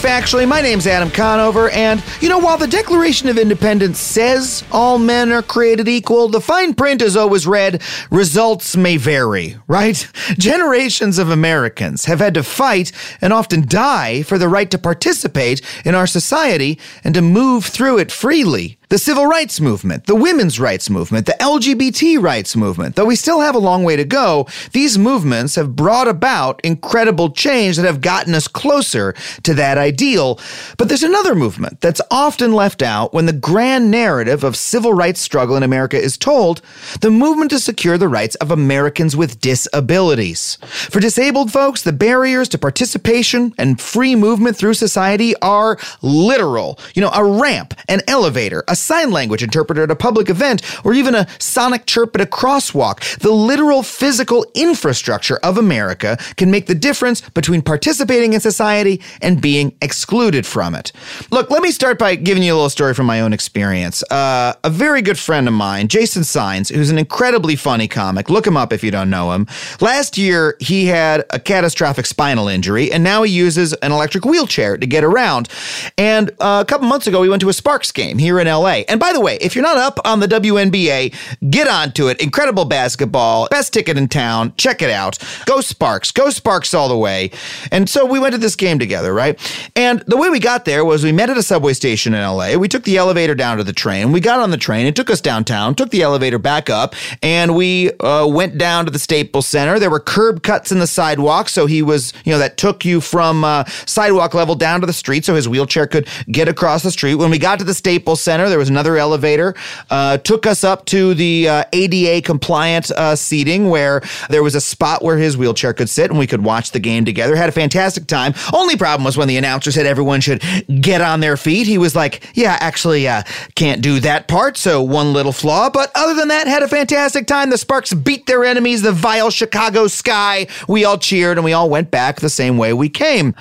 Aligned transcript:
Factually. 0.00 0.46
My 0.46 0.60
name's 0.60 0.86
Adam 0.86 1.10
Conover, 1.10 1.70
and 1.70 2.02
you 2.20 2.28
know, 2.28 2.38
while 2.38 2.58
the 2.58 2.66
Declaration 2.66 3.28
of 3.28 3.38
Independence 3.38 3.98
says 3.98 4.64
all 4.70 4.98
men 4.98 5.32
are 5.32 5.42
created 5.42 5.88
equal, 5.88 6.28
the 6.28 6.40
fine 6.40 6.74
print 6.74 7.02
is 7.02 7.16
always 7.16 7.46
read 7.46 7.82
results 8.10 8.76
may 8.76 8.96
vary, 8.96 9.56
right? 9.66 10.08
Generations 10.38 11.18
of 11.18 11.30
Americans 11.30 12.04
have 12.04 12.20
had 12.20 12.34
to 12.34 12.42
fight 12.42 12.92
and 13.20 13.32
often 13.32 13.66
die 13.66 14.22
for 14.22 14.38
the 14.38 14.48
right 14.48 14.70
to 14.70 14.78
participate 14.78 15.60
in 15.84 15.94
our 15.94 16.06
society 16.06 16.78
and 17.02 17.14
to 17.14 17.22
move 17.22 17.64
through 17.64 17.98
it 17.98 18.12
freely. 18.12 18.75
The 18.88 18.98
civil 18.98 19.26
rights 19.26 19.60
movement, 19.60 20.06
the 20.06 20.14
women's 20.14 20.60
rights 20.60 20.88
movement, 20.88 21.26
the 21.26 21.36
LGBT 21.40 22.22
rights 22.22 22.54
movement. 22.54 22.94
Though 22.94 23.06
we 23.06 23.16
still 23.16 23.40
have 23.40 23.56
a 23.56 23.58
long 23.58 23.82
way 23.82 23.96
to 23.96 24.04
go, 24.04 24.46
these 24.70 24.96
movements 24.96 25.56
have 25.56 25.74
brought 25.74 26.06
about 26.06 26.60
incredible 26.62 27.30
change 27.30 27.76
that 27.76 27.84
have 27.84 28.00
gotten 28.00 28.32
us 28.32 28.46
closer 28.46 29.12
to 29.42 29.54
that 29.54 29.76
ideal. 29.76 30.38
But 30.78 30.86
there's 30.86 31.02
another 31.02 31.34
movement 31.34 31.80
that's 31.80 32.00
often 32.12 32.52
left 32.52 32.80
out 32.80 33.12
when 33.12 33.26
the 33.26 33.32
grand 33.32 33.90
narrative 33.90 34.44
of 34.44 34.54
civil 34.54 34.92
rights 34.92 35.20
struggle 35.20 35.56
in 35.56 35.64
America 35.64 36.00
is 36.00 36.16
told 36.16 36.62
the 37.00 37.10
movement 37.10 37.50
to 37.50 37.58
secure 37.58 37.98
the 37.98 38.06
rights 38.06 38.36
of 38.36 38.52
Americans 38.52 39.16
with 39.16 39.40
disabilities. 39.40 40.58
For 40.62 41.00
disabled 41.00 41.50
folks, 41.50 41.82
the 41.82 41.92
barriers 41.92 42.48
to 42.50 42.58
participation 42.58 43.52
and 43.58 43.80
free 43.80 44.14
movement 44.14 44.56
through 44.56 44.74
society 44.74 45.34
are 45.42 45.76
literal. 46.02 46.78
You 46.94 47.02
know, 47.02 47.10
a 47.12 47.24
ramp, 47.24 47.74
an 47.88 48.02
elevator, 48.06 48.62
a 48.68 48.75
sign 48.76 49.10
language 49.10 49.42
interpreter 49.42 49.82
at 49.82 49.90
a 49.90 49.96
public 49.96 50.30
event, 50.30 50.62
or 50.84 50.94
even 50.94 51.14
a 51.14 51.26
sonic 51.38 51.86
chirp 51.86 52.14
at 52.14 52.20
a 52.20 52.26
crosswalk. 52.26 53.18
The 53.18 53.32
literal 53.32 53.82
physical 53.82 54.46
infrastructure 54.54 55.38
of 55.38 55.58
America 55.58 56.18
can 56.36 56.50
make 56.50 56.66
the 56.66 56.74
difference 56.74 57.20
between 57.20 57.62
participating 57.62 58.32
in 58.32 58.40
society 58.40 59.00
and 59.20 59.40
being 59.40 59.76
excluded 59.82 60.46
from 60.46 60.74
it. 60.74 60.92
Look, 61.30 61.50
let 61.50 61.62
me 61.62 61.70
start 61.70 61.98
by 61.98 62.14
giving 62.14 62.42
you 62.42 62.52
a 62.52 62.56
little 62.56 62.70
story 62.70 62.94
from 62.94 63.06
my 63.06 63.20
own 63.20 63.32
experience. 63.32 64.02
Uh, 64.10 64.54
a 64.64 64.70
very 64.70 65.02
good 65.02 65.18
friend 65.18 65.48
of 65.48 65.54
mine, 65.54 65.88
Jason 65.88 66.24
Signs, 66.24 66.68
who's 66.68 66.90
an 66.90 66.98
incredibly 66.98 67.56
funny 67.56 67.88
comic, 67.88 68.30
look 68.30 68.46
him 68.46 68.56
up 68.56 68.72
if 68.72 68.84
you 68.84 68.90
don't 68.90 69.10
know 69.10 69.32
him. 69.32 69.46
Last 69.80 70.18
year, 70.18 70.56
he 70.60 70.86
had 70.86 71.24
a 71.30 71.38
catastrophic 71.38 72.06
spinal 72.06 72.48
injury, 72.48 72.92
and 72.92 73.02
now 73.02 73.22
he 73.22 73.32
uses 73.32 73.72
an 73.74 73.92
electric 73.92 74.24
wheelchair 74.24 74.76
to 74.76 74.86
get 74.86 75.04
around. 75.04 75.48
And 75.96 76.30
uh, 76.40 76.62
a 76.62 76.68
couple 76.68 76.86
months 76.86 77.06
ago, 77.06 77.20
we 77.20 77.28
went 77.28 77.40
to 77.42 77.48
a 77.48 77.52
Sparks 77.52 77.92
game 77.92 78.18
here 78.18 78.38
in 78.38 78.46
LA. 78.46 78.65
LA. 78.66 78.82
And 78.88 78.98
by 78.98 79.12
the 79.12 79.20
way, 79.20 79.38
if 79.40 79.54
you're 79.54 79.62
not 79.62 79.76
up 79.76 80.00
on 80.04 80.20
the 80.20 80.26
WNBA, 80.26 81.14
get 81.50 81.68
onto 81.68 82.08
it. 82.08 82.20
Incredible 82.20 82.64
basketball, 82.64 83.48
best 83.50 83.72
ticket 83.72 83.96
in 83.96 84.08
town. 84.08 84.52
Check 84.56 84.82
it 84.82 84.90
out. 84.90 85.18
Go 85.46 85.60
Sparks. 85.60 86.10
Go 86.10 86.30
Sparks 86.30 86.74
all 86.74 86.88
the 86.88 86.96
way. 86.96 87.30
And 87.70 87.88
so 87.88 88.04
we 88.04 88.18
went 88.18 88.32
to 88.32 88.38
this 88.38 88.56
game 88.56 88.78
together, 88.78 89.14
right? 89.14 89.38
And 89.76 90.00
the 90.06 90.16
way 90.16 90.30
we 90.30 90.40
got 90.40 90.64
there 90.64 90.84
was 90.84 91.04
we 91.04 91.12
met 91.12 91.30
at 91.30 91.36
a 91.36 91.42
subway 91.42 91.72
station 91.72 92.14
in 92.14 92.22
LA. 92.22 92.56
We 92.56 92.68
took 92.68 92.84
the 92.84 92.96
elevator 92.96 93.34
down 93.34 93.58
to 93.58 93.64
the 93.64 93.72
train. 93.72 94.12
We 94.12 94.20
got 94.20 94.40
on 94.40 94.50
the 94.50 94.56
train. 94.56 94.86
It 94.86 94.96
took 94.96 95.10
us 95.10 95.20
downtown, 95.20 95.74
took 95.74 95.90
the 95.90 96.02
elevator 96.02 96.38
back 96.38 96.68
up, 96.68 96.94
and 97.22 97.54
we 97.54 97.92
uh, 98.00 98.26
went 98.26 98.58
down 98.58 98.84
to 98.86 98.90
the 98.90 98.98
Staples 98.98 99.46
Center. 99.46 99.78
There 99.78 99.90
were 99.90 100.00
curb 100.00 100.42
cuts 100.42 100.72
in 100.72 100.78
the 100.78 100.86
sidewalk. 100.86 101.48
So 101.48 101.66
he 101.66 101.82
was, 101.82 102.12
you 102.24 102.32
know, 102.32 102.38
that 102.38 102.56
took 102.56 102.84
you 102.84 103.00
from 103.00 103.44
uh, 103.44 103.64
sidewalk 103.86 104.34
level 104.34 104.54
down 104.54 104.80
to 104.80 104.86
the 104.86 104.92
street 104.92 105.24
so 105.24 105.34
his 105.34 105.48
wheelchair 105.48 105.86
could 105.86 106.08
get 106.30 106.48
across 106.48 106.82
the 106.82 106.90
street. 106.90 107.16
When 107.16 107.30
we 107.30 107.38
got 107.38 107.58
to 107.58 107.64
the 107.64 107.74
Staples 107.74 108.22
Center, 108.22 108.48
there 108.56 108.60
was 108.60 108.70
another 108.70 108.96
elevator, 108.96 109.54
uh, 109.90 110.16
took 110.16 110.46
us 110.46 110.64
up 110.64 110.86
to 110.86 111.12
the 111.12 111.46
uh, 111.46 111.64
ADA 111.74 112.22
compliant 112.22 112.90
uh, 112.92 113.14
seating 113.14 113.68
where 113.68 114.00
there 114.30 114.42
was 114.42 114.54
a 114.54 114.62
spot 114.62 115.02
where 115.02 115.18
his 115.18 115.36
wheelchair 115.36 115.74
could 115.74 115.90
sit 115.90 116.08
and 116.08 116.18
we 116.18 116.26
could 116.26 116.42
watch 116.42 116.70
the 116.70 116.80
game 116.80 117.04
together. 117.04 117.36
Had 117.36 117.50
a 117.50 117.52
fantastic 117.52 118.06
time. 118.06 118.32
Only 118.54 118.74
problem 118.74 119.04
was 119.04 119.18
when 119.18 119.28
the 119.28 119.36
announcer 119.36 119.70
said 119.70 119.84
everyone 119.84 120.22
should 120.22 120.42
get 120.80 121.02
on 121.02 121.20
their 121.20 121.36
feet. 121.36 121.66
He 121.66 121.76
was 121.76 121.94
like, 121.94 122.30
"Yeah, 122.32 122.56
actually, 122.58 123.06
uh, 123.06 123.24
can't 123.56 123.82
do 123.82 124.00
that 124.00 124.26
part." 124.26 124.56
So 124.56 124.82
one 124.82 125.12
little 125.12 125.32
flaw, 125.32 125.68
but 125.68 125.90
other 125.94 126.14
than 126.14 126.28
that, 126.28 126.46
had 126.46 126.62
a 126.62 126.68
fantastic 126.68 127.26
time. 127.26 127.50
The 127.50 127.58
Sparks 127.58 127.92
beat 127.92 128.26
their 128.26 128.42
enemies, 128.42 128.80
the 128.80 128.92
vile 128.92 129.28
Chicago 129.28 129.86
Sky. 129.86 130.46
We 130.66 130.86
all 130.86 130.96
cheered 130.96 131.36
and 131.36 131.44
we 131.44 131.52
all 131.52 131.68
went 131.68 131.90
back 131.90 132.20
the 132.20 132.30
same 132.30 132.56
way 132.56 132.72
we 132.72 132.88
came. 132.88 133.34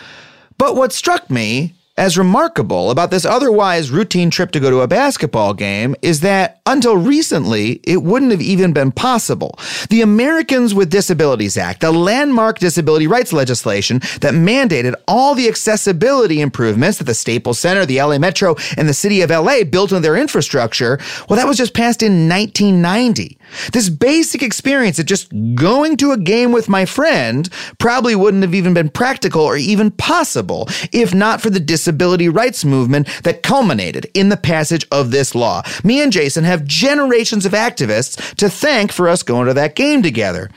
But 0.58 0.76
what 0.76 0.92
struck 0.92 1.30
me 1.30 1.74
as 1.98 2.18
remarkable 2.18 2.92
about 2.92 3.10
this 3.10 3.26
otherwise 3.26 3.90
routine 3.90 4.30
trip 4.30 4.52
to 4.52 4.60
go 4.60 4.70
to 4.70 4.82
a 4.82 4.88
basketball 4.88 5.54
game 5.54 5.96
is 6.02 6.20
that 6.20 6.62
until 6.66 6.98
recently, 6.98 7.80
it 7.84 8.04
wouldn't 8.04 8.32
have 8.32 8.42
even 8.42 8.74
been 8.74 8.92
possible. 8.92 9.58
The 9.90 10.02
Americans 10.02 10.74
with 10.74 10.90
Disabilities 10.90 11.58
Act, 11.58 11.82
the 11.82 11.92
landmark 11.92 12.60
disability 12.60 13.08
rights 13.08 13.32
legislation 13.32 14.00
that 14.20 14.34
mandated 14.34 14.96
all 15.08 15.36
the 15.36 15.48
accessibility 15.48 16.42
improvements 16.42 16.98
that 16.98 17.06
the 17.06 17.14
Staples 17.14 17.60
Center, 17.60 17.86
the 17.86 18.02
LA 18.02 18.18
Metro, 18.18 18.56
and 18.78 18.90
the 18.90 18.94
city 18.94 19.22
of 19.22 19.30
LA 19.30 19.64
built 19.64 19.92
into 19.92 20.02
their 20.02 20.18
infrastructure, 20.18 21.00
well, 21.30 21.38
that 21.38 21.48
was 21.48 21.58
just 21.58 21.74
passed 21.74 22.04
in 22.04 22.28
1990. 22.28 23.38
This 23.72 23.90
basic 23.90 24.44
experience 24.44 25.00
of 25.00 25.06
just 25.06 25.32
going 25.56 25.98
to 25.98 26.12
a 26.12 26.18
game 26.18 26.52
with 26.52 26.70
my 26.70 26.86
friend 26.86 27.50
probably 27.80 28.16
wouldn't 28.16 28.44
have 28.44 28.56
even 28.56 28.74
been 28.74 28.90
practical 28.90 29.42
or 29.42 29.58
even 29.58 29.92
possible 29.92 30.68
if 30.92 31.14
not 31.14 31.42
for 31.42 31.50
the 31.50 31.60
disability 31.60 32.30
rights 32.30 32.66
movement 32.66 33.08
that 33.24 33.44
culminated 33.44 34.10
in 34.14 34.30
the 34.30 34.38
passage 34.38 34.86
of 34.92 35.12
this 35.12 35.36
law. 35.36 35.62
Me 35.84 36.02
and 36.02 36.12
Jason 36.12 36.44
have 36.44 36.66
generations 36.66 37.46
of 37.46 37.54
activists 37.54 38.36
to 38.36 38.50
thank 38.50 38.92
for 38.92 39.08
us 39.08 39.24
going 39.24 39.48
to 39.48 39.54
that 39.54 39.76
game 39.76 40.02
together. 40.02 40.50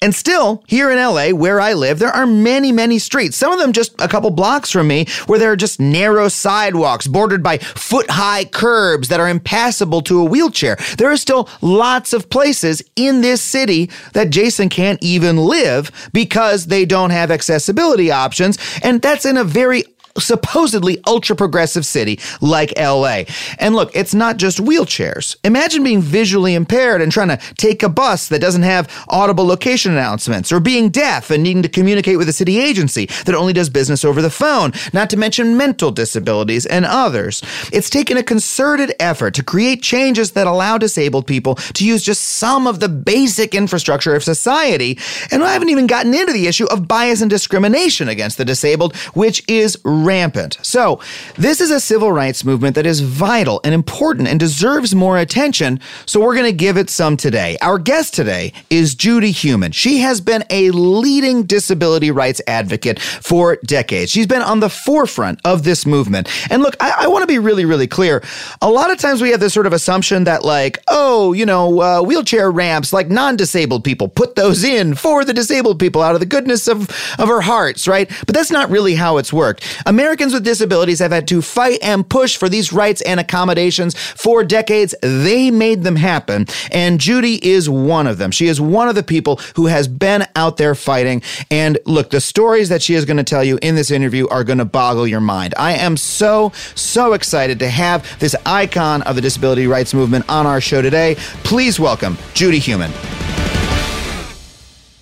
And 0.00 0.14
still, 0.14 0.62
here 0.68 0.90
in 0.90 0.96
LA, 0.96 1.30
where 1.30 1.60
I 1.60 1.72
live, 1.72 1.98
there 1.98 2.10
are 2.10 2.26
many, 2.26 2.70
many 2.70 3.00
streets, 3.00 3.36
some 3.36 3.52
of 3.52 3.58
them 3.58 3.72
just 3.72 4.00
a 4.00 4.06
couple 4.06 4.30
blocks 4.30 4.70
from 4.70 4.86
me, 4.86 5.06
where 5.26 5.40
there 5.40 5.50
are 5.50 5.56
just 5.56 5.80
narrow 5.80 6.28
sidewalks 6.28 7.08
bordered 7.08 7.42
by 7.42 7.58
foot 7.58 8.08
high 8.08 8.44
curbs 8.44 9.08
that 9.08 9.18
are 9.18 9.28
impassable 9.28 10.00
to 10.02 10.20
a 10.20 10.24
wheelchair. 10.24 10.76
There 10.98 11.10
are 11.10 11.16
still 11.16 11.48
lots 11.60 12.12
of 12.12 12.30
places 12.30 12.82
in 12.94 13.22
this 13.22 13.42
city 13.42 13.90
that 14.12 14.30
Jason 14.30 14.68
can't 14.68 15.02
even 15.02 15.36
live 15.36 15.90
because 16.12 16.66
they 16.66 16.84
don't 16.84 17.10
have 17.10 17.32
accessibility 17.32 18.12
options. 18.12 18.56
And 18.82 19.02
that's 19.02 19.24
in 19.24 19.36
a 19.36 19.44
very 19.44 19.84
supposedly 20.20 21.02
ultra 21.06 21.36
progressive 21.36 21.86
city 21.86 22.20
like 22.40 22.72
LA. 22.76 23.22
And 23.58 23.74
look, 23.74 23.90
it's 23.94 24.14
not 24.14 24.36
just 24.36 24.58
wheelchairs. 24.58 25.36
Imagine 25.44 25.82
being 25.82 26.00
visually 26.00 26.54
impaired 26.54 27.00
and 27.00 27.10
trying 27.10 27.28
to 27.28 27.38
take 27.54 27.82
a 27.82 27.88
bus 27.88 28.28
that 28.28 28.40
doesn't 28.40 28.62
have 28.62 28.88
audible 29.08 29.46
location 29.46 29.92
announcements, 29.92 30.52
or 30.52 30.60
being 30.60 30.88
deaf 30.88 31.30
and 31.30 31.42
needing 31.42 31.62
to 31.62 31.68
communicate 31.68 32.18
with 32.18 32.28
a 32.28 32.32
city 32.32 32.58
agency 32.58 33.06
that 33.24 33.34
only 33.34 33.52
does 33.52 33.70
business 33.70 34.04
over 34.04 34.22
the 34.22 34.30
phone, 34.30 34.72
not 34.92 35.10
to 35.10 35.16
mention 35.16 35.56
mental 35.56 35.90
disabilities 35.90 36.66
and 36.66 36.84
others. 36.84 37.42
It's 37.72 37.90
taken 37.90 38.16
a 38.16 38.22
concerted 38.22 38.94
effort 39.00 39.34
to 39.34 39.42
create 39.42 39.82
changes 39.82 40.32
that 40.32 40.46
allow 40.46 40.78
disabled 40.78 41.26
people 41.26 41.54
to 41.54 41.86
use 41.86 42.02
just 42.02 42.22
some 42.22 42.66
of 42.66 42.80
the 42.80 42.88
basic 42.88 43.54
infrastructure 43.54 44.14
of 44.14 44.24
society. 44.24 44.98
And 45.30 45.42
I 45.42 45.52
haven't 45.52 45.70
even 45.70 45.86
gotten 45.86 46.14
into 46.14 46.32
the 46.32 46.46
issue 46.46 46.66
of 46.66 46.88
bias 46.88 47.20
and 47.20 47.30
discrimination 47.30 48.08
against 48.08 48.38
the 48.38 48.44
disabled, 48.44 48.96
which 49.14 49.42
is 49.48 49.78
rampant. 50.08 50.56
So, 50.62 51.00
this 51.36 51.60
is 51.60 51.70
a 51.70 51.80
civil 51.80 52.10
rights 52.12 52.42
movement 52.42 52.74
that 52.76 52.86
is 52.86 53.00
vital 53.00 53.60
and 53.62 53.74
important 53.74 54.26
and 54.26 54.40
deserves 54.40 54.94
more 54.94 55.18
attention, 55.18 55.80
so 56.06 56.18
we're 56.18 56.34
going 56.34 56.46
to 56.46 56.64
give 56.66 56.78
it 56.78 56.88
some 56.88 57.18
today. 57.18 57.58
Our 57.60 57.78
guest 57.78 58.14
today 58.14 58.54
is 58.70 58.94
Judy 58.94 59.32
Heumann. 59.32 59.72
She 59.72 59.98
has 59.98 60.22
been 60.22 60.44
a 60.48 60.70
leading 60.70 61.42
disability 61.42 62.10
rights 62.10 62.40
advocate 62.46 62.98
for 62.98 63.58
decades. 63.66 64.10
She's 64.10 64.26
been 64.26 64.40
on 64.40 64.60
the 64.60 64.70
forefront 64.70 65.40
of 65.44 65.64
this 65.64 65.84
movement. 65.84 66.30
And 66.50 66.62
look, 66.62 66.74
I, 66.80 67.04
I 67.04 67.06
want 67.08 67.22
to 67.22 67.26
be 67.26 67.38
really, 67.38 67.66
really 67.66 67.86
clear. 67.86 68.22
A 68.62 68.70
lot 68.70 68.90
of 68.90 68.96
times 68.96 69.20
we 69.20 69.30
have 69.30 69.40
this 69.40 69.52
sort 69.52 69.66
of 69.66 69.74
assumption 69.74 70.24
that, 70.24 70.42
like, 70.42 70.78
oh, 70.88 71.34
you 71.34 71.44
know, 71.44 71.80
uh, 71.82 72.02
wheelchair 72.02 72.50
ramps, 72.50 72.94
like 72.94 73.10
non 73.10 73.36
disabled 73.36 73.84
people, 73.84 74.08
put 74.08 74.36
those 74.36 74.64
in 74.64 74.94
for 74.94 75.24
the 75.24 75.34
disabled 75.34 75.78
people 75.78 76.00
out 76.00 76.14
of 76.14 76.20
the 76.20 76.26
goodness 76.26 76.66
of, 76.66 76.88
of 77.18 77.28
our 77.28 77.42
hearts, 77.42 77.86
right? 77.86 78.08
But 78.26 78.34
that's 78.34 78.50
not 78.50 78.70
really 78.70 78.94
how 78.94 79.18
it's 79.18 79.32
worked. 79.32 79.64
Americans 79.88 80.34
with 80.34 80.44
disabilities 80.44 80.98
have 80.98 81.12
had 81.12 81.26
to 81.28 81.40
fight 81.40 81.78
and 81.82 82.06
push 82.06 82.36
for 82.36 82.50
these 82.50 82.74
rights 82.74 83.00
and 83.00 83.18
accommodations 83.18 83.94
for 83.98 84.44
decades. 84.44 84.94
They 85.00 85.50
made 85.50 85.82
them 85.82 85.96
happen. 85.96 86.46
And 86.70 87.00
Judy 87.00 87.44
is 87.44 87.70
one 87.70 88.06
of 88.06 88.18
them. 88.18 88.30
She 88.30 88.48
is 88.48 88.60
one 88.60 88.88
of 88.88 88.94
the 88.94 89.02
people 89.02 89.36
who 89.56 89.66
has 89.66 89.88
been 89.88 90.26
out 90.36 90.58
there 90.58 90.74
fighting. 90.74 91.22
And 91.50 91.78
look, 91.86 92.10
the 92.10 92.20
stories 92.20 92.68
that 92.68 92.82
she 92.82 92.94
is 92.94 93.06
going 93.06 93.16
to 93.16 93.24
tell 93.24 93.42
you 93.42 93.58
in 93.62 93.76
this 93.76 93.90
interview 93.90 94.28
are 94.28 94.44
going 94.44 94.58
to 94.58 94.66
boggle 94.66 95.06
your 95.06 95.20
mind. 95.20 95.54
I 95.56 95.72
am 95.72 95.96
so, 95.96 96.52
so 96.74 97.14
excited 97.14 97.58
to 97.60 97.70
have 97.70 98.18
this 98.18 98.36
icon 98.44 99.00
of 99.02 99.16
the 99.16 99.22
disability 99.22 99.66
rights 99.66 99.94
movement 99.94 100.28
on 100.28 100.46
our 100.46 100.60
show 100.60 100.82
today. 100.82 101.14
Please 101.44 101.80
welcome 101.80 102.18
Judy 102.34 102.58
Heumann. 102.58 102.92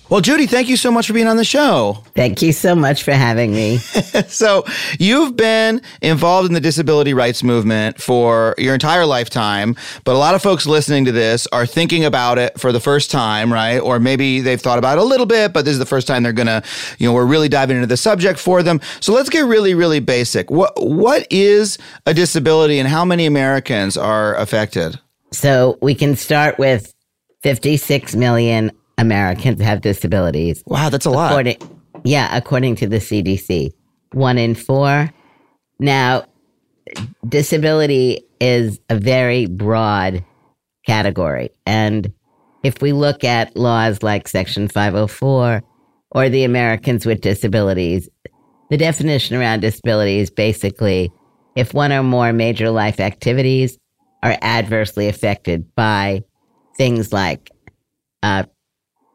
Well, 0.09 0.21
Judy, 0.21 0.47
thank 0.47 0.69
you 0.69 0.77
so 0.77 0.89
much 0.89 1.07
for 1.07 1.13
being 1.13 1.27
on 1.27 1.35
the 1.35 1.43
show. 1.43 2.01
Thank 2.15 2.41
you 2.41 2.53
so 2.53 2.73
much 2.73 3.03
for 3.03 3.11
having 3.11 3.51
me. 3.51 3.77
so, 4.27 4.63
you've 4.99 5.35
been 5.35 5.81
involved 6.01 6.47
in 6.47 6.53
the 6.53 6.61
disability 6.61 7.13
rights 7.13 7.43
movement 7.43 8.01
for 8.01 8.55
your 8.57 8.73
entire 8.73 9.05
lifetime, 9.05 9.75
but 10.05 10.15
a 10.15 10.17
lot 10.17 10.33
of 10.33 10.41
folks 10.41 10.65
listening 10.65 11.03
to 11.05 11.11
this 11.11 11.45
are 11.47 11.65
thinking 11.65 12.05
about 12.05 12.37
it 12.37 12.57
for 12.57 12.71
the 12.71 12.79
first 12.79 13.11
time, 13.11 13.51
right? 13.51 13.79
Or 13.79 13.99
maybe 13.99 14.39
they've 14.39 14.61
thought 14.61 14.79
about 14.79 14.97
it 14.97 15.01
a 15.01 15.03
little 15.03 15.25
bit, 15.25 15.51
but 15.51 15.65
this 15.65 15.73
is 15.73 15.79
the 15.79 15.85
first 15.85 16.07
time 16.07 16.23
they're 16.23 16.31
going 16.31 16.47
to, 16.47 16.63
you 16.99 17.09
know, 17.09 17.13
we're 17.13 17.25
really 17.25 17.49
diving 17.49 17.75
into 17.75 17.87
the 17.87 17.97
subject 17.97 18.39
for 18.39 18.63
them. 18.63 18.79
So, 19.01 19.11
let's 19.11 19.29
get 19.29 19.41
really 19.41 19.73
really 19.73 19.99
basic. 19.99 20.49
What 20.49 20.71
what 20.77 21.27
is 21.29 21.77
a 22.05 22.13
disability 22.13 22.79
and 22.79 22.87
how 22.87 23.03
many 23.03 23.25
Americans 23.25 23.97
are 23.97 24.35
affected? 24.35 25.01
So, 25.33 25.77
we 25.81 25.95
can 25.95 26.15
start 26.15 26.57
with 26.57 26.93
56 27.41 28.15
million 28.15 28.71
Americans 28.97 29.61
have 29.61 29.81
disabilities. 29.81 30.63
Wow, 30.65 30.89
that's 30.89 31.05
a 31.05 31.09
lot. 31.09 31.31
According, 31.31 31.57
yeah, 32.03 32.35
according 32.35 32.75
to 32.77 32.87
the 32.87 32.97
CDC, 32.97 33.71
one 34.13 34.37
in 34.37 34.55
four. 34.55 35.11
Now, 35.79 36.25
disability 37.27 38.21
is 38.39 38.79
a 38.89 38.97
very 38.97 39.45
broad 39.45 40.23
category. 40.85 41.49
And 41.65 42.11
if 42.63 42.81
we 42.81 42.93
look 42.93 43.23
at 43.23 43.55
laws 43.55 44.01
like 44.01 44.27
Section 44.27 44.67
504 44.67 45.61
or 46.11 46.29
the 46.29 46.43
Americans 46.43 47.05
with 47.05 47.21
Disabilities, 47.21 48.09
the 48.69 48.77
definition 48.77 49.37
around 49.37 49.61
disability 49.61 50.19
is 50.19 50.29
basically 50.29 51.11
if 51.55 51.73
one 51.73 51.91
or 51.91 52.03
more 52.03 52.33
major 52.33 52.69
life 52.69 52.99
activities 52.99 53.77
are 54.23 54.37
adversely 54.41 55.07
affected 55.07 55.73
by 55.75 56.23
things 56.75 57.13
like 57.13 57.51
uh, 58.23 58.43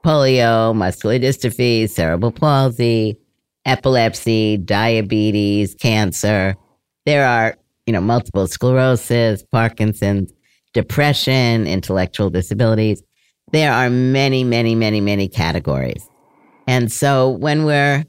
polio, 0.03 0.75
muscular 0.75 1.19
dystrophy, 1.19 1.89
cerebral 1.89 2.33
palsy, 2.33 3.17
epilepsy, 3.65 4.59
diabetes, 4.59 5.75
cancer. 5.75 6.57
There 7.07 7.27
are, 7.27 7.57
you 7.87 7.93
know, 7.93 8.01
multiple 8.01 8.47
sclerosis, 8.47 9.43
Parkinson's, 9.45 10.33
depression, 10.73 11.67
intellectual 11.67 12.31
disabilities. 12.31 13.03
There 13.53 13.73
are 13.73 13.91
many, 13.91 14.45
many, 14.45 14.75
many, 14.75 15.01
many 15.01 15.29
categories. 15.29 16.09
And 16.67 16.91
so 16.91 17.31
when 17.31 17.65
we're 17.65 18.05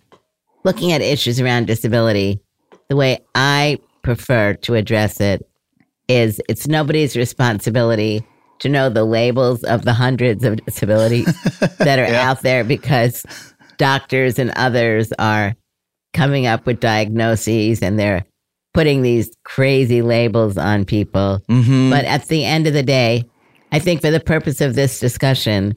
looking 0.63 0.91
at 0.91 1.01
issues 1.01 1.39
around 1.39 1.67
disability, 1.67 2.39
the 2.89 2.95
way 2.95 3.19
I 3.35 3.79
prefer 4.03 4.53
to 4.53 4.75
address 4.75 5.19
it 5.19 5.47
is 6.07 6.41
it's 6.49 6.67
nobody's 6.67 7.15
responsibility 7.15 8.25
to 8.59 8.69
know 8.69 8.89
the 8.89 9.03
labels 9.03 9.63
of 9.63 9.83
the 9.83 9.93
hundreds 9.93 10.43
of 10.43 10.63
disabilities 10.65 11.25
that 11.79 11.99
are 11.99 12.11
yeah. 12.11 12.29
out 12.29 12.41
there 12.41 12.63
because 12.63 13.25
doctors 13.77 14.39
and 14.39 14.51
others 14.55 15.11
are 15.19 15.55
coming 16.13 16.45
up 16.45 16.65
with 16.65 16.79
diagnoses 16.79 17.81
and 17.81 17.99
they're 17.99 18.25
putting 18.73 19.01
these 19.01 19.35
crazy 19.43 20.01
labels 20.01 20.57
on 20.57 20.85
people. 20.85 21.41
Mm-hmm. 21.49 21.89
But 21.89 22.05
at 22.05 22.27
the 22.27 22.45
end 22.45 22.67
of 22.67 22.73
the 22.73 22.83
day, 22.83 23.25
I 23.71 23.79
think 23.79 24.01
for 24.01 24.11
the 24.11 24.19
purpose 24.19 24.61
of 24.61 24.75
this 24.75 24.99
discussion, 24.99 25.75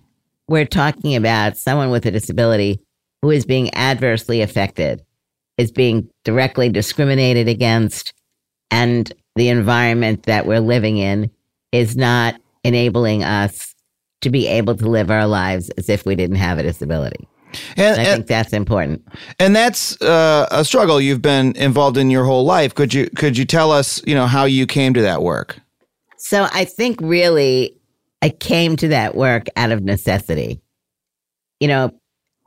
we're 0.48 0.66
talking 0.66 1.16
about 1.16 1.56
someone 1.56 1.90
with 1.90 2.06
a 2.06 2.10
disability 2.10 2.80
who 3.22 3.30
is 3.30 3.44
being 3.44 3.74
adversely 3.74 4.42
affected, 4.42 5.02
is 5.58 5.72
being 5.72 6.08
directly 6.24 6.68
discriminated 6.68 7.48
against, 7.48 8.12
and 8.70 9.12
the 9.34 9.48
environment 9.48 10.24
that 10.24 10.46
we're 10.46 10.60
living 10.60 10.98
in 10.98 11.30
is 11.72 11.96
not 11.96 12.40
enabling 12.66 13.24
us 13.24 13.74
to 14.22 14.30
be 14.30 14.46
able 14.46 14.74
to 14.76 14.88
live 14.88 15.10
our 15.10 15.26
lives 15.26 15.70
as 15.70 15.88
if 15.88 16.06
we 16.06 16.14
didn't 16.14 16.36
have 16.36 16.58
a 16.58 16.62
disability. 16.62 17.28
And, 17.76 17.98
and 17.98 18.00
I 18.00 18.04
think 18.04 18.26
that's 18.26 18.52
important. 18.52 19.06
And 19.38 19.54
that's 19.54 20.00
uh, 20.02 20.48
a 20.50 20.64
struggle 20.64 21.00
you've 21.00 21.22
been 21.22 21.56
involved 21.56 21.96
in 21.96 22.10
your 22.10 22.24
whole 22.24 22.44
life. 22.44 22.74
Could 22.74 22.92
you 22.92 23.08
could 23.10 23.38
you 23.38 23.44
tell 23.44 23.72
us, 23.72 24.02
you 24.06 24.14
know, 24.14 24.26
how 24.26 24.44
you 24.44 24.66
came 24.66 24.94
to 24.94 25.02
that 25.02 25.22
work? 25.22 25.60
So 26.18 26.48
I 26.52 26.64
think 26.64 27.00
really 27.00 27.76
I 28.22 28.30
came 28.30 28.76
to 28.76 28.88
that 28.88 29.14
work 29.14 29.46
out 29.56 29.70
of 29.70 29.82
necessity. 29.82 30.60
You 31.60 31.68
know, 31.68 31.90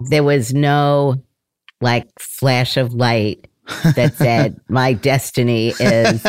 there 0.10 0.24
was 0.24 0.54
no 0.54 1.24
like 1.81 2.07
flash 2.19 2.77
of 2.77 2.94
light 2.94 3.48
that 3.95 4.16
said 4.16 4.60
my 4.69 4.94
destiny 4.94 5.69
is 5.80 6.21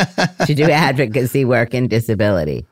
to 0.46 0.54
do 0.54 0.64
advocacy 0.70 1.44
work 1.44 1.74
in 1.74 1.88
disability. 1.88 2.66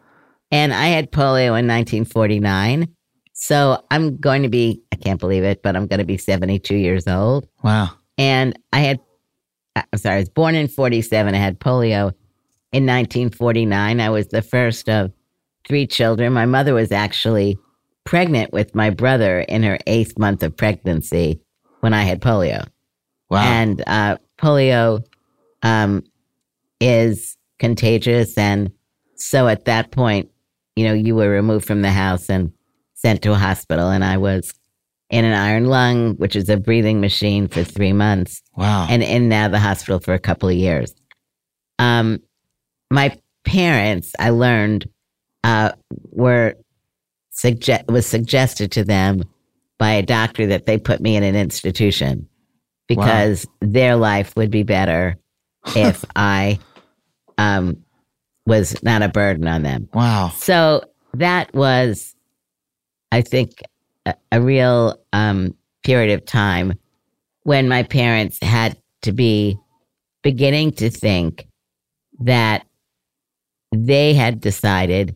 And 0.50 0.72
I 0.72 0.86
had 0.86 1.10
polio 1.10 1.58
in 1.58 1.66
1949. 1.66 2.88
So 3.32 3.84
I'm 3.90 4.16
going 4.16 4.42
to 4.42 4.48
be, 4.48 4.82
I 4.92 4.96
can't 4.96 5.20
believe 5.20 5.44
it, 5.44 5.62
but 5.62 5.76
I'm 5.76 5.86
going 5.86 6.00
to 6.00 6.04
be 6.04 6.16
72 6.16 6.74
years 6.74 7.06
old. 7.06 7.48
Wow. 7.62 7.90
And 8.16 8.58
I 8.72 8.80
had, 8.80 9.00
I'm 9.76 9.98
sorry, 9.98 10.16
I 10.16 10.20
was 10.20 10.28
born 10.28 10.54
in 10.54 10.66
47. 10.66 11.34
I 11.34 11.38
had 11.38 11.60
polio 11.60 12.12
in 12.72 12.84
1949. 12.84 14.00
I 14.00 14.10
was 14.10 14.28
the 14.28 14.42
first 14.42 14.88
of 14.88 15.12
three 15.66 15.86
children. 15.86 16.32
My 16.32 16.46
mother 16.46 16.74
was 16.74 16.90
actually 16.90 17.56
pregnant 18.04 18.52
with 18.52 18.74
my 18.74 18.90
brother 18.90 19.40
in 19.40 19.62
her 19.62 19.78
eighth 19.86 20.18
month 20.18 20.42
of 20.42 20.56
pregnancy 20.56 21.40
when 21.80 21.94
I 21.94 22.02
had 22.02 22.20
polio. 22.20 22.66
Wow. 23.30 23.42
And 23.42 23.84
uh, 23.86 24.16
polio 24.38 25.04
um, 25.62 26.02
is 26.80 27.36
contagious. 27.58 28.36
And 28.38 28.72
so 29.14 29.46
at 29.46 29.66
that 29.66 29.90
point, 29.90 30.30
you 30.78 30.84
know, 30.84 30.94
you 30.94 31.16
were 31.16 31.28
removed 31.28 31.66
from 31.66 31.82
the 31.82 31.90
house 31.90 32.30
and 32.30 32.52
sent 32.94 33.22
to 33.22 33.32
a 33.32 33.36
hospital. 33.36 33.90
And 33.90 34.04
I 34.04 34.16
was 34.16 34.54
in 35.10 35.24
an 35.24 35.34
iron 35.34 35.66
lung, 35.66 36.14
which 36.16 36.36
is 36.36 36.48
a 36.48 36.56
breathing 36.56 37.00
machine 37.00 37.48
for 37.48 37.64
three 37.64 37.92
months. 37.92 38.42
Wow. 38.56 38.86
And 38.88 39.02
in 39.02 39.28
now 39.28 39.48
the 39.48 39.58
hospital 39.58 39.98
for 39.98 40.14
a 40.14 40.20
couple 40.20 40.48
of 40.48 40.54
years. 40.54 40.94
Um, 41.80 42.20
my 42.92 43.18
parents, 43.44 44.12
I 44.20 44.30
learned, 44.30 44.88
uh, 45.42 45.72
were 45.90 46.54
suggest 47.30 47.86
was 47.88 48.06
suggested 48.06 48.72
to 48.72 48.84
them 48.84 49.22
by 49.78 49.92
a 49.92 50.02
doctor 50.02 50.46
that 50.48 50.66
they 50.66 50.78
put 50.78 51.00
me 51.00 51.16
in 51.16 51.22
an 51.24 51.34
institution 51.34 52.28
because 52.86 53.46
wow. 53.46 53.68
their 53.72 53.96
life 53.96 54.34
would 54.36 54.50
be 54.50 54.62
better 54.62 55.16
if 55.76 56.04
I 56.14 56.58
um, 57.36 57.84
was 58.48 58.82
not 58.82 59.02
a 59.02 59.08
burden 59.08 59.46
on 59.46 59.62
them. 59.62 59.88
Wow. 59.92 60.32
So 60.34 60.82
that 61.14 61.54
was, 61.54 62.16
I 63.12 63.20
think, 63.20 63.62
a, 64.06 64.14
a 64.32 64.40
real 64.40 64.98
um, 65.12 65.54
period 65.84 66.18
of 66.18 66.24
time 66.24 66.72
when 67.42 67.68
my 67.68 67.82
parents 67.82 68.38
had 68.42 68.76
to 69.02 69.12
be 69.12 69.58
beginning 70.22 70.72
to 70.72 70.90
think 70.90 71.46
that 72.20 72.66
they 73.70 74.14
had 74.14 74.40
decided 74.40 75.14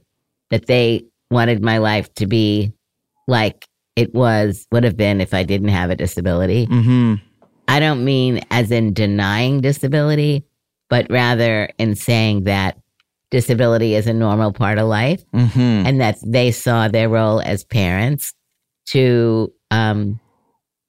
that 0.50 0.66
they 0.66 1.04
wanted 1.30 1.62
my 1.62 1.78
life 1.78 2.12
to 2.14 2.26
be 2.26 2.73
like 3.26 3.66
it 3.97 4.14
was 4.14 4.66
would 4.71 4.85
have 4.85 4.97
been 4.97 5.21
if 5.21 5.33
I 5.33 5.42
didn't 5.42 5.68
have 5.68 5.90
a 5.90 5.97
disability. 5.97 6.66
Mm-hmm. 6.66 7.14
I 7.68 7.80
don't 7.80 8.04
mean 8.04 8.42
as 8.50 8.71
in 8.71 8.92
denying 8.92 9.62
disability, 9.62 10.45
but 10.90 11.07
rather 11.11 11.71
in 11.78 11.95
saying 11.95 12.45
that 12.45 12.76
disability 13.33 13.97
is 13.97 14.07
a 14.07 14.12
normal 14.12 14.53
part 14.53 14.79
of 14.79 14.87
life 14.87 15.25
mm-hmm. 15.33 15.59
and 15.59 16.01
that 16.01 16.19
they 16.25 16.53
saw 16.53 16.87
their 16.87 17.09
role 17.09 17.41
as 17.41 17.65
parents 17.65 18.35
to 18.91 19.53
um, 19.71 20.21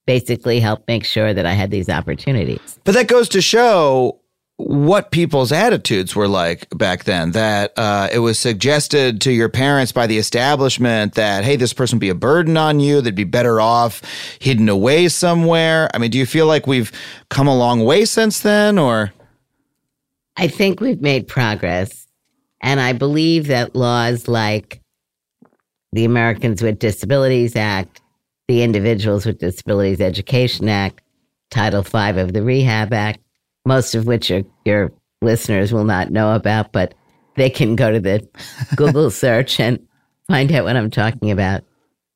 basically 0.06 0.60
help 0.60 0.86
make 0.86 1.04
sure 1.04 1.32
that 1.32 1.46
I 1.46 1.54
had 1.54 1.70
these 1.70 1.88
opportunities. 1.88 2.78
But 2.84 2.94
that 2.94 3.08
goes 3.08 3.30
to 3.30 3.40
show 3.40 4.20
what 4.56 5.10
people's 5.10 5.52
attitudes 5.52 6.14
were 6.14 6.28
like 6.28 6.68
back 6.76 7.04
then. 7.04 7.32
That 7.32 7.72
uh, 7.78 8.08
it 8.12 8.18
was 8.18 8.38
suggested 8.38 9.22
to 9.22 9.32
your 9.32 9.48
parents 9.48 9.90
by 9.90 10.06
the 10.06 10.18
establishment 10.18 11.14
that, 11.14 11.44
hey, 11.44 11.56
this 11.56 11.72
person 11.72 11.96
would 11.96 12.00
be 12.00 12.10
a 12.10 12.14
burden 12.14 12.58
on 12.58 12.78
you. 12.78 13.00
They'd 13.00 13.14
be 13.14 13.24
better 13.24 13.58
off 13.58 14.02
hidden 14.38 14.68
away 14.68 15.08
somewhere. 15.08 15.90
I 15.94 15.98
mean, 15.98 16.10
do 16.10 16.18
you 16.18 16.26
feel 16.26 16.46
like 16.46 16.66
we've 16.66 16.92
come 17.30 17.48
a 17.48 17.56
long 17.56 17.84
way 17.84 18.04
since 18.04 18.40
then, 18.40 18.78
or? 18.78 19.14
I 20.36 20.46
think 20.46 20.80
we've 20.80 21.00
made 21.00 21.26
progress. 21.26 22.03
And 22.64 22.80
I 22.80 22.94
believe 22.94 23.48
that 23.48 23.76
laws 23.76 24.26
like 24.26 24.80
the 25.92 26.06
Americans 26.06 26.62
with 26.62 26.78
Disabilities 26.78 27.54
Act, 27.56 28.00
the 28.48 28.62
Individuals 28.62 29.26
with 29.26 29.38
Disabilities 29.38 30.00
Education 30.00 30.70
Act, 30.70 31.02
Title 31.50 31.82
V 31.82 32.18
of 32.18 32.32
the 32.32 32.42
Rehab 32.42 32.94
Act, 32.94 33.20
most 33.66 33.94
of 33.94 34.06
which 34.06 34.30
your, 34.30 34.44
your 34.64 34.90
listeners 35.20 35.74
will 35.74 35.84
not 35.84 36.10
know 36.10 36.34
about, 36.34 36.72
but 36.72 36.94
they 37.36 37.50
can 37.50 37.76
go 37.76 37.92
to 37.92 38.00
the 38.00 38.26
Google 38.76 39.10
search 39.10 39.60
and 39.60 39.78
find 40.26 40.50
out 40.50 40.64
what 40.64 40.76
I'm 40.76 40.90
talking 40.90 41.30
about. 41.30 41.64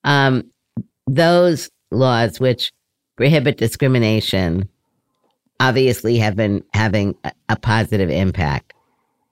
Um, 0.04 0.50
those 1.06 1.68
laws 1.90 2.40
which 2.40 2.72
prohibit 3.18 3.58
discrimination 3.58 4.66
obviously 5.60 6.16
have 6.16 6.36
been 6.36 6.64
having 6.72 7.16
a, 7.24 7.32
a 7.50 7.56
positive 7.56 8.08
impact. 8.08 8.72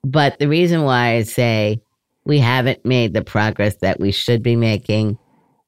But 0.07 0.39
the 0.39 0.47
reason 0.47 0.83
why 0.83 1.15
I 1.15 1.23
say 1.23 1.81
we 2.23 2.39
haven't 2.39 2.85
made 2.85 3.13
the 3.13 3.23
progress 3.23 3.75
that 3.81 3.99
we 3.99 4.13
should 4.13 4.41
be 4.41 4.55
making 4.55 5.17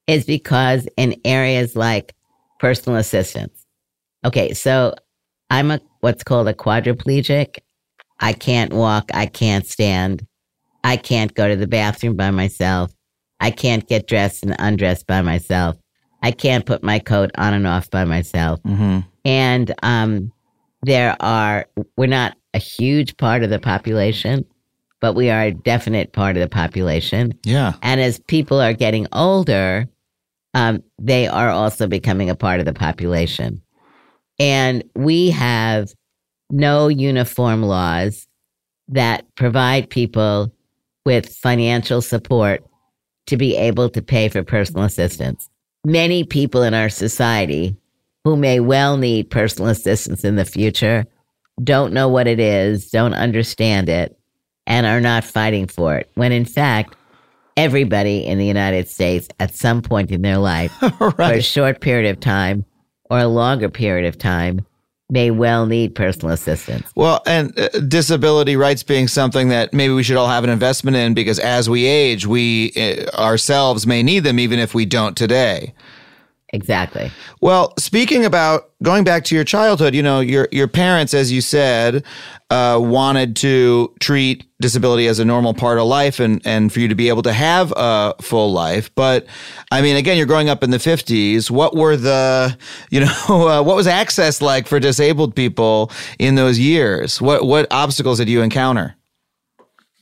is 0.08 0.26
because 0.26 0.88
in 0.96 1.20
areas 1.26 1.76
like 1.76 2.16
personal 2.58 2.98
assistance. 2.98 3.66
Okay, 4.24 4.54
so 4.54 4.96
I'm 5.50 5.72
a 5.72 5.82
what's 6.00 6.24
called 6.24 6.48
a 6.48 6.54
quadriplegic. 6.54 7.58
I 8.22 8.32
can't 8.32 8.72
walk, 8.72 9.12
I 9.14 9.26
can't 9.26 9.66
stand, 9.66 10.26
I 10.86 10.96
can't 10.96 11.34
go 11.34 11.50
to 11.50 11.58
the 11.58 11.68
bathroom 11.68 12.16
by 12.16 12.32
myself. 12.32 12.94
I 13.42 13.52
can't 13.52 13.88
get 13.88 14.08
dressed 14.08 14.44
and 14.44 14.56
undressed 14.58 15.06
by 15.06 15.22
myself. 15.22 15.76
I 16.24 16.32
can't 16.32 16.66
put 16.66 16.82
my 16.82 17.00
coat 17.00 17.32
on 17.38 17.54
and 17.54 17.68
off 17.68 17.90
by 17.90 18.06
myself. 18.06 18.62
Mm-hmm. 18.64 19.00
And 19.26 19.74
um, 19.84 20.32
there 20.84 21.18
are, 21.20 21.66
we're 21.98 22.08
not 22.08 22.38
a 22.54 22.58
huge 22.58 23.18
part 23.18 23.44
of 23.44 23.50
the 23.50 23.60
population, 23.60 24.46
but 25.00 25.14
we 25.14 25.30
are 25.30 25.44
a 25.44 25.52
definite 25.52 26.14
part 26.14 26.36
of 26.36 26.42
the 26.42 26.50
population. 26.50 27.38
Yeah. 27.44 27.74
And 27.82 28.02
as 28.02 28.20
people 28.20 28.60
are 28.60 28.74
getting 28.74 29.08
older, 29.14 29.88
um, 30.54 30.84
they 30.98 31.28
are 31.28 31.50
also 31.50 31.88
becoming 31.88 32.30
a 32.30 32.36
part 32.36 32.60
of 32.60 32.66
the 32.66 32.74
population. 32.74 33.62
And 34.40 34.84
we 34.96 35.30
have 35.32 35.94
no 36.50 36.88
uniform 36.88 37.64
laws 37.64 38.28
that 38.88 39.24
provide 39.36 39.90
people 39.90 40.52
with 41.06 41.34
financial 41.36 42.02
support 42.02 42.64
to 43.28 43.38
be 43.38 43.56
able 43.56 43.90
to 43.90 44.02
pay 44.02 44.28
for 44.30 44.44
personal 44.44 44.84
assistance. 44.84 45.50
Many 45.86 46.24
people 46.24 46.64
in 46.64 46.74
our 46.74 46.90
society 46.90 47.78
who 48.24 48.36
may 48.36 48.60
well 48.60 48.98
need 48.98 49.30
personal 49.30 49.70
assistance 49.70 50.24
in 50.24 50.36
the 50.36 50.46
future 50.46 51.06
don't 51.64 51.94
know 51.94 52.08
what 52.08 52.28
it 52.28 52.40
is, 52.40 52.90
don't 52.90 53.14
understand 53.14 53.90
it, 53.90 54.18
and 54.66 54.86
are 54.86 55.02
not 55.02 55.24
fighting 55.24 55.68
for 55.68 55.98
it. 55.98 56.10
When 56.16 56.32
in 56.32 56.46
fact, 56.46 56.96
everybody 57.58 58.26
in 58.26 58.38
the 58.38 58.46
United 58.46 58.88
States 58.88 59.28
at 59.40 59.54
some 59.54 59.82
point 59.82 60.12
in 60.12 60.22
their 60.22 60.38
life, 60.38 60.72
for 60.98 61.14
a 61.20 61.42
short 61.42 61.82
period 61.82 62.10
of 62.10 62.20
time 62.20 62.66
or 63.10 63.20
a 63.20 63.28
longer 63.28 63.70
period 63.70 64.08
of 64.08 64.18
time, 64.18 64.66
may 65.10 65.32
well 65.32 65.66
need 65.66 65.96
personal 65.96 66.34
assistance. 66.34 66.92
Well, 66.96 67.22
and 67.26 67.58
uh, 67.60 67.70
disability 67.88 68.56
rights 68.56 68.84
being 68.84 69.08
something 69.08 69.50
that 69.50 69.74
maybe 69.74 69.94
we 69.94 70.04
should 70.04 70.18
all 70.18 70.28
have 70.28 70.44
an 70.44 70.50
investment 70.50 70.96
in 70.96 71.14
because 71.14 71.40
as 71.40 71.70
we 71.70 71.86
age, 71.86 72.28
we 72.28 72.72
uh, 72.78 73.10
ourselves 73.20 73.88
may 73.88 74.04
need 74.04 74.20
them 74.20 74.40
even 74.40 74.60
if 74.60 74.74
we 74.74 74.86
don't 74.86 75.18
today. 75.18 75.74
Exactly. 76.52 77.12
Well, 77.42 77.74
speaking 77.78 78.26
about 78.26 78.72
going 78.82 79.04
back 79.04 79.24
to 79.26 79.36
your 79.36 79.44
childhood, 79.44 79.94
you 79.94 80.02
know, 80.02 80.20
your 80.20 80.48
your 80.52 80.68
parents, 80.68 81.14
as 81.14 81.32
you 81.32 81.42
said, 81.42 82.04
uh, 82.50 82.80
wanted 82.82 83.36
to 83.38 83.94
treat 84.00 84.46
disability 84.60 85.06
as 85.06 85.20
a 85.20 85.26
normal 85.26 85.54
part 85.54 85.78
of 85.78 85.86
life 85.86 86.20
and 86.20 86.42
and 86.46 86.74
for 86.74 86.80
you 86.80 86.88
to 86.88 86.96
be 86.96 87.08
able 87.08 87.22
to 87.22 87.34
have 87.34 87.72
a 87.76 88.16
full 88.20 88.52
life. 88.52 88.94
But 88.96 89.28
I 89.72 89.84
mean, 89.84 89.96
again, 89.96 90.18
you're 90.18 90.26
growing 90.26 90.50
up 90.50 90.64
in 90.64 90.72
the 90.72 90.78
50s. 90.78 91.52
What 91.52 91.76
were 91.76 91.96
the, 91.96 92.58
you 92.90 93.02
know, 93.02 93.48
uh, 93.48 93.62
what 93.62 93.76
was 93.76 93.86
access 93.86 94.42
like 94.42 94.66
for 94.66 94.80
disabled 94.80 95.36
people 95.36 95.92
in 96.18 96.34
those 96.34 96.58
years? 96.58 97.22
What 97.22 97.46
what 97.46 97.68
obstacles 97.70 98.18
did 98.18 98.28
you 98.28 98.42
encounter? 98.42 98.96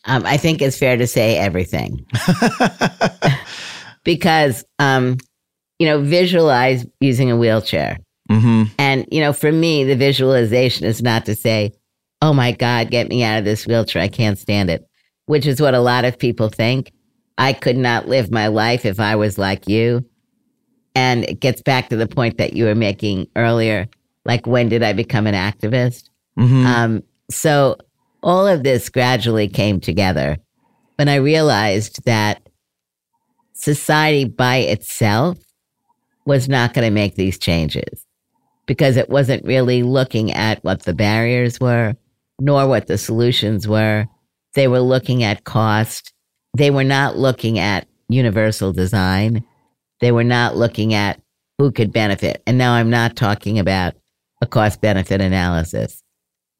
Um, 0.05 0.25
I 0.25 0.37
think 0.37 0.61
it's 0.61 0.77
fair 0.77 0.95
to 0.95 1.05
say 1.05 1.37
everything. 1.37 2.05
because 4.05 4.63
um, 4.79 5.17
you 5.79 5.87
know, 5.87 6.01
visualize 6.01 6.85
using 6.99 7.31
a 7.31 7.37
wheelchair. 7.37 7.97
Mm-hmm. 8.29 8.63
And, 8.77 9.05
you 9.11 9.21
know, 9.21 9.33
for 9.33 9.51
me, 9.51 9.83
the 9.83 9.95
visualization 9.95 10.85
is 10.85 11.01
not 11.01 11.25
to 11.25 11.35
say, 11.35 11.71
oh 12.21 12.33
my 12.33 12.51
God, 12.51 12.91
get 12.91 13.09
me 13.09 13.23
out 13.23 13.39
of 13.39 13.45
this 13.45 13.65
wheelchair. 13.65 14.01
I 14.01 14.07
can't 14.07 14.37
stand 14.37 14.69
it, 14.69 14.85
which 15.25 15.45
is 15.45 15.61
what 15.61 15.73
a 15.73 15.79
lot 15.79 16.05
of 16.05 16.17
people 16.17 16.49
think. 16.49 16.91
I 17.37 17.53
could 17.53 17.77
not 17.77 18.07
live 18.07 18.31
my 18.31 18.47
life 18.47 18.85
if 18.85 18.99
I 18.99 19.15
was 19.15 19.37
like 19.37 19.67
you. 19.67 20.03
And 20.95 21.25
it 21.25 21.39
gets 21.39 21.61
back 21.61 21.89
to 21.89 21.95
the 21.95 22.07
point 22.07 22.37
that 22.39 22.53
you 22.53 22.65
were 22.65 22.75
making 22.75 23.27
earlier. 23.35 23.87
Like, 24.25 24.47
when 24.47 24.67
did 24.67 24.81
I 24.81 24.93
become 24.93 25.27
an 25.27 25.35
activist? 25.35 26.09
Mm-hmm. 26.39 26.65
Um, 26.65 27.03
so 27.29 27.77
all 28.23 28.47
of 28.47 28.63
this 28.63 28.89
gradually 28.89 29.47
came 29.47 29.79
together 29.79 30.37
when 30.95 31.07
I 31.07 31.15
realized 31.15 32.03
that 32.05 32.41
society 33.53 34.25
by 34.25 34.57
itself 34.57 35.37
was 36.27 36.49
not 36.49 36.73
going 36.73 36.85
to 36.85 36.93
make 36.93 37.15
these 37.15 37.39
changes 37.39 38.05
because 38.65 38.97
it 38.97 39.09
wasn't 39.09 39.45
really 39.45 39.81
looking 39.81 40.33
at 40.33 40.61
what 40.61 40.83
the 40.83 40.93
barriers 40.93 41.57
were, 41.57 41.95
nor 42.39 42.67
what 42.67 42.87
the 42.87 42.97
solutions 42.97 43.65
were. 43.65 44.05
They 44.53 44.67
were 44.67 44.81
looking 44.81 45.23
at 45.23 45.45
cost. 45.45 46.13
They 46.55 46.69
were 46.69 46.83
not 46.83 47.17
looking 47.17 47.59
at 47.59 47.87
universal 48.09 48.73
design. 48.73 49.45
They 50.01 50.11
were 50.11 50.25
not 50.25 50.57
looking 50.57 50.93
at 50.93 51.21
who 51.57 51.71
could 51.71 51.93
benefit. 51.93 52.43
And 52.45 52.57
now 52.57 52.73
I'm 52.73 52.89
not 52.89 53.15
talking 53.15 53.57
about 53.57 53.93
a 54.41 54.45
cost 54.45 54.81
benefit 54.81 55.21
analysis. 55.21 56.03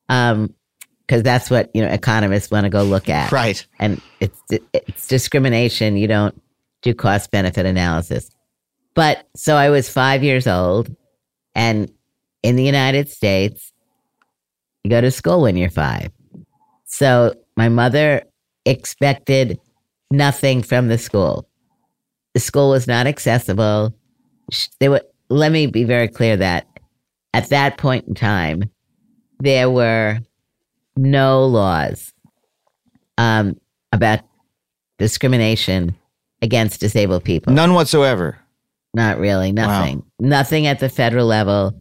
Um, 0.08 0.54
cause 1.10 1.24
that's 1.24 1.50
what, 1.50 1.70
you 1.74 1.82
know, 1.82 1.90
economists 1.90 2.50
want 2.50 2.64
to 2.64 2.70
go 2.70 2.84
look 2.84 3.10
at. 3.10 3.34
Right. 3.34 3.68
And 3.80 4.02
it's, 4.22 4.42
it's 4.50 5.08
discrimination. 5.08 5.98
You 5.98 6.08
don't 6.08 6.42
do 6.84 6.94
cost 6.94 7.32
benefit 7.32 7.66
analysis. 7.66 8.32
But 8.98 9.27
so 9.36 9.56
I 9.56 9.70
was 9.70 9.88
five 9.88 10.24
years 10.24 10.48
old, 10.48 10.89
and 11.54 11.92
in 12.42 12.56
the 12.56 12.63
United 12.63 13.10
States, 13.10 13.72
you 14.84 14.89
go 14.89 15.01
to 15.01 15.12
school 15.12 15.44
when 15.44 15.56
you're 15.56 15.70
five. 15.70 16.10
So 16.86 17.36
my 17.56 17.70
mother 17.70 18.24
expected 18.66 19.60
nothing 20.10 20.63
from 20.63 20.88
the 20.88 20.98
school. 20.98 21.48
The 22.34 22.39
school 22.39 22.72
was 22.72 22.88
not 22.88 23.06
accessible. 23.06 23.96
They 24.80 24.89
were, 24.89 25.04
let 25.30 25.51
me 25.51 25.68
be 25.68 25.84
very 25.84 26.08
clear 26.08 26.36
that 26.36 26.66
at 27.36 27.50
that 27.50 27.77
point 27.77 28.08
in 28.08 28.16
time, 28.16 28.63
there 29.39 29.70
were 29.70 30.22
no 30.96 31.46
laws 31.46 32.13
um, 33.20 33.60
about 33.92 34.22
discrimination 34.98 35.96
against 36.42 36.80
disabled 36.80 37.24
people. 37.24 37.54
None 37.54 37.75
whatsoever. 37.75 38.39
Not 38.94 39.20
really. 39.20 39.51
Nothing. 39.51 39.98
Wow. 39.98 40.06
Nothing 40.20 40.67
at 40.67 40.79
the 40.79 40.89
federal 40.89 41.27
level. 41.27 41.79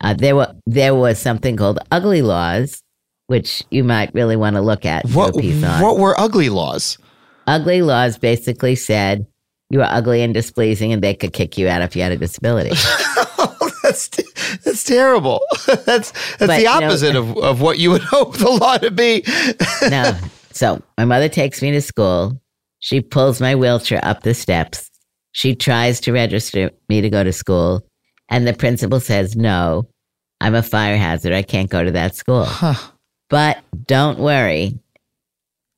Uh, 0.00 0.14
there 0.14 0.36
were 0.36 0.54
there 0.66 0.94
was 0.94 1.18
something 1.18 1.56
called 1.56 1.78
ugly 1.90 2.22
laws, 2.22 2.82
which 3.28 3.62
you 3.70 3.84
might 3.84 4.12
really 4.14 4.36
want 4.36 4.56
to 4.56 4.62
look 4.62 4.84
at. 4.84 5.06
What, 5.10 5.34
what 5.34 5.98
were 5.98 6.18
ugly 6.20 6.48
laws? 6.48 6.98
Ugly 7.46 7.82
laws 7.82 8.18
basically 8.18 8.74
said 8.74 9.26
you 9.70 9.78
were 9.78 9.88
ugly 9.88 10.22
and 10.22 10.34
displeasing, 10.34 10.92
and 10.92 11.02
they 11.02 11.14
could 11.14 11.32
kick 11.32 11.56
you 11.56 11.68
out 11.68 11.82
if 11.82 11.96
you 11.96 12.02
had 12.02 12.12
a 12.12 12.16
disability. 12.16 12.70
that's 13.82 14.08
that's 14.64 14.84
terrible. 14.84 15.40
that's 15.66 15.86
that's 16.10 16.38
but, 16.38 16.58
the 16.58 16.66
opposite 16.66 17.08
you 17.08 17.12
know, 17.14 17.30
of, 17.30 17.38
of 17.38 17.60
what 17.60 17.78
you 17.78 17.90
would 17.90 18.02
hope 18.02 18.36
the 18.36 18.50
law 18.50 18.78
to 18.78 18.90
be. 18.90 19.24
no. 19.88 20.16
So 20.50 20.82
my 20.98 21.04
mother 21.04 21.28
takes 21.28 21.62
me 21.62 21.70
to 21.72 21.80
school. 21.80 22.40
She 22.80 23.00
pulls 23.00 23.40
my 23.40 23.54
wheelchair 23.54 24.00
up 24.04 24.22
the 24.22 24.34
steps 24.34 24.91
she 25.32 25.54
tries 25.54 26.00
to 26.00 26.12
register 26.12 26.70
me 26.88 27.00
to 27.00 27.10
go 27.10 27.24
to 27.24 27.32
school, 27.32 27.86
and 28.28 28.46
the 28.46 28.52
principal 28.52 29.00
says, 29.00 29.34
No, 29.34 29.88
I'm 30.40 30.54
a 30.54 30.62
fire 30.62 30.96
hazard. 30.96 31.32
I 31.32 31.42
can't 31.42 31.70
go 31.70 31.82
to 31.82 31.90
that 31.92 32.14
school. 32.14 32.44
Huh. 32.44 32.74
But 33.28 33.62
don't 33.86 34.18
worry, 34.18 34.78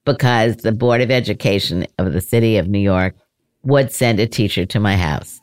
because 0.04 0.56
the 0.56 0.72
Board 0.72 1.00
of 1.00 1.10
Education 1.10 1.86
of 1.98 2.12
the 2.12 2.20
city 2.20 2.56
of 2.56 2.68
New 2.68 2.78
York 2.80 3.14
would 3.62 3.92
send 3.92 4.20
a 4.20 4.26
teacher 4.26 4.66
to 4.66 4.80
my 4.80 4.96
house. 4.96 5.40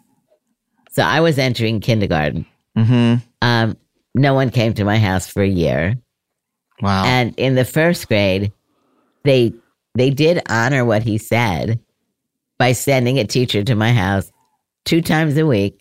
So 0.91 1.03
I 1.03 1.21
was 1.21 1.39
entering 1.39 1.79
kindergarten. 1.79 2.45
Mm-hmm. 2.77 3.25
Um, 3.41 3.77
no 4.13 4.33
one 4.33 4.49
came 4.49 4.73
to 4.73 4.83
my 4.83 4.99
house 4.99 5.27
for 5.27 5.41
a 5.41 5.47
year. 5.47 5.95
Wow. 6.81 7.05
And 7.05 7.33
in 7.37 7.55
the 7.55 7.65
first 7.65 8.07
grade, 8.07 8.51
they 9.23 9.53
they 9.95 10.09
did 10.09 10.41
honor 10.49 10.85
what 10.85 11.03
he 11.03 11.17
said 11.17 11.79
by 12.61 12.73
sending 12.73 13.17
a 13.17 13.25
teacher 13.25 13.63
to 13.63 13.73
my 13.73 13.91
house 13.91 14.31
two 14.85 15.01
times 15.01 15.35
a 15.35 15.47
week, 15.47 15.79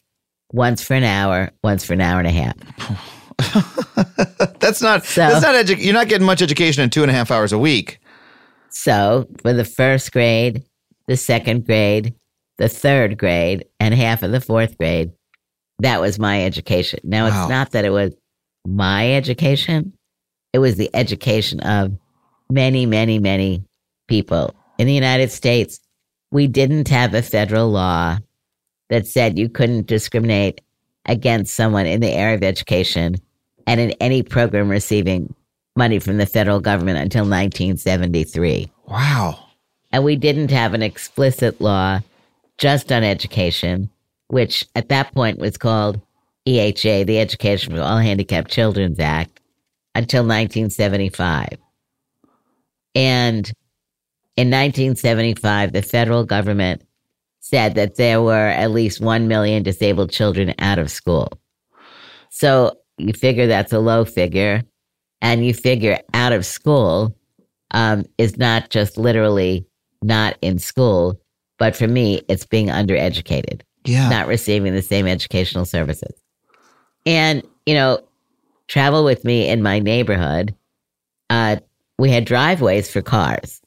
once 0.51 0.83
for 0.83 0.95
an 0.95 1.05
hour, 1.05 1.51
once 1.63 1.85
for 1.85 1.93
an 1.93 2.01
hour 2.01 2.19
and 2.19 2.27
a 2.27 2.31
half. 2.31 2.57
that's 4.61 4.81
not 4.81 5.05
so, 5.05 5.21
that's 5.21 5.43
not 5.43 5.55
edu- 5.55 5.77
you're 5.79 5.93
not 5.93 6.09
getting 6.09 6.27
much 6.27 6.41
education 6.41 6.83
in 6.83 6.89
two 6.89 7.03
and 7.03 7.11
a 7.11 7.13
half 7.13 7.31
hours 7.31 7.53
a 7.53 7.59
week. 7.59 7.99
So 8.71 9.29
for 9.43 9.53
the 9.53 9.67
first 9.67 10.11
grade, 10.11 10.65
the 11.07 11.19
second 11.19 11.67
grade, 11.67 12.15
the 12.57 12.71
third 12.71 13.19
grade, 13.19 13.67
and 13.79 13.93
half 13.93 14.23
of 14.23 14.33
the 14.33 14.41
fourth 14.41 14.79
grade, 14.79 15.13
that 15.81 16.01
was 16.01 16.19
my 16.19 16.43
education. 16.47 17.01
Now 17.05 17.29
wow. 17.29 17.43
it's 17.43 17.51
not 17.51 17.73
that 17.73 17.85
it 17.85 17.91
was 17.91 18.15
my 18.67 19.13
education; 19.13 19.93
it 20.55 20.61
was 20.61 20.77
the 20.77 20.89
education 20.95 21.61
of 21.61 21.93
many, 22.51 22.87
many, 22.87 23.19
many 23.19 23.65
people 24.09 24.55
in 24.79 24.87
the 24.87 24.95
United 24.95 25.31
States 25.31 25.79
we 26.31 26.47
didn't 26.47 26.89
have 26.89 27.15
a 27.15 27.23
federal 27.23 27.71
law 27.71 28.19
that 28.89 29.07
said 29.07 29.39
you 29.39 29.49
couldn't 29.49 29.87
discriminate 29.87 30.61
against 31.07 31.55
someone 31.55 31.87
in 31.87 32.01
the 32.01 32.11
area 32.11 32.37
of 32.37 32.43
education 32.43 33.17
and 33.67 33.81
in 33.81 33.91
any 34.01 34.23
program 34.23 34.69
receiving 34.69 35.35
money 35.77 35.99
from 35.99 36.19
the 36.19 36.27
federal 36.27 36.61
government 36.61 36.99
until 36.99 37.23
1973. 37.23 38.71
Wow. 38.87 39.39
And 39.93 40.05
we 40.05 40.17
didn't 40.17 40.51
have 40.51 40.75
an 40.75 40.83
explicit 40.83 41.61
law 41.61 42.01
just 42.59 42.93
on 42.93 43.03
education, 43.03 43.91
which 44.29 44.65
at 44.75 44.89
that 44.89 45.13
point 45.15 45.39
was 45.39 45.57
called 45.57 46.01
EHA, 46.47 47.07
the 47.07 47.19
Education 47.19 47.75
for 47.75 47.83
All 47.83 47.99
Handicapped 47.99 48.51
Children's 48.51 48.99
Act, 48.99 49.41
until 49.95 50.23
1975. 50.23 51.59
And 52.95 53.51
in 54.41 54.49
1975, 54.49 55.75
the 55.75 55.83
federal 55.83 56.25
government 56.25 56.83
said 57.41 57.75
that 57.75 57.97
there 57.97 58.23
were 58.23 58.49
at 58.49 58.71
least 58.71 58.99
1 58.99 59.29
million 59.29 59.63
disabled 59.63 60.11
children 60.11 60.55
out 60.59 60.79
of 60.79 60.91
school. 60.91 61.29
So 62.31 62.79
you 62.97 63.13
figure 63.13 63.47
that's 63.47 63.75
a 63.75 63.79
low 63.81 64.07
figure, 64.07 64.63
and 65.21 65.45
you 65.45 65.53
figure 65.53 65.99
out 66.15 66.33
of 66.33 66.47
school 66.47 67.15
um, 67.73 68.07
is 68.17 68.39
not 68.39 68.71
just 68.71 68.97
literally 68.97 69.67
not 70.03 70.39
in 70.41 70.59
school, 70.59 71.21
but 71.59 71.77
for 71.77 71.87
me, 71.87 72.23
it's 72.31 72.47
being 72.47 72.69
undereducated, 72.69 73.61
Yeah. 73.85 74.09
not 74.09 74.27
receiving 74.27 74.73
the 74.75 74.81
same 74.81 75.07
educational 75.07 75.67
services. 75.67 76.15
And, 77.05 77.43
you 77.67 77.75
know, 77.75 78.01
travel 78.69 79.05
with 79.05 79.23
me 79.23 79.49
in 79.49 79.63
my 79.63 79.81
neighborhood, 79.81 80.55
uh, 81.29 81.57
we 81.99 82.11
had 82.11 82.25
driveways 82.25 82.91
for 82.91 83.03
cars. 83.03 83.60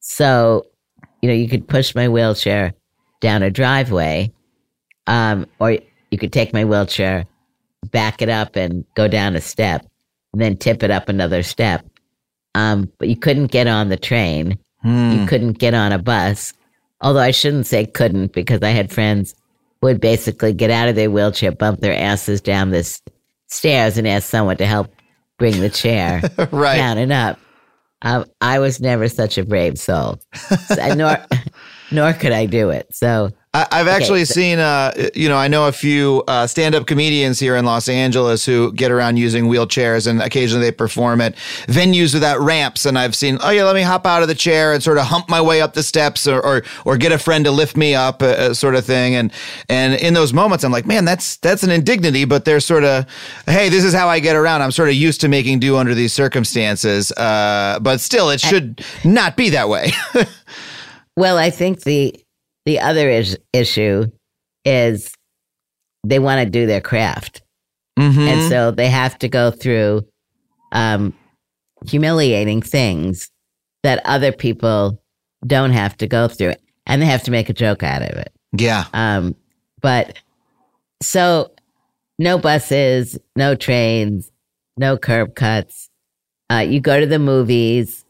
So, 0.00 0.66
you 1.22 1.28
know, 1.28 1.34
you 1.34 1.48
could 1.48 1.68
push 1.68 1.94
my 1.94 2.08
wheelchair 2.08 2.74
down 3.20 3.42
a 3.42 3.50
driveway, 3.50 4.32
um, 5.06 5.46
or 5.58 5.78
you 6.10 6.18
could 6.18 6.32
take 6.32 6.52
my 6.52 6.64
wheelchair, 6.64 7.26
back 7.90 8.22
it 8.22 8.28
up, 8.28 8.56
and 8.56 8.84
go 8.94 9.06
down 9.08 9.36
a 9.36 9.40
step, 9.40 9.86
and 10.32 10.40
then 10.40 10.56
tip 10.56 10.82
it 10.82 10.90
up 10.90 11.08
another 11.08 11.42
step. 11.42 11.86
Um, 12.54 12.90
but 12.98 13.08
you 13.08 13.16
couldn't 13.16 13.48
get 13.48 13.66
on 13.66 13.90
the 13.90 13.96
train. 13.96 14.58
Hmm. 14.82 15.12
You 15.12 15.26
couldn't 15.26 15.58
get 15.58 15.74
on 15.74 15.92
a 15.92 15.98
bus. 15.98 16.52
Although 17.02 17.20
I 17.20 17.30
shouldn't 17.30 17.66
say 17.66 17.86
couldn't 17.86 18.32
because 18.32 18.62
I 18.62 18.70
had 18.70 18.92
friends 18.92 19.34
who 19.80 19.86
would 19.86 20.00
basically 20.00 20.52
get 20.52 20.70
out 20.70 20.88
of 20.88 20.96
their 20.96 21.10
wheelchair, 21.10 21.52
bump 21.52 21.80
their 21.80 21.94
asses 21.94 22.40
down 22.40 22.70
the 22.70 23.00
stairs, 23.46 23.96
and 23.96 24.08
ask 24.08 24.28
someone 24.28 24.56
to 24.58 24.66
help 24.66 24.88
bring 25.38 25.60
the 25.60 25.70
chair 25.70 26.22
right. 26.50 26.76
down 26.76 26.98
and 26.98 27.12
up. 27.12 27.38
Um, 28.02 28.24
I 28.40 28.58
was 28.58 28.80
never 28.80 29.08
such 29.08 29.36
a 29.38 29.44
brave 29.44 29.78
soul, 29.78 30.20
So- 30.66 30.94
nor 30.94 31.18
nor 31.90 32.12
could 32.12 32.32
I 32.32 32.46
do 32.46 32.70
it. 32.70 32.86
So 32.92 33.30
I, 33.52 33.66
I've 33.72 33.88
actually 33.88 34.24
so- 34.26 34.34
seen, 34.34 34.60
uh, 34.60 34.92
you 35.12 35.28
know, 35.28 35.36
I 35.36 35.48
know 35.48 35.66
a 35.66 35.72
few 35.72 36.22
uh, 36.28 36.46
stand-up 36.46 36.86
comedians 36.86 37.40
here 37.40 37.56
in 37.56 37.64
Los 37.64 37.88
Angeles 37.88 38.46
who 38.46 38.72
get 38.72 38.92
around 38.92 39.16
using 39.16 39.46
wheelchairs, 39.46 40.06
and 40.06 40.22
occasionally 40.22 40.66
they 40.66 40.70
perform 40.72 41.20
at 41.20 41.34
venues 41.66 42.14
without 42.14 42.38
ramps. 42.38 42.86
And 42.86 42.96
I've 42.96 43.16
seen, 43.16 43.38
oh 43.42 43.50
yeah, 43.50 43.64
let 43.64 43.74
me 43.74 43.82
hop 43.82 44.06
out 44.06 44.22
of 44.22 44.28
the 44.28 44.36
chair 44.36 44.72
and 44.72 44.80
sort 44.80 44.98
of 44.98 45.06
hump 45.06 45.28
my 45.28 45.40
way 45.40 45.60
up 45.60 45.74
the 45.74 45.82
steps, 45.82 46.28
or 46.28 46.40
or, 46.44 46.62
or 46.84 46.96
get 46.96 47.10
a 47.10 47.18
friend 47.18 47.44
to 47.44 47.50
lift 47.50 47.76
me 47.76 47.92
up, 47.92 48.22
uh, 48.22 48.26
uh, 48.26 48.54
sort 48.54 48.76
of 48.76 48.84
thing. 48.84 49.16
And 49.16 49.32
and 49.68 49.94
in 49.94 50.14
those 50.14 50.32
moments, 50.32 50.62
I'm 50.62 50.70
like, 50.70 50.86
man, 50.86 51.04
that's 51.04 51.36
that's 51.38 51.64
an 51.64 51.70
indignity, 51.72 52.24
but 52.26 52.44
they're 52.44 52.60
sort 52.60 52.84
of, 52.84 53.04
hey, 53.46 53.68
this 53.68 53.82
is 53.82 53.92
how 53.92 54.08
I 54.08 54.20
get 54.20 54.36
around. 54.36 54.62
I'm 54.62 54.70
sort 54.70 54.90
of 54.90 54.94
used 54.94 55.20
to 55.22 55.28
making 55.28 55.58
do 55.58 55.76
under 55.76 55.94
these 55.94 56.12
circumstances, 56.12 57.10
uh, 57.12 57.80
but 57.82 58.00
still, 58.00 58.30
it 58.30 58.40
should 58.40 58.84
not 59.04 59.36
be 59.36 59.50
that 59.50 59.68
way. 59.68 59.90
Well, 61.16 61.36
I 61.36 61.50
think 61.50 61.82
the 61.82 62.14
the 62.70 62.78
other 62.78 63.10
is, 63.10 63.36
issue 63.52 64.06
is 64.64 65.12
they 66.06 66.20
want 66.20 66.44
to 66.44 66.48
do 66.48 66.66
their 66.66 66.80
craft, 66.80 67.42
Mhm. 67.98 68.28
and 68.28 68.48
so 68.48 68.70
they 68.70 68.88
have 68.88 69.18
to 69.18 69.28
go 69.28 69.50
through 69.50 70.06
um, 70.72 71.12
humiliating 71.84 72.62
things 72.62 73.28
that 73.82 74.00
other 74.04 74.30
people 74.30 75.02
don't 75.44 75.72
have 75.72 75.96
to 75.96 76.06
go 76.06 76.28
through, 76.28 76.54
and 76.86 77.02
they 77.02 77.06
have 77.06 77.24
to 77.24 77.32
make 77.32 77.48
a 77.48 77.52
joke 77.52 77.82
out 77.82 78.02
of 78.02 78.16
it. 78.16 78.32
yeah. 78.56 78.84
Um, 78.92 79.34
but 79.82 80.16
so 81.02 81.50
no 82.20 82.38
buses, 82.38 83.18
no 83.34 83.56
trains, 83.56 84.30
no 84.76 84.96
curb 84.96 85.34
cuts. 85.34 85.88
Uh, 86.52 86.58
you 86.58 86.78
go 86.80 87.00
to 87.00 87.06
the 87.06 87.18
movies. 87.18 88.04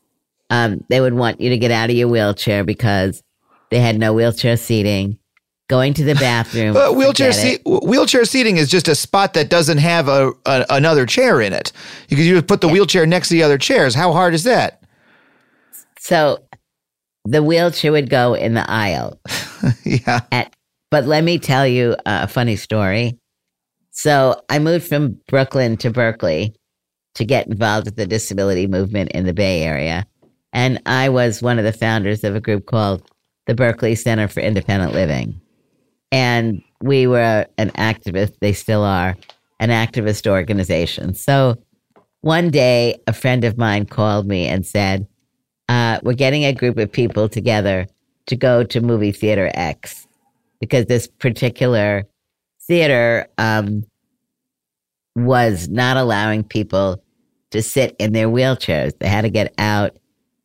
Um, 0.51 0.85
they 0.91 1.01
would 1.01 1.15
want 1.15 1.41
you 1.41 1.49
to 1.51 1.57
get 1.59 1.71
out 1.71 1.89
of 1.91 1.97
your 1.97 2.09
wheelchair 2.09 2.63
because 2.65 3.23
they 3.71 3.81
had 3.81 3.99
no 3.99 4.13
wheelchair 4.13 4.57
seating. 4.57 5.19
Going 5.69 5.95
to 5.95 6.05
the 6.05 6.15
bathroom. 6.17 6.77
Uh, 6.77 6.93
wheelchair 6.93 7.33
seat, 7.33 7.63
wheelchair 7.65 8.25
seating 8.25 8.57
is 8.57 8.69
just 8.69 8.89
a 8.89 8.95
spot 8.95 9.35
that 9.35 9.49
doesn't 9.49 9.79
have 9.79 10.09
a, 10.09 10.33
a 10.45 10.67
another 10.71 11.07
chair 11.07 11.41
in 11.41 11.53
it. 11.53 11.73
You 12.09 12.17
could 12.17 12.27
you 12.27 12.43
put 12.43 12.61
the 12.61 12.69
wheelchair 12.69 13.07
next 13.07 13.29
to 13.29 13.35
the 13.35 13.43
other 13.43 13.59
chairs. 13.59 13.95
How 13.95 14.13
hard 14.13 14.35
is 14.35 14.45
that? 14.45 14.83
So 15.99 16.45
the 17.25 17.43
wheelchair 17.43 17.93
would 17.93 18.11
go 18.11 18.35
in 18.35 18.55
the 18.55 18.69
aisle. 18.69 19.21
yeah. 19.85 20.21
At, 20.33 20.55
but 20.91 21.07
let 21.07 21.23
me 21.23 21.39
tell 21.39 21.67
you 21.67 21.97
a 22.05 22.27
funny 22.27 22.57
story. 22.57 23.19
So 23.93 24.43
I 24.49 24.59
moved 24.59 24.89
from 24.89 25.21
Brooklyn 25.29 25.77
to 25.79 25.91
Berkeley 25.91 26.57
to 27.15 27.25
get 27.25 27.47
involved 27.47 27.87
with 27.87 27.97
the 27.97 28.07
disability 28.07 28.67
movement 28.67 29.13
in 29.13 29.25
the 29.25 29.33
Bay 29.33 29.63
Area. 29.63 30.07
And 30.53 30.81
I 30.87 31.09
was 31.11 31.43
one 31.43 31.59
of 31.59 31.65
the 31.65 31.73
founders 31.73 32.25
of 32.25 32.35
a 32.35 32.41
group 32.41 32.67
called 32.67 33.09
the 33.47 33.55
Berkeley 33.55 33.95
Center 33.95 34.29
for 34.29 34.41
Independent 34.41 34.93
Living. 34.93 35.41
And 36.13 36.63
we 36.83 37.07
were 37.07 37.47
an 37.59 37.71
activist, 37.71 38.39
they 38.41 38.53
still 38.53 38.83
are, 38.83 39.17
an 39.59 39.71
activist 39.71 40.27
organization. 40.27 41.15
So 41.15 41.57
one 42.23 42.51
day, 42.51 43.01
a 43.07 43.13
friend 43.13 43.45
of 43.45 43.57
mine 43.57 43.87
called 43.87 44.27
me 44.27 44.47
and 44.47 44.67
said, 44.67 45.07
uh, 45.69 46.01
We're 46.03 46.15
getting 46.15 46.45
a 46.45 46.53
group 46.53 46.79
of 46.79 46.93
people 46.93 47.29
together 47.29 47.87
to 48.27 48.37
go 48.37 48.63
to 48.65 48.81
movie 48.81 49.13
theater 49.13 49.51
X 49.55 50.07
because 50.61 50.87
this 50.87 51.07
particular 51.07 52.07
theater 52.63 53.27
um, 53.39 53.85
was 55.17 55.69
not 55.69 55.97
allowing 55.97 56.45
people 56.45 57.03
to 57.51 57.63
sit 57.63 57.97
in 57.99 58.13
their 58.13 58.29
wheelchairs. 58.29 58.97
They 58.99 59.09
had 59.09 59.23
to 59.23 59.31
get 59.31 59.55
out 59.59 59.97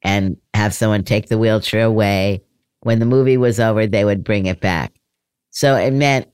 and 0.02 0.38
have 0.54 0.74
someone 0.74 1.04
take 1.04 1.28
the 1.28 1.38
wheelchair 1.38 1.84
away. 1.84 2.42
When 2.86 3.00
the 3.00 3.06
movie 3.08 3.36
was 3.38 3.60
over, 3.60 3.88
they 3.88 4.06
would 4.06 4.24
bring 4.24 4.46
it 4.46 4.60
back. 4.62 4.94
So 5.50 5.76
it 5.76 5.92
meant, 5.92 6.28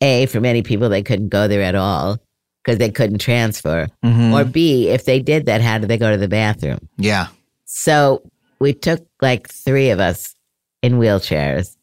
A, 0.00 0.26
for 0.26 0.40
many 0.40 0.62
people, 0.62 0.88
they 0.88 1.02
couldn't 1.02 1.30
go 1.30 1.48
there 1.48 1.62
at 1.62 1.74
all 1.74 2.18
because 2.62 2.78
they 2.78 2.90
couldn't 2.92 3.18
transfer. 3.18 3.88
Mhm. 4.04 4.32
Or 4.32 4.44
B, 4.44 4.88
if 4.88 5.04
they 5.04 5.18
did 5.18 5.46
that, 5.46 5.60
how 5.62 5.78
did 5.78 5.88
they 5.88 5.98
go 5.98 6.12
to 6.12 6.16
the 6.16 6.28
bathroom? 6.28 6.78
yeah. 6.96 7.26
So 7.64 8.22
we 8.60 8.72
took 8.72 9.04
like 9.20 9.48
three 9.48 9.90
of 9.90 9.98
us 9.98 10.36
in 10.80 11.00
wheelchairs 11.00 11.76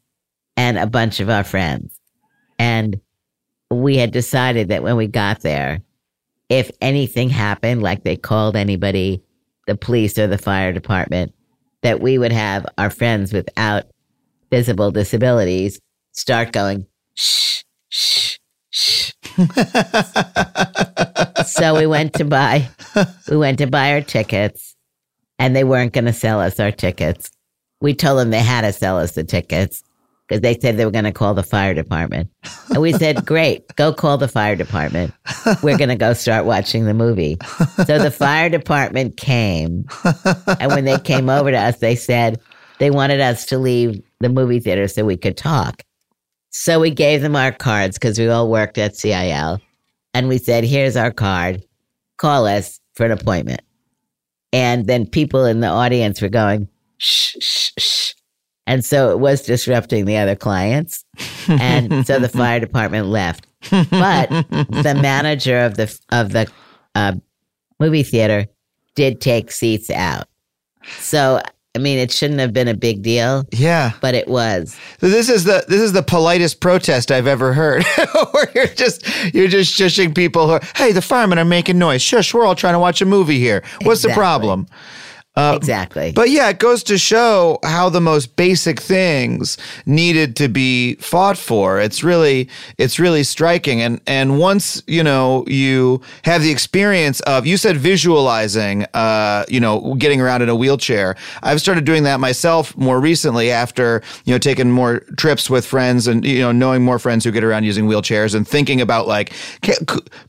and 0.56 0.78
a 0.78 0.88
bunch 0.88 1.20
of 1.20 1.30
our 1.30 1.44
friends. 1.44 2.00
And 2.58 3.02
we 3.70 3.98
had 3.98 4.12
decided 4.12 4.70
that 4.70 4.84
when 4.84 4.96
we 4.96 5.08
got 5.08 5.42
there, 5.42 5.82
if 6.48 6.72
anything 6.80 7.30
happened, 7.30 7.84
like 7.84 8.04
they 8.06 8.16
called 8.16 8.56
anybody, 8.56 9.22
the 9.68 9.76
police 9.76 10.18
or 10.18 10.28
the 10.28 10.38
fire 10.38 10.72
department, 10.72 11.34
that 11.82 12.00
we 12.00 12.18
would 12.18 12.32
have 12.32 12.66
our 12.78 12.90
friends 12.90 13.34
without 13.34 13.84
visible 14.54 14.92
disabilities 14.92 15.80
start 16.12 16.52
going, 16.52 16.86
shh, 17.16 17.64
shh, 17.90 18.38
shh. 18.70 19.12
so 21.48 21.76
we 21.76 21.88
went 21.88 22.14
to 22.14 22.24
buy, 22.24 22.70
we 23.28 23.36
went 23.36 23.58
to 23.58 23.66
buy 23.66 23.94
our 23.94 24.02
tickets 24.02 24.76
and 25.40 25.56
they 25.56 25.64
weren't 25.64 25.92
going 25.92 26.06
to 26.06 26.14
sell 26.14 26.40
us 26.40 26.60
our 26.60 26.72
tickets. 26.72 27.32
We 27.82 27.96
told 27.96 28.20
them 28.20 28.30
they 28.30 28.44
had 28.44 28.62
to 28.62 28.72
sell 28.74 29.00
us 29.00 29.14
the 29.14 29.24
tickets 29.24 29.82
because 30.28 30.42
they 30.42 30.56
said 30.60 30.78
they 30.78 30.86
were 30.86 30.92
going 30.92 31.06
to 31.06 31.12
call 31.12 31.34
the 31.34 31.42
fire 31.42 31.74
department. 31.74 32.30
And 32.70 32.80
we 32.80 32.94
said, 32.94 33.26
great, 33.26 33.76
go 33.76 33.92
call 33.92 34.20
the 34.20 34.28
fire 34.28 34.56
department. 34.56 35.16
We're 35.64 35.80
going 35.80 35.90
to 35.90 35.96
go 35.96 36.14
start 36.14 36.46
watching 36.46 36.86
the 36.86 36.94
movie. 36.94 37.40
So 37.88 37.98
the 37.98 38.12
fire 38.12 38.50
department 38.50 39.18
came. 39.18 39.88
And 40.60 40.72
when 40.72 40.86
they 40.86 41.00
came 41.00 41.28
over 41.28 41.50
to 41.50 41.58
us, 41.58 41.80
they 41.80 41.96
said 41.96 42.40
they 42.78 42.92
wanted 42.92 43.20
us 43.20 43.48
to 43.48 43.58
leave 43.58 44.02
the 44.24 44.30
movie 44.30 44.60
theater 44.60 44.88
so 44.88 45.06
we 45.06 45.18
could 45.18 45.38
talk. 45.38 45.84
So 46.50 46.80
we 46.80 46.92
gave 46.92 47.22
them 47.22 47.36
our 47.36 47.52
cards 47.52 47.98
because 47.98 48.20
we 48.20 48.28
all 48.28 48.50
worked 48.50 48.78
at 48.78 48.96
CIL. 48.96 49.60
And 50.14 50.28
we 50.28 50.38
said, 50.38 50.64
here's 50.64 50.96
our 50.96 51.12
card. 51.12 51.64
Call 52.18 52.46
us 52.46 52.80
for 52.94 53.06
an 53.06 53.12
appointment. 53.12 53.62
And 54.52 54.86
then 54.86 55.08
people 55.08 55.46
in 55.46 55.62
the 55.62 55.68
audience 55.68 56.22
were 56.22 56.30
going, 56.30 56.68
shh, 56.98 57.36
shh, 57.40 57.72
shh. 57.78 58.14
And 58.68 58.86
so 58.86 59.12
it 59.12 59.20
was 59.20 59.42
disrupting 59.42 60.06
the 60.06 60.18
other 60.18 60.36
clients. 60.36 61.04
And 61.50 62.06
so 62.08 62.20
the 62.20 62.30
fire 62.30 62.60
department 62.60 63.08
left. 63.08 63.48
But 63.70 64.30
the 64.30 64.98
manager 65.02 65.60
of 65.60 65.76
the 65.76 66.00
of 66.12 66.32
the 66.32 66.50
uh, 66.96 67.14
movie 67.80 68.04
theater 68.04 68.46
did 68.96 69.20
take 69.20 69.52
seats 69.52 69.90
out. 69.90 70.28
So 71.00 71.42
I 71.76 71.80
mean, 71.80 71.98
it 71.98 72.12
shouldn't 72.12 72.40
have 72.40 72.54
been 72.54 72.68
a 72.68 72.76
big 72.76 73.02
deal, 73.02 73.46
Yeah. 73.52 73.94
but 74.00 74.14
it 74.14 74.28
was. 74.28 74.76
So 75.02 75.10
this 75.10 75.28
is 75.28 75.44
the 75.46 75.66
this 75.68 75.82
is 75.82 75.92
the 75.92 76.04
politest 76.04 76.60
protest 76.60 77.12
I've 77.12 77.26
ever 77.26 77.52
heard. 77.54 77.84
Where 78.32 78.52
you're 78.54 78.68
just 78.68 79.04
you're 79.34 79.48
just 79.48 79.74
shushing 79.76 80.14
people 80.14 80.46
who 80.46 80.54
are, 80.54 80.62
hey, 80.76 80.92
the 80.92 81.02
firemen 81.02 81.40
are 81.40 81.46
making 81.46 81.80
noise. 81.80 82.04
Shush, 82.04 82.32
we're 82.32 82.46
all 82.46 82.54
trying 82.54 82.74
to 82.76 82.80
watch 82.80 83.02
a 83.02 83.06
movie 83.06 83.40
here. 83.40 83.64
What's 83.82 84.04
the 84.04 84.10
problem? 84.10 84.68
Uh, 85.36 85.54
exactly. 85.58 86.12
But 86.12 86.30
yeah, 86.30 86.50
it 86.50 86.60
goes 86.60 86.84
to 86.84 86.98
show 86.98 87.58
how 87.64 87.90
the 87.90 88.02
most 88.02 88.36
basic 88.36 88.80
things 88.80 89.58
needed 89.88 90.36
to 90.36 90.48
be 90.48 90.94
fought 90.96 91.40
for. 91.40 91.82
It's 91.82 92.04
really 92.04 92.50
it's 92.78 93.00
really 93.00 93.24
striking. 93.24 93.82
And 93.82 94.00
and 94.06 94.38
once, 94.38 94.84
you 94.86 95.04
know, 95.04 95.44
you 95.48 96.02
have 96.24 96.44
the 96.44 96.52
experience 96.52 97.20
of 97.22 97.48
you 97.48 97.58
said 97.58 97.78
visualizing 97.78 98.86
uh, 98.94 99.44
you 99.48 99.60
know, 99.60 99.96
getting 99.96 100.22
around 100.22 100.44
in 100.44 100.50
a 100.50 100.56
wheelchair. 100.56 101.16
I've 101.42 101.60
started 101.60 101.84
doing 101.84 102.04
that 102.04 102.20
myself 102.20 102.78
more 102.78 103.00
recently 103.00 103.50
after, 103.50 104.04
you 104.26 104.36
know, 104.36 104.38
taking 104.40 104.70
more 104.70 105.00
trips 105.18 105.50
with 105.50 105.66
friends 105.66 106.06
and 106.06 106.24
you 106.24 106.42
know, 106.42 106.52
knowing 106.52 106.84
more 106.84 107.00
friends 107.00 107.24
who 107.24 107.32
get 107.32 107.44
around 107.44 107.64
using 107.64 107.86
wheelchairs 107.88 108.36
and 108.36 108.48
thinking 108.48 108.82
about 108.82 109.08
like 109.08 109.34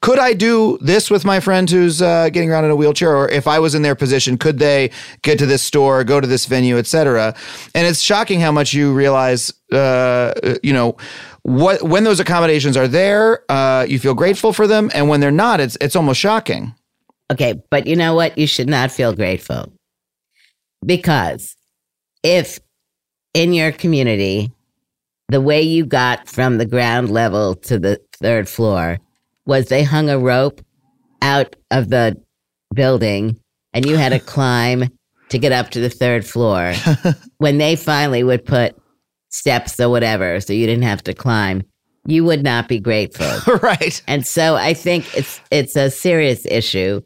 could 0.01 0.19
I 0.19 0.33
do 0.33 0.79
this 0.81 1.11
with 1.11 1.27
my 1.27 1.40
friend 1.40 1.69
who's 1.69 2.01
uh, 2.01 2.31
getting 2.31 2.51
around 2.51 2.64
in 2.64 2.71
a 2.71 2.77
wheelchair 2.77 3.14
or 3.14 3.29
if 3.29 3.47
I 3.47 3.59
was 3.59 3.75
in 3.75 3.83
their 3.83 3.95
position, 3.95 4.38
could 4.38 4.59
they 4.59 4.90
get 5.22 5.38
to 5.38 5.46
this 5.46 5.62
store, 5.62 6.04
go 6.04 6.20
to 6.20 6.26
this 6.26 6.46
venue, 6.46 6.78
etc. 6.78 7.35
And 7.74 7.87
it's 7.87 8.00
shocking 8.00 8.40
how 8.40 8.52
much 8.52 8.74
you 8.74 8.92
realize, 8.92 9.52
uh, 9.72 10.35
you 10.62 10.72
know, 10.72 10.96
what 11.42 11.83
when 11.83 12.04
those 12.04 12.20
accommodations 12.20 12.76
are 12.76 12.88
there, 12.88 13.44
uh, 13.50 13.85
you 13.88 13.98
feel 13.98 14.14
grateful 14.14 14.52
for 14.52 14.66
them, 14.66 14.90
and 14.94 15.09
when 15.09 15.20
they're 15.20 15.30
not, 15.30 15.61
it's 15.61 15.76
it's 15.80 15.96
almost 15.96 16.20
shocking. 16.20 16.74
Okay, 17.33 17.54
but 17.70 17.87
you 17.87 17.96
know 17.96 18.14
what? 18.14 18.37
You 18.38 18.46
should 18.46 18.68
not 18.68 18.90
feel 18.90 19.14
grateful 19.14 19.72
because 20.85 21.57
if 22.22 22.59
in 23.35 23.52
your 23.52 23.72
community 23.72 24.50
the 25.28 25.40
way 25.40 25.62
you 25.62 25.87
got 25.87 26.28
from 26.28 26.59
the 26.59 26.66
ground 26.66 27.11
level 27.11 27.54
to 27.54 27.78
the 27.78 28.00
third 28.12 28.48
floor 28.48 28.98
was 29.46 29.66
they 29.66 29.83
hung 29.83 30.11
a 30.11 30.18
rope 30.18 30.61
out 31.22 31.57
of 31.70 31.88
the 31.90 32.20
building 32.74 33.38
and 33.75 33.85
you 33.85 33.97
had 33.97 34.11
to 34.11 34.19
climb 34.35 34.89
to 35.29 35.39
get 35.39 35.53
up 35.53 35.71
to 35.71 35.81
the 35.81 35.91
third 35.91 36.25
floor. 36.25 36.73
when 37.39 37.59
they 37.59 37.77
finally 37.77 38.23
would 38.23 38.45
put 38.45 38.77
steps 39.29 39.79
or 39.81 39.91
whatever, 39.91 40.41
so 40.41 40.53
you 40.53 40.67
didn't 40.67 40.85
have 40.85 41.03
to 41.05 41.13
climb, 41.15 41.63
you 42.07 42.25
would 42.25 42.43
not 42.43 42.69
be 42.69 42.79
grateful. 42.79 43.57
right. 43.63 44.03
And 44.07 44.27
so 44.27 44.57
I 44.57 44.75
think 44.75 45.17
it's 45.17 45.41
it's 45.51 45.77
a 45.77 45.91
serious 45.91 46.47
issue 46.47 47.01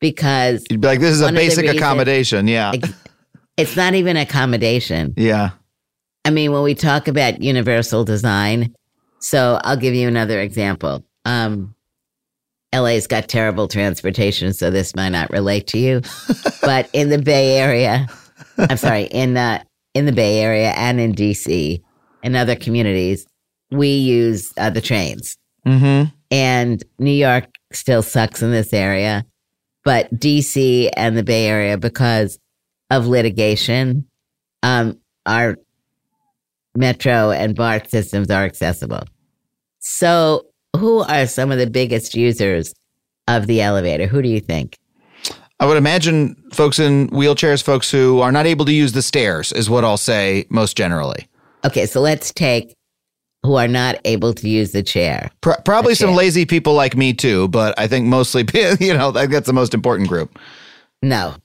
because 0.00 0.64
you'd 0.70 0.80
be 0.80 0.86
like, 0.86 1.00
this 1.00 1.12
is 1.12 1.20
a 1.20 1.32
basic 1.32 1.66
accommodation. 1.66 2.48
Yeah. 2.48 2.72
It's 3.56 3.76
not 3.76 3.94
even 3.94 4.16
accommodation. 4.16 5.14
Yeah. 5.16 5.50
I 6.24 6.30
mean, 6.30 6.52
when 6.52 6.62
we 6.62 6.74
talk 6.74 7.08
about 7.08 7.42
universal 7.42 8.04
design, 8.04 8.74
so 9.20 9.60
I'll 9.62 9.76
give 9.76 9.94
you 9.94 10.08
another 10.08 10.40
example. 10.40 11.04
Um, 11.24 11.73
LA's 12.74 13.06
got 13.06 13.28
terrible 13.28 13.68
transportation, 13.68 14.52
so 14.52 14.70
this 14.70 14.94
might 14.96 15.10
not 15.10 15.30
relate 15.30 15.66
to 15.68 15.78
you. 15.78 16.02
but 16.62 16.88
in 16.92 17.08
the 17.08 17.18
Bay 17.18 17.58
Area, 17.58 18.08
I'm 18.58 18.76
sorry, 18.76 19.04
in 19.04 19.36
uh, 19.36 19.62
in 19.94 20.06
the 20.06 20.12
Bay 20.12 20.40
Area 20.40 20.70
and 20.76 21.00
in 21.00 21.14
DC 21.14 21.82
and 22.22 22.36
other 22.36 22.56
communities, 22.56 23.26
we 23.70 23.88
use 23.88 24.52
uh, 24.56 24.70
the 24.70 24.80
trains. 24.80 25.36
Mm-hmm. 25.66 26.14
And 26.30 26.82
New 26.98 27.12
York 27.12 27.46
still 27.72 28.02
sucks 28.02 28.42
in 28.42 28.50
this 28.50 28.72
area, 28.72 29.24
but 29.84 30.12
DC 30.14 30.90
and 30.96 31.16
the 31.16 31.22
Bay 31.22 31.46
Area, 31.46 31.78
because 31.78 32.38
of 32.90 33.06
litigation, 33.06 34.06
um, 34.62 34.98
our 35.26 35.56
metro 36.74 37.30
and 37.30 37.54
BART 37.54 37.90
systems 37.90 38.30
are 38.30 38.44
accessible. 38.44 39.04
So 39.78 40.46
who 40.76 41.00
are 41.00 41.26
some 41.26 41.50
of 41.50 41.58
the 41.58 41.68
biggest 41.68 42.14
users 42.14 42.74
of 43.28 43.46
the 43.46 43.60
elevator? 43.60 44.06
Who 44.06 44.22
do 44.22 44.28
you 44.28 44.40
think? 44.40 44.76
I 45.60 45.66
would 45.66 45.76
imagine 45.76 46.34
folks 46.52 46.78
in 46.78 47.08
wheelchairs, 47.10 47.62
folks 47.62 47.90
who 47.90 48.20
are 48.20 48.32
not 48.32 48.46
able 48.46 48.64
to 48.64 48.72
use 48.72 48.92
the 48.92 49.02
stairs, 49.02 49.52
is 49.52 49.70
what 49.70 49.84
I'll 49.84 49.96
say 49.96 50.46
most 50.50 50.76
generally. 50.76 51.28
Okay, 51.64 51.86
so 51.86 52.00
let's 52.00 52.32
take 52.32 52.74
who 53.44 53.54
are 53.56 53.68
not 53.68 53.96
able 54.04 54.34
to 54.34 54.48
use 54.48 54.72
the 54.72 54.82
chair. 54.82 55.30
Pro- 55.42 55.56
probably 55.64 55.92
the 55.92 55.96
some 55.96 56.08
chair. 56.08 56.16
lazy 56.16 56.46
people 56.46 56.74
like 56.74 56.96
me 56.96 57.12
too, 57.12 57.48
but 57.48 57.78
I 57.78 57.86
think 57.86 58.06
mostly, 58.06 58.44
you 58.80 58.94
know, 58.94 59.10
that's 59.10 59.46
the 59.46 59.52
most 59.52 59.74
important 59.74 60.08
group. 60.08 60.38
No, 61.02 61.36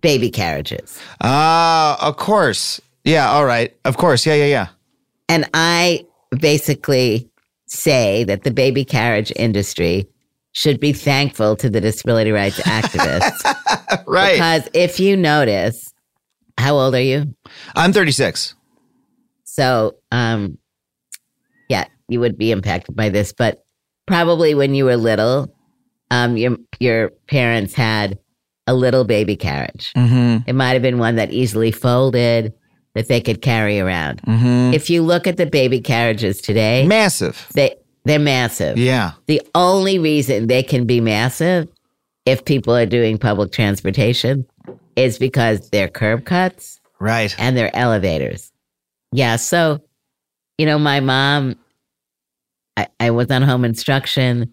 baby 0.00 0.30
carriages. 0.30 0.98
Ah, 1.20 1.98
uh, 1.98 2.08
of 2.08 2.16
course. 2.16 2.80
Yeah, 3.04 3.30
all 3.30 3.44
right. 3.44 3.74
Of 3.84 3.96
course. 3.96 4.24
Yeah, 4.26 4.34
yeah, 4.34 4.46
yeah. 4.46 4.66
And 5.28 5.48
I 5.54 6.06
basically 6.38 7.31
say 7.72 8.24
that 8.24 8.42
the 8.42 8.50
baby 8.50 8.84
carriage 8.84 9.32
industry 9.36 10.06
should 10.52 10.78
be 10.78 10.92
thankful 10.92 11.56
to 11.56 11.70
the 11.70 11.80
disability 11.80 12.30
rights 12.30 12.60
activists. 12.62 14.04
right. 14.06 14.34
Because 14.34 14.68
if 14.74 15.00
you 15.00 15.16
notice, 15.16 15.92
how 16.58 16.76
old 16.76 16.94
are 16.94 17.00
you? 17.00 17.34
I'm 17.74 17.92
36. 17.92 18.54
So, 19.44 19.96
um, 20.10 20.58
yeah, 21.68 21.86
you 22.08 22.20
would 22.20 22.36
be 22.36 22.50
impacted 22.50 22.94
by 22.94 23.08
this, 23.08 23.32
but 23.32 23.64
probably 24.06 24.54
when 24.54 24.74
you 24.74 24.84
were 24.84 24.96
little, 24.96 25.54
um, 26.10 26.36
your 26.36 26.58
your 26.78 27.10
parents 27.26 27.74
had 27.74 28.18
a 28.66 28.74
little 28.74 29.04
baby 29.04 29.36
carriage. 29.36 29.92
Mm-hmm. 29.96 30.48
It 30.48 30.52
might 30.54 30.72
have 30.72 30.82
been 30.82 30.98
one 30.98 31.16
that 31.16 31.32
easily 31.32 31.72
folded 31.72 32.52
that 32.94 33.08
they 33.08 33.20
could 33.20 33.42
carry 33.42 33.80
around. 33.80 34.20
Mm-hmm. 34.22 34.74
If 34.74 34.90
you 34.90 35.02
look 35.02 35.26
at 35.26 35.36
the 35.36 35.46
baby 35.46 35.80
carriages 35.80 36.40
today, 36.40 36.86
massive. 36.86 37.46
They 37.54 37.76
they're 38.04 38.18
massive. 38.18 38.78
Yeah. 38.78 39.12
The 39.26 39.40
only 39.54 39.98
reason 39.98 40.48
they 40.48 40.62
can 40.62 40.86
be 40.86 41.00
massive 41.00 41.68
if 42.26 42.44
people 42.44 42.74
are 42.74 42.86
doing 42.86 43.18
public 43.18 43.52
transportation 43.52 44.46
is 44.96 45.18
because 45.18 45.70
they're 45.70 45.88
curb 45.88 46.24
cuts. 46.24 46.80
Right. 46.98 47.34
And 47.38 47.56
they're 47.56 47.74
elevators. 47.76 48.52
Yeah. 49.12 49.36
So, 49.36 49.82
you 50.58 50.66
know, 50.66 50.78
my 50.78 51.00
mom, 51.00 51.56
I, 52.76 52.88
I 53.00 53.10
was 53.10 53.30
on 53.30 53.42
home 53.42 53.64
instruction. 53.64 54.52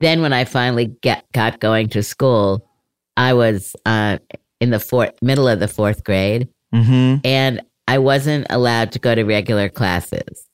Then 0.00 0.22
when 0.22 0.32
I 0.32 0.44
finally 0.44 0.86
get, 0.86 1.24
got 1.32 1.60
going 1.60 1.88
to 1.90 2.02
school, 2.02 2.68
I 3.16 3.32
was 3.34 3.76
uh, 3.86 4.18
in 4.60 4.70
the 4.70 4.80
fourth, 4.80 5.20
middle 5.22 5.48
of 5.48 5.60
the 5.60 5.68
fourth 5.68 6.04
grade. 6.04 6.48
Mm-hmm. 6.74 7.20
And 7.24 7.62
I 7.86 7.98
wasn't 7.98 8.46
allowed 8.50 8.92
to 8.92 8.98
go 8.98 9.14
to 9.14 9.24
regular 9.24 9.68
classes. 9.68 10.46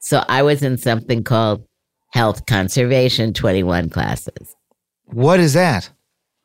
So 0.00 0.24
I 0.28 0.42
was 0.42 0.62
in 0.62 0.78
something 0.78 1.24
called 1.24 1.64
Health 2.12 2.46
Conservation 2.46 3.32
21 3.32 3.90
classes. 3.90 4.54
What 5.06 5.40
is 5.40 5.54
that? 5.54 5.90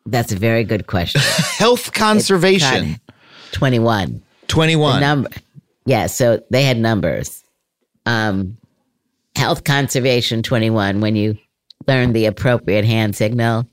That's 0.06 0.32
a 0.32 0.36
very 0.38 0.63
good 0.63 0.88
question. 0.88 1.21
Health 1.58 1.93
Conservation 1.93 2.99
21. 3.51 4.21
21. 4.47 4.99
number. 4.99 5.30
Yeah, 5.86 6.08
so 6.08 6.41
they 6.51 6.63
had 6.63 6.78
numbers. 6.78 7.43
Um, 8.06 8.58
Health 9.36 9.63
Conservation 9.63 10.43
21 10.43 11.01
when 11.01 11.15
you 11.15 11.38
learned 11.88 12.15
the 12.15 12.25
appropriate 12.25 12.86
hand 12.86 13.15
signal 13.15 13.67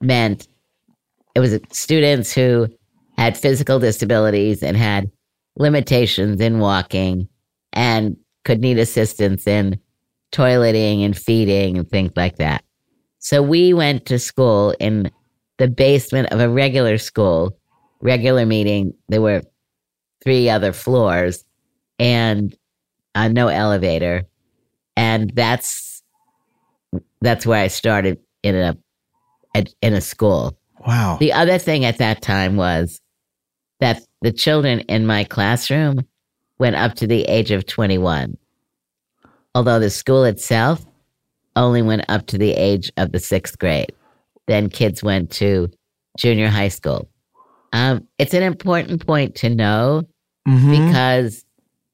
meant 0.00 0.46
it 1.34 1.40
was 1.40 1.58
students 1.70 2.32
who 2.32 2.68
had 3.16 3.36
physical 3.36 3.78
disabilities 3.78 4.62
and 4.62 4.76
had 4.76 5.10
limitations 5.58 6.40
in 6.40 6.58
walking 6.58 7.28
and 7.72 8.16
could 8.44 8.60
need 8.60 8.78
assistance 8.78 9.46
in 9.46 9.78
toileting 10.32 11.04
and 11.04 11.16
feeding 11.16 11.78
and 11.78 11.88
things 11.88 12.12
like 12.16 12.36
that. 12.36 12.64
So 13.18 13.42
we 13.42 13.74
went 13.74 14.06
to 14.06 14.18
school 14.18 14.74
in 14.78 15.10
the 15.58 15.68
basement 15.68 16.32
of 16.32 16.40
a 16.40 16.48
regular 16.48 16.98
school, 16.98 17.58
regular 18.00 18.46
meeting. 18.46 18.94
There 19.08 19.20
were 19.20 19.42
three 20.22 20.48
other 20.48 20.72
floors 20.72 21.44
and 21.98 22.56
uh, 23.14 23.28
no 23.28 23.48
elevator. 23.48 24.24
And 24.96 25.30
that's, 25.34 26.02
that's 27.20 27.44
where 27.44 27.62
I 27.62 27.68
started 27.68 28.18
in 28.42 28.54
a, 28.54 28.76
in 29.82 29.94
a 29.94 30.00
school. 30.00 30.58
Wow. 30.86 31.16
The 31.18 31.32
other 31.32 31.58
thing 31.58 31.84
at 31.84 31.98
that 31.98 32.22
time 32.22 32.56
was 32.56 33.00
that 33.80 34.02
the 34.22 34.32
children 34.32 34.80
in 34.80 35.06
my 35.06 35.24
classroom 35.24 36.06
went 36.58 36.76
up 36.76 36.94
to 36.94 37.06
the 37.06 37.22
age 37.22 37.50
of 37.50 37.66
21, 37.66 38.36
although 39.54 39.78
the 39.78 39.90
school 39.90 40.24
itself 40.24 40.84
only 41.56 41.82
went 41.82 42.04
up 42.08 42.26
to 42.26 42.38
the 42.38 42.52
age 42.52 42.90
of 42.96 43.12
the 43.12 43.20
sixth 43.20 43.58
grade. 43.58 43.92
Then 44.46 44.68
kids 44.68 45.02
went 45.02 45.30
to 45.32 45.70
junior 46.16 46.48
high 46.48 46.68
school. 46.68 47.08
Um, 47.72 48.06
it's 48.18 48.34
an 48.34 48.42
important 48.42 49.06
point 49.06 49.34
to 49.36 49.50
know 49.50 50.02
mm-hmm. 50.48 50.86
because 50.86 51.44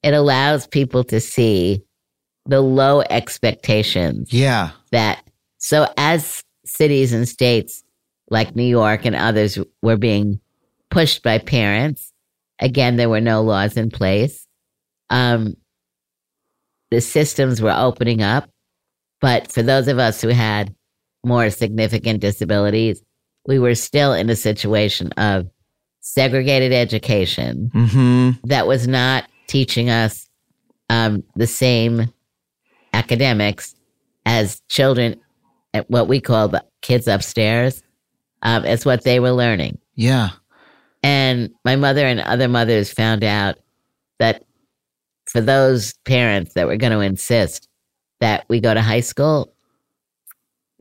it 0.02 0.14
allows 0.14 0.66
people 0.66 1.02
to 1.04 1.20
see 1.20 1.82
the 2.46 2.60
low 2.60 3.02
expectations. 3.10 4.32
Yeah. 4.32 4.70
That 4.92 5.24
so 5.58 5.88
as 5.96 6.42
cities 6.64 7.12
and 7.12 7.28
states 7.28 7.82
like 8.30 8.54
New 8.54 8.64
York 8.64 9.04
and 9.04 9.16
others 9.16 9.58
were 9.82 9.96
being 9.96 10.40
pushed 10.90 11.22
by 11.22 11.38
parents. 11.38 12.12
Again, 12.60 12.96
there 12.96 13.08
were 13.08 13.20
no 13.20 13.42
laws 13.42 13.76
in 13.76 13.90
place. 13.90 14.46
Um, 15.10 15.56
the 16.90 17.00
systems 17.00 17.60
were 17.60 17.74
opening 17.76 18.22
up, 18.22 18.48
but 19.20 19.50
for 19.50 19.62
those 19.62 19.88
of 19.88 19.98
us 19.98 20.20
who 20.20 20.28
had 20.28 20.74
more 21.24 21.50
significant 21.50 22.20
disabilities, 22.20 23.02
we 23.46 23.58
were 23.58 23.74
still 23.74 24.12
in 24.12 24.30
a 24.30 24.36
situation 24.36 25.10
of 25.12 25.48
segregated 26.00 26.72
education 26.72 27.70
hmm 27.72 28.30
that 28.44 28.66
was 28.66 28.86
not 28.86 29.24
teaching 29.46 29.88
us 29.88 30.28
um, 30.90 31.24
the 31.34 31.46
same 31.46 32.12
academics 32.92 33.74
as 34.26 34.60
children 34.68 35.16
at 35.72 35.90
what 35.90 36.06
we 36.06 36.20
call 36.20 36.48
the 36.48 36.64
kids 36.82 37.08
upstairs 37.08 37.82
um, 38.42 38.64
as 38.64 38.84
what 38.84 39.02
they 39.02 39.18
were 39.18 39.32
learning. 39.32 39.78
Yeah. 39.94 40.30
And 41.04 41.50
my 41.66 41.76
mother 41.76 42.06
and 42.06 42.18
other 42.20 42.48
mothers 42.48 42.90
found 42.90 43.22
out 43.22 43.56
that 44.18 44.42
for 45.26 45.42
those 45.42 45.92
parents 46.06 46.54
that 46.54 46.66
were 46.66 46.78
going 46.78 46.92
to 46.92 47.00
insist 47.00 47.68
that 48.20 48.46
we 48.48 48.58
go 48.58 48.72
to 48.72 48.80
high 48.80 49.00
school, 49.00 49.54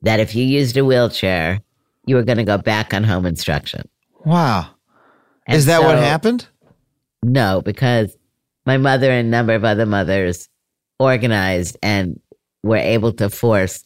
that 0.01 0.21
if 0.21 0.33
you 0.33 0.45
used 0.45 0.77
a 0.77 0.85
wheelchair, 0.85 1.59
you 2.05 2.15
were 2.15 2.23
going 2.23 2.37
to 2.37 2.45
go 2.45 2.57
back 2.57 2.93
on 2.93 3.03
home 3.03 3.25
instruction. 3.25 3.89
Wow. 4.23 4.67
And 5.45 5.57
Is 5.57 5.65
that 5.65 5.83
what 5.83 5.97
happened? 5.97 6.47
No, 7.21 7.61
because 7.61 8.15
my 8.65 8.77
mother 8.77 9.11
and 9.11 9.27
a 9.27 9.29
number 9.29 9.53
of 9.53 9.65
other 9.65 9.85
mothers 9.85 10.47
organized 10.99 11.75
and 11.83 12.17
were 12.63 12.77
able 12.77 13.11
to 13.11 13.29
force 13.29 13.85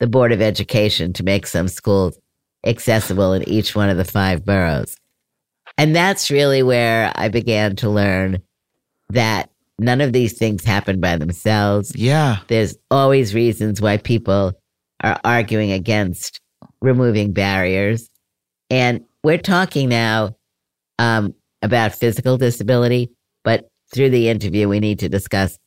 the 0.00 0.06
Board 0.06 0.32
of 0.32 0.42
Education 0.42 1.14
to 1.14 1.22
make 1.22 1.46
some 1.46 1.66
schools 1.66 2.18
accessible 2.66 3.32
in 3.32 3.48
each 3.48 3.74
one 3.74 3.88
of 3.88 3.96
the 3.96 4.04
five 4.04 4.44
boroughs. 4.44 4.97
And 5.78 5.94
that's 5.94 6.30
really 6.30 6.62
where 6.62 7.12
I 7.14 7.28
began 7.28 7.76
to 7.76 7.88
learn 7.88 8.42
that 9.10 9.50
none 9.78 10.00
of 10.00 10.12
these 10.12 10.36
things 10.36 10.64
happen 10.64 11.00
by 11.00 11.16
themselves. 11.16 11.94
Yeah. 11.94 12.38
There's 12.48 12.76
always 12.90 13.34
reasons 13.34 13.80
why 13.80 13.98
people 13.98 14.52
are 15.02 15.20
arguing 15.24 15.70
against 15.70 16.40
removing 16.80 17.32
barriers. 17.32 18.10
And 18.70 19.04
we're 19.22 19.38
talking 19.38 19.88
now 19.88 20.36
um, 20.98 21.34
about 21.62 21.94
physical 21.94 22.36
disability, 22.36 23.12
but 23.44 23.70
through 23.94 24.10
the 24.10 24.28
interview, 24.28 24.68
we 24.68 24.80
need 24.80 24.98
to 24.98 25.08
discuss 25.08 25.58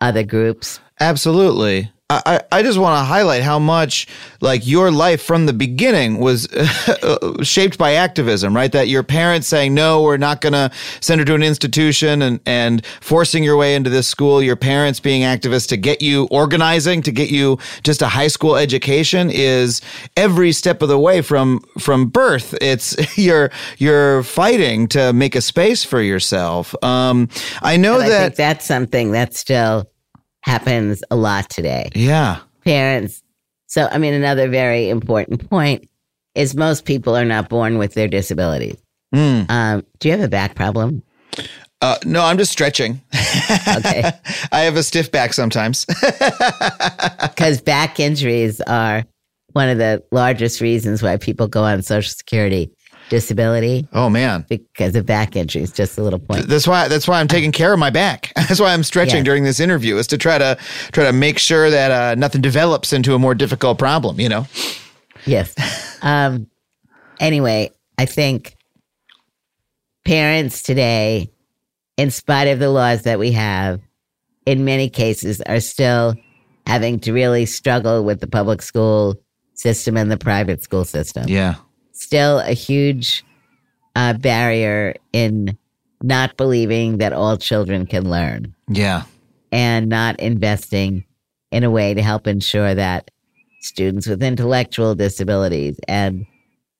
other 0.00 0.24
groups. 0.24 0.80
Absolutely. 0.98 1.90
I, 2.10 2.42
I 2.50 2.62
just 2.62 2.78
want 2.78 2.98
to 2.98 3.04
highlight 3.04 3.42
how 3.42 3.60
much 3.60 4.08
like 4.40 4.66
your 4.66 4.90
life 4.90 5.22
from 5.22 5.46
the 5.46 5.52
beginning 5.52 6.18
was 6.18 6.48
shaped 7.42 7.78
by 7.78 7.92
activism, 7.92 8.54
right? 8.54 8.72
That 8.72 8.88
your 8.88 9.04
parents 9.04 9.46
saying, 9.46 9.74
no, 9.74 10.02
we're 10.02 10.16
not 10.16 10.40
going 10.40 10.54
to 10.54 10.72
send 11.00 11.20
her 11.20 11.24
to 11.24 11.34
an 11.34 11.42
institution 11.44 12.20
and, 12.22 12.40
and 12.46 12.84
forcing 13.00 13.44
your 13.44 13.56
way 13.56 13.76
into 13.76 13.90
this 13.90 14.08
school, 14.08 14.42
your 14.42 14.56
parents 14.56 14.98
being 14.98 15.22
activists 15.22 15.68
to 15.68 15.76
get 15.76 16.02
you 16.02 16.26
organizing, 16.32 17.00
to 17.02 17.12
get 17.12 17.30
you 17.30 17.58
just 17.84 18.02
a 18.02 18.08
high 18.08 18.28
school 18.28 18.56
education 18.56 19.30
is 19.30 19.80
every 20.16 20.50
step 20.50 20.82
of 20.82 20.88
the 20.88 20.98
way 20.98 21.22
from, 21.22 21.60
from 21.78 22.08
birth. 22.08 22.56
It's 22.60 22.96
you're, 23.16 23.50
you're 23.78 24.24
fighting 24.24 24.88
to 24.88 25.12
make 25.12 25.36
a 25.36 25.40
space 25.40 25.84
for 25.84 26.02
yourself. 26.02 26.74
Um, 26.82 27.28
I 27.62 27.76
know 27.76 27.98
that, 27.98 28.08
think 28.08 28.34
that's 28.34 28.66
something 28.66 29.12
that's 29.12 29.38
still 29.38 29.89
happens 30.42 31.02
a 31.10 31.16
lot 31.16 31.48
today. 31.50 31.90
yeah. 31.94 32.40
Parents. 32.64 33.22
So, 33.66 33.88
I 33.90 33.98
mean, 33.98 34.14
another 34.14 34.48
very 34.48 34.90
important 34.90 35.48
point 35.48 35.88
is 36.34 36.54
most 36.54 36.84
people 36.84 37.16
are 37.16 37.24
not 37.24 37.48
born 37.48 37.78
with 37.78 37.94
their 37.94 38.08
disabilities. 38.08 38.76
Mm. 39.14 39.50
Um, 39.50 39.86
do 39.98 40.08
you 40.08 40.12
have 40.12 40.24
a 40.24 40.28
back 40.28 40.54
problem? 40.54 41.02
Uh, 41.80 41.96
no, 42.04 42.22
I'm 42.22 42.36
just 42.36 42.52
stretching. 42.52 43.00
Okay. 43.76 44.02
I 44.52 44.60
have 44.60 44.76
a 44.76 44.82
stiff 44.82 45.10
back 45.10 45.32
sometimes. 45.32 45.86
Because 47.22 47.60
back 47.62 47.98
injuries 47.98 48.60
are 48.62 49.04
one 49.52 49.68
of 49.68 49.78
the 49.78 50.04
largest 50.12 50.60
reasons 50.60 51.02
why 51.02 51.16
people 51.16 51.48
go 51.48 51.64
on 51.64 51.82
Social 51.82 52.10
Security 52.10 52.70
disability 53.10 53.86
oh 53.92 54.08
man. 54.08 54.46
because 54.48 54.96
of 54.96 55.04
back 55.04 55.36
injuries. 55.36 55.70
Just 55.70 55.98
a 55.98 56.02
little 56.02 56.18
point. 56.18 56.46
That's 56.48 56.66
why 56.66 56.88
that's 56.88 57.06
why 57.06 57.20
I'm 57.20 57.28
taking 57.28 57.52
care 57.52 57.74
of 57.74 57.78
my 57.78 57.90
back. 57.90 58.32
That's 58.36 58.58
why 58.60 58.72
I'm 58.72 58.82
stretching 58.82 59.18
Yeah. 59.18 59.24
during 59.24 59.44
this 59.44 59.60
interview 59.60 59.96
is 59.98 60.06
to 60.06 60.16
try 60.16 60.38
to 60.38 60.56
try 60.92 61.04
to 61.04 61.12
make 61.12 61.38
sure 61.38 61.68
that 61.68 61.90
uh, 61.90 62.14
nothing 62.14 62.40
develops 62.40 62.92
into 62.94 63.14
a 63.14 63.18
more 63.18 63.34
difficult 63.34 63.78
problem, 63.78 64.18
you 64.18 64.30
know. 64.30 64.46
Yes. 65.26 65.54
Um, 66.02 66.46
anyway, 67.20 67.70
I 67.98 68.06
think 68.06 68.56
parents 70.06 70.62
today, 70.62 71.30
in 71.98 72.10
spite 72.10 72.44
of 72.48 72.58
the 72.58 72.70
laws 72.70 73.02
that 73.02 73.18
we 73.18 73.32
have, 73.32 73.82
in 74.46 74.64
many 74.64 74.88
cases 74.88 75.42
are 75.42 75.60
still 75.60 76.14
having 76.66 77.00
to 77.00 77.12
really 77.12 77.44
struggle 77.44 78.02
with 78.02 78.20
the 78.20 78.26
public 78.26 78.62
school 78.62 79.16
system 79.52 79.98
and 79.98 80.10
the 80.10 80.16
private 80.16 80.62
school 80.62 80.86
system. 80.86 81.24
Yeah. 81.28 81.56
Still 82.00 82.38
a 82.38 82.52
huge 82.54 83.22
uh, 83.94 84.14
barrier 84.14 84.94
in 85.12 85.56
not 86.02 86.34
believing 86.38 86.96
that 86.98 87.12
all 87.12 87.36
children 87.36 87.84
can 87.86 88.08
learn 88.08 88.54
Yeah. 88.68 89.02
and 89.52 89.88
not 89.90 90.18
investing 90.18 91.04
in 91.50 91.62
a 91.62 91.70
way 91.70 91.92
to 91.92 92.00
help 92.00 92.26
ensure 92.26 92.74
that 92.74 93.10
students 93.60 94.06
with 94.06 94.22
intellectual 94.22 94.94
disabilities 94.94 95.78
and 95.88 96.24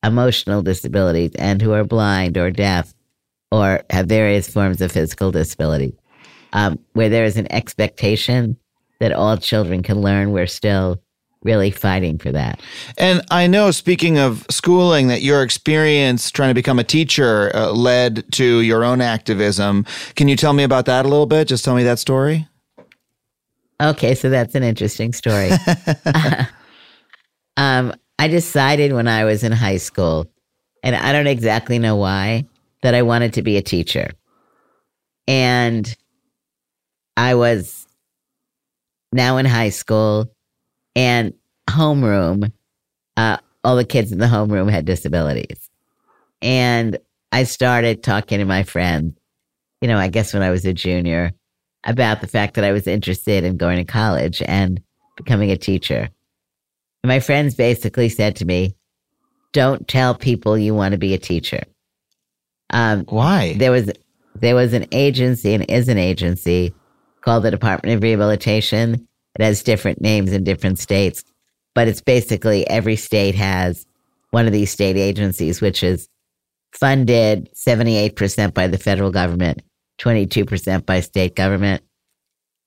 emotional 0.02 0.62
disabilities 0.62 1.32
and 1.38 1.60
who 1.60 1.72
are 1.72 1.84
blind 1.84 2.38
or 2.38 2.50
deaf 2.50 2.94
or 3.52 3.82
have 3.90 4.06
various 4.06 4.48
forms 4.48 4.80
of 4.80 4.90
physical 4.90 5.30
disability, 5.30 5.94
um, 6.54 6.78
where 6.94 7.10
there 7.10 7.24
is 7.26 7.36
an 7.36 7.52
expectation 7.52 8.56
that 9.00 9.12
all 9.12 9.36
children 9.36 9.82
can 9.82 10.00
learn, 10.00 10.32
we're 10.32 10.46
still 10.46 11.02
really 11.42 11.70
fighting 11.70 12.18
for 12.18 12.30
that. 12.32 12.60
And 12.98 13.22
I 13.30 13.46
know, 13.46 13.70
speaking 13.70 14.18
of 14.18 14.44
schooling, 14.50 15.08
that 15.08 15.22
your 15.22 15.42
experience 15.42 16.30
trying 16.30 16.50
to 16.50 16.54
become 16.54 16.78
a 16.78 16.84
teacher 16.84 17.50
uh, 17.54 17.72
led 17.72 18.30
to 18.32 18.60
your 18.60 18.84
own 18.84 19.00
activism. 19.00 19.86
Can 20.16 20.28
you 20.28 20.36
tell 20.36 20.52
me 20.52 20.62
about 20.62 20.86
that 20.86 21.06
a 21.06 21.08
little 21.08 21.26
bit? 21.26 21.48
Just 21.48 21.64
tell 21.64 21.74
me 21.74 21.82
that 21.84 21.98
story. 21.98 22.46
Okay, 23.80 24.14
so 24.14 24.28
that's 24.28 24.54
an 24.54 24.62
interesting 24.62 25.12
story. 25.12 25.50
um, 27.56 27.94
I 28.18 28.28
decided 28.28 28.92
when 28.92 29.08
I 29.08 29.24
was 29.24 29.42
in 29.42 29.52
high 29.52 29.78
school, 29.78 30.26
and 30.82 30.94
I 30.94 31.12
don't 31.12 31.26
exactly 31.26 31.78
know 31.78 31.96
why, 31.96 32.44
that 32.82 32.94
I 32.94 33.00
wanted 33.02 33.32
to 33.34 33.42
be 33.42 33.56
a 33.56 33.62
teacher. 33.62 34.10
And 35.26 35.96
I 37.16 37.34
was 37.34 37.86
now 39.12 39.38
in 39.38 39.46
high 39.46 39.70
school 39.70 40.30
and 40.96 41.32
homeroom, 41.68 42.52
uh, 43.16 43.38
all 43.64 43.76
the 43.76 43.84
kids 43.84 44.12
in 44.12 44.18
the 44.18 44.26
homeroom 44.26 44.70
had 44.70 44.84
disabilities. 44.84 45.70
And 46.42 46.98
I 47.32 47.44
started 47.44 48.02
talking 48.02 48.38
to 48.38 48.44
my 48.44 48.62
friends, 48.62 49.14
you 49.80 49.88
know, 49.88 49.98
I 49.98 50.08
guess 50.08 50.32
when 50.34 50.42
I 50.42 50.50
was 50.50 50.64
a 50.64 50.72
junior, 50.72 51.32
about 51.84 52.20
the 52.20 52.26
fact 52.26 52.54
that 52.54 52.64
I 52.64 52.72
was 52.72 52.86
interested 52.86 53.44
in 53.44 53.56
going 53.56 53.78
to 53.78 53.84
college 53.84 54.42
and 54.46 54.82
becoming 55.16 55.50
a 55.50 55.56
teacher. 55.56 56.08
And 57.02 57.08
my 57.08 57.20
friends 57.20 57.54
basically 57.54 58.08
said 58.08 58.36
to 58.36 58.44
me, 58.44 58.74
don't 59.52 59.88
tell 59.88 60.14
people 60.14 60.58
you 60.58 60.74
want 60.74 60.92
to 60.92 60.98
be 60.98 61.14
a 61.14 61.18
teacher. 61.18 61.62
Um, 62.70 63.04
Why? 63.06 63.54
there 63.54 63.72
was 63.72 63.90
there 64.36 64.54
was 64.54 64.72
an 64.72 64.86
agency 64.92 65.54
and 65.54 65.68
is 65.68 65.88
an 65.88 65.98
agency 65.98 66.72
called 67.22 67.42
the 67.42 67.50
Department 67.50 67.96
of 67.96 68.02
Rehabilitation. 68.02 69.08
It 69.38 69.44
has 69.44 69.62
different 69.62 70.00
names 70.00 70.32
in 70.32 70.44
different 70.44 70.78
states, 70.78 71.24
but 71.74 71.88
it's 71.88 72.00
basically 72.00 72.66
every 72.68 72.96
state 72.96 73.34
has 73.34 73.86
one 74.30 74.46
of 74.46 74.52
these 74.52 74.70
state 74.70 74.96
agencies, 74.96 75.60
which 75.60 75.82
is 75.82 76.08
funded 76.72 77.48
78% 77.54 78.54
by 78.54 78.66
the 78.66 78.78
federal 78.78 79.10
government, 79.10 79.62
22% 80.00 80.86
by 80.86 81.00
state 81.00 81.34
government. 81.34 81.82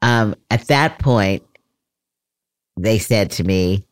Um, 0.01 0.35
at 0.49 0.67
that 0.67 0.99
point, 0.99 1.43
they 2.77 2.99
said 2.99 3.31
to 3.31 3.43
me, 3.43 3.85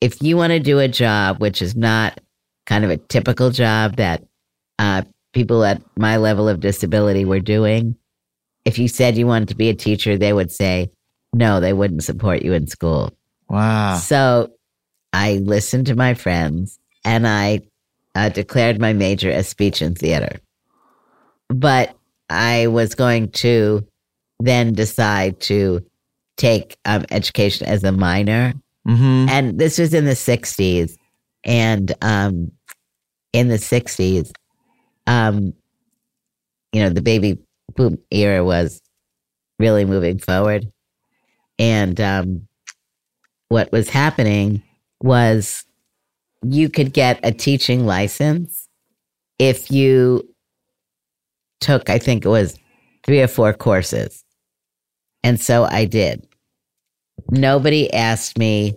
if 0.00 0.22
you 0.22 0.36
want 0.36 0.52
to 0.52 0.60
do 0.60 0.78
a 0.78 0.88
job 0.88 1.40
which 1.40 1.62
is 1.62 1.74
not 1.74 2.20
kind 2.66 2.84
of 2.84 2.90
a 2.90 2.96
typical 2.96 3.50
job 3.50 3.96
that 3.96 4.22
uh, 4.78 5.02
people 5.32 5.64
at 5.64 5.82
my 5.96 6.16
level 6.16 6.48
of 6.48 6.60
disability 6.60 7.24
were 7.24 7.40
doing, 7.40 7.96
if 8.64 8.78
you 8.78 8.88
said 8.88 9.16
you 9.16 9.26
wanted 9.26 9.48
to 9.48 9.56
be 9.56 9.68
a 9.68 9.74
teacher, 9.74 10.16
they 10.16 10.32
would 10.32 10.52
say, 10.52 10.90
no, 11.34 11.60
they 11.60 11.72
wouldn't 11.72 12.04
support 12.04 12.42
you 12.42 12.52
in 12.52 12.66
school. 12.66 13.12
wow. 13.48 13.96
So 13.96 14.52
I 15.12 15.34
listened 15.34 15.86
to 15.86 15.96
my 15.96 16.14
friends 16.14 16.78
and 17.04 17.26
I 17.26 17.60
uh, 18.14 18.28
declared 18.28 18.80
my 18.80 18.92
major 18.92 19.30
as 19.30 19.48
speech 19.48 19.82
and 19.82 19.96
theater. 19.96 20.40
But 21.48 21.94
I 22.30 22.68
was 22.68 22.94
going 22.94 23.30
to 23.32 23.86
then 24.40 24.72
decide 24.72 25.40
to 25.42 25.84
take 26.36 26.76
um, 26.84 27.04
education 27.10 27.66
as 27.66 27.84
a 27.84 27.92
minor. 27.92 28.54
Mm-hmm. 28.88 29.28
And 29.28 29.58
this 29.58 29.78
was 29.78 29.94
in 29.94 30.04
the 30.04 30.12
60s. 30.12 30.96
And 31.44 31.94
um, 32.02 32.50
in 33.32 33.48
the 33.48 33.56
60s, 33.56 34.32
um, 35.06 35.52
you 36.72 36.80
know, 36.82 36.88
the 36.88 37.02
baby 37.02 37.38
boom 37.76 37.98
era 38.10 38.44
was 38.44 38.80
really 39.58 39.84
moving 39.84 40.18
forward. 40.18 40.72
And 41.58 42.00
um, 42.00 42.48
what 43.48 43.70
was 43.72 43.88
happening 43.88 44.62
was 45.02 45.64
you 46.42 46.68
could 46.68 46.92
get 46.92 47.20
a 47.22 47.32
teaching 47.32 47.86
license 47.86 48.68
if 49.38 49.70
you 49.70 50.28
took, 51.60 51.88
I 51.88 51.98
think 51.98 52.24
it 52.24 52.28
was 52.28 52.58
three 53.04 53.20
or 53.20 53.28
four 53.28 53.52
courses. 53.52 54.24
And 55.22 55.40
so 55.40 55.64
I 55.64 55.86
did. 55.86 56.26
Nobody 57.30 57.92
asked 57.92 58.38
me 58.38 58.74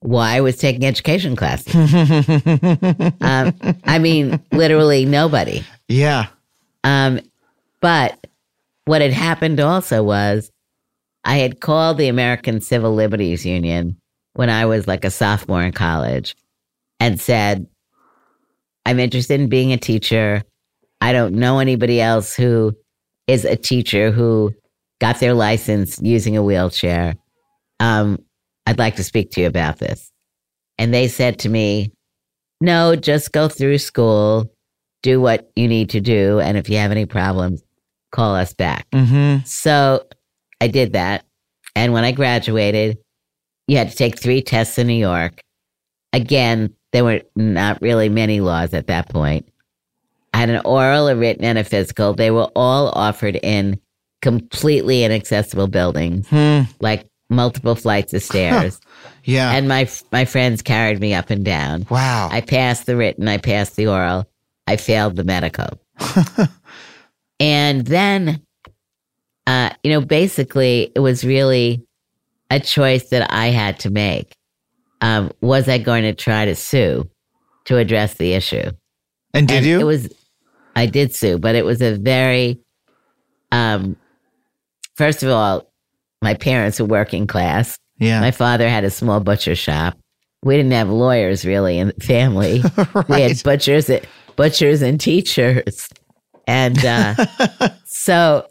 why 0.00 0.36
I 0.36 0.40
was 0.40 0.56
taking 0.56 0.84
education 0.84 1.36
classes. 1.36 1.74
um, 3.20 3.54
I 3.84 3.98
mean, 3.98 4.42
literally 4.52 5.04
nobody. 5.04 5.64
Yeah. 5.88 6.26
Um, 6.84 7.20
but 7.80 8.26
what 8.84 9.00
had 9.00 9.12
happened 9.12 9.60
also 9.60 10.02
was 10.02 10.50
I 11.24 11.36
had 11.38 11.60
called 11.60 11.98
the 11.98 12.08
American 12.08 12.60
Civil 12.60 12.94
Liberties 12.94 13.46
Union 13.46 13.96
when 14.34 14.50
I 14.50 14.66
was 14.66 14.86
like 14.86 15.04
a 15.04 15.10
sophomore 15.10 15.62
in 15.62 15.72
college 15.72 16.36
and 17.00 17.20
said, 17.20 17.66
I'm 18.84 18.98
interested 18.98 19.40
in 19.40 19.48
being 19.48 19.72
a 19.72 19.78
teacher. 19.78 20.42
I 21.00 21.12
don't 21.12 21.34
know 21.34 21.58
anybody 21.58 22.00
else 22.00 22.34
who 22.34 22.72
is 23.26 23.44
a 23.44 23.56
teacher 23.56 24.10
who 24.10 24.52
got 25.00 25.20
their 25.20 25.34
license 25.34 25.98
using 26.02 26.36
a 26.36 26.42
wheelchair. 26.42 27.14
Um, 27.80 28.18
I'd 28.66 28.78
like 28.78 28.96
to 28.96 29.04
speak 29.04 29.30
to 29.32 29.40
you 29.40 29.46
about 29.46 29.78
this. 29.78 30.10
And 30.78 30.92
they 30.92 31.08
said 31.08 31.38
to 31.40 31.48
me, 31.48 31.92
no, 32.60 32.96
just 32.96 33.32
go 33.32 33.48
through 33.48 33.78
school, 33.78 34.50
do 35.02 35.20
what 35.20 35.50
you 35.56 35.68
need 35.68 35.90
to 35.90 36.00
do. 36.00 36.40
And 36.40 36.56
if 36.56 36.68
you 36.68 36.76
have 36.78 36.90
any 36.90 37.06
problems, 37.06 37.62
call 38.12 38.34
us 38.34 38.52
back. 38.54 38.86
Mm-hmm. 38.90 39.44
So 39.44 40.06
I 40.64 40.68
did 40.68 40.94
that. 40.94 41.24
And 41.76 41.92
when 41.92 42.04
I 42.04 42.12
graduated, 42.12 42.98
you 43.68 43.76
had 43.76 43.90
to 43.90 43.96
take 43.96 44.18
three 44.18 44.40
tests 44.40 44.78
in 44.78 44.86
New 44.86 44.94
York. 44.94 45.40
Again, 46.12 46.74
there 46.92 47.04
were 47.04 47.20
not 47.36 47.82
really 47.82 48.08
many 48.08 48.40
laws 48.40 48.72
at 48.72 48.86
that 48.86 49.08
point. 49.10 49.46
I 50.32 50.38
had 50.38 50.50
an 50.50 50.62
oral, 50.64 51.08
a 51.08 51.14
written, 51.16 51.44
and 51.44 51.58
a 51.58 51.64
physical. 51.64 52.14
They 52.14 52.30
were 52.30 52.50
all 52.56 52.88
offered 52.88 53.36
in 53.42 53.78
completely 54.22 55.04
inaccessible 55.04 55.66
buildings, 55.68 56.28
Hmm. 56.28 56.62
like 56.80 57.06
multiple 57.28 57.74
flights 57.74 58.14
of 58.14 58.22
stairs. 58.22 58.80
Yeah. 59.24 59.52
And 59.52 59.68
my 59.68 59.88
my 60.12 60.24
friends 60.24 60.62
carried 60.62 61.00
me 61.00 61.12
up 61.14 61.28
and 61.30 61.44
down. 61.44 61.86
wow. 61.90 62.28
I 62.32 62.40
passed 62.40 62.86
the 62.86 62.96
written, 62.96 63.28
I 63.28 63.36
passed 63.38 63.76
the 63.76 63.86
oral, 63.88 64.26
I 64.66 64.76
failed 64.76 65.16
the 65.16 65.24
medical. 65.24 65.78
and 67.40 67.86
then, 67.86 68.40
uh, 69.46 69.70
you 69.82 69.90
know, 69.90 70.00
basically, 70.00 70.90
it 70.94 71.00
was 71.00 71.24
really 71.24 71.84
a 72.50 72.60
choice 72.60 73.08
that 73.10 73.32
I 73.32 73.46
had 73.46 73.78
to 73.80 73.90
make. 73.90 74.34
Um, 75.00 75.30
was 75.40 75.68
I 75.68 75.78
going 75.78 76.02
to 76.04 76.14
try 76.14 76.44
to 76.46 76.54
sue 76.54 77.08
to 77.66 77.76
address 77.78 78.14
the 78.14 78.32
issue? 78.32 78.70
and 79.34 79.48
did 79.48 79.58
And 79.58 79.66
you? 79.66 79.80
It 79.80 79.84
was, 79.84 80.08
I 80.76 80.86
did 80.86 81.14
sue, 81.14 81.38
but 81.38 81.54
it 81.54 81.64
was 81.64 81.82
a 81.82 81.96
very, 81.96 82.60
um, 83.52 83.96
first 84.96 85.22
of 85.22 85.30
all, 85.30 85.70
my 86.22 86.34
parents 86.34 86.80
were 86.80 86.86
working 86.86 87.26
class. 87.26 87.78
yeah. 87.98 88.20
My 88.20 88.30
father 88.30 88.68
had 88.68 88.84
a 88.84 88.90
small 88.90 89.20
butcher 89.20 89.54
shop. 89.54 89.98
We 90.42 90.56
didn't 90.56 90.72
have 90.72 90.88
lawyers 90.88 91.44
really 91.44 91.78
in 91.78 91.88
the 91.88 92.04
family. 92.04 92.62
We 93.08 93.22
had 93.22 93.42
butchers, 93.42 93.90
butchers 94.36 94.82
and 94.82 95.00
teachers, 95.00 95.88
and 96.46 96.82
uh, 96.84 97.14
so 97.86 98.46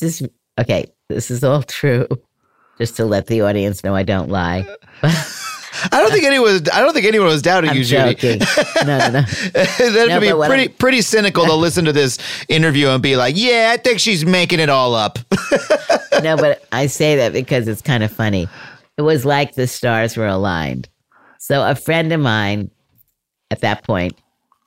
this 0.00 0.20
is 0.20 0.28
okay. 0.58 0.86
This 1.08 1.30
is 1.30 1.44
all 1.44 1.62
true. 1.62 2.06
Just 2.78 2.96
to 2.96 3.04
let 3.04 3.26
the 3.26 3.42
audience 3.42 3.84
know, 3.84 3.94
I 3.94 4.02
don't 4.02 4.30
lie. 4.30 4.64
I 5.02 6.00
don't 6.00 6.10
think 6.12 6.24
anyone. 6.24 6.52
Was, 6.52 6.62
I 6.72 6.80
don't 6.80 6.92
think 6.94 7.06
anyone 7.06 7.28
was 7.28 7.42
doubting 7.42 7.70
I'm 7.70 7.76
you, 7.76 7.84
Judy. 7.84 8.38
No, 8.86 8.98
no, 8.98 9.08
no. 9.10 9.20
That'd 9.52 10.08
No, 10.08 10.20
be 10.20 10.30
pretty 10.46 10.62
I'm- 10.68 10.74
pretty 10.78 11.02
cynical 11.02 11.44
to 11.46 11.54
listen 11.54 11.84
to 11.86 11.92
this 11.92 12.18
interview 12.48 12.88
and 12.88 13.02
be 13.02 13.16
like, 13.16 13.34
"Yeah, 13.36 13.70
I 13.72 13.76
think 13.78 13.98
she's 14.00 14.24
making 14.24 14.60
it 14.60 14.68
all 14.68 14.94
up." 14.94 15.18
no, 16.22 16.36
but 16.36 16.64
I 16.72 16.86
say 16.86 17.16
that 17.16 17.32
because 17.32 17.68
it's 17.68 17.82
kind 17.82 18.02
of 18.02 18.10
funny. 18.12 18.48
It 18.98 19.02
was 19.02 19.24
like 19.24 19.54
the 19.54 19.66
stars 19.66 20.16
were 20.16 20.26
aligned. 20.26 20.88
So 21.38 21.66
a 21.68 21.74
friend 21.74 22.12
of 22.12 22.20
mine 22.20 22.70
at 23.50 23.60
that 23.60 23.84
point 23.84 24.14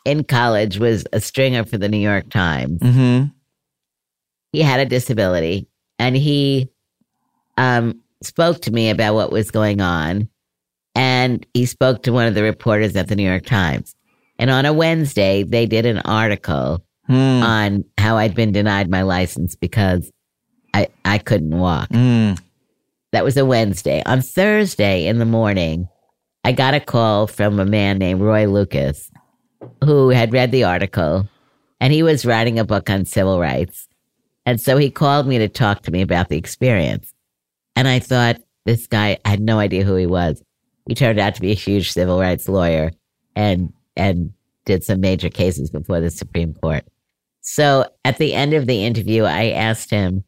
in 0.06 0.24
college 0.24 0.78
was 0.80 1.06
a 1.14 1.20
stringer 1.22 1.64
for 1.66 1.78
the 1.78 1.88
New 1.90 1.98
York 2.00 2.30
Times. 2.30 2.80
mm-hmm. 2.82 3.26
He 4.56 4.62
had 4.62 4.80
a 4.80 4.86
disability 4.86 5.68
and 6.00 6.16
he 6.16 6.70
um, 7.58 8.00
spoke 8.24 8.62
to 8.62 8.72
me 8.72 8.90
about 8.90 9.16
what 9.16 9.32
was 9.32 9.52
going 9.52 9.82
on. 9.82 10.30
And 10.96 11.46
he 11.54 11.66
spoke 11.66 12.04
to 12.04 12.14
one 12.14 12.26
of 12.26 12.36
the 12.36 12.44
reporters 12.44 12.96
at 12.96 13.10
the 13.10 13.16
New 13.18 13.28
York 13.28 13.46
Times. 13.46 13.96
And 14.40 14.50
on 14.50 14.66
a 14.66 14.72
Wednesday, 14.72 15.44
they 15.44 15.66
did 15.66 15.86
an 15.86 16.00
article 16.00 16.82
Mm. 17.08 17.44
on 17.44 17.86
how 18.00 18.18
I'd 18.18 18.34
been 18.34 18.52
denied 18.52 18.90
my 18.90 19.04
license 19.04 19.56
because 19.56 20.12
I, 20.74 20.88
I 21.06 21.20
couldn't 21.20 21.56
walk. 21.56 21.90
Mm. 21.90 22.42
That 23.12 23.24
was 23.24 23.38
a 23.38 23.46
Wednesday. 23.46 24.02
On 24.08 24.22
Thursday 24.22 25.06
in 25.06 25.20
the 25.20 25.26
morning, 25.26 25.88
I 26.44 26.52
got 26.52 26.74
a 26.74 26.80
call 26.80 27.28
from 27.28 27.60
a 27.60 27.66
man 27.66 28.00
named 28.00 28.22
Roy 28.22 28.48
Lucas 28.48 29.12
who 29.84 30.10
had 30.10 30.34
read 30.34 30.52
the 30.52 30.64
article 30.64 31.28
and 31.80 31.94
he 31.94 32.02
was 32.02 32.26
writing 32.26 32.58
a 32.58 32.66
book 32.66 32.90
on 32.90 33.06
civil 33.06 33.40
rights. 33.40 33.88
And 34.46 34.62
so 34.62 34.78
he 34.78 34.92
called 34.92 35.28
me 35.28 35.38
to 35.40 35.50
talk 35.50 35.82
to 35.84 35.92
me 35.92 36.02
about 36.02 36.30
the 36.30 36.38
experience. 36.38 37.14
And 37.76 37.88
I 37.88 38.00
thought 38.00 38.38
this 38.66 38.88
guy 38.88 39.18
I 39.26 39.30
had 39.30 39.42
no 39.42 39.60
idea 39.60 39.84
who 39.84 39.96
he 39.96 40.06
was. 40.06 40.42
He 40.88 40.96
turned 40.96 41.20
out 41.20 41.36
to 41.36 41.42
be 41.42 41.52
a 41.52 41.56
huge 41.56 41.92
civil 41.92 42.20
rights 42.20 42.48
lawyer 42.48 42.92
and 43.36 43.74
and 43.96 44.32
did 44.66 44.84
some 44.84 45.00
major 45.00 45.30
cases 45.30 45.70
before 45.70 46.00
the 46.00 46.10
Supreme 46.10 46.54
Court. 46.54 46.84
So 47.42 47.86
at 48.04 48.18
the 48.18 48.34
end 48.34 48.54
of 48.54 48.66
the 48.66 48.84
interview, 48.84 49.24
I 49.24 49.52
asked 49.52 49.92
him, 49.92 50.24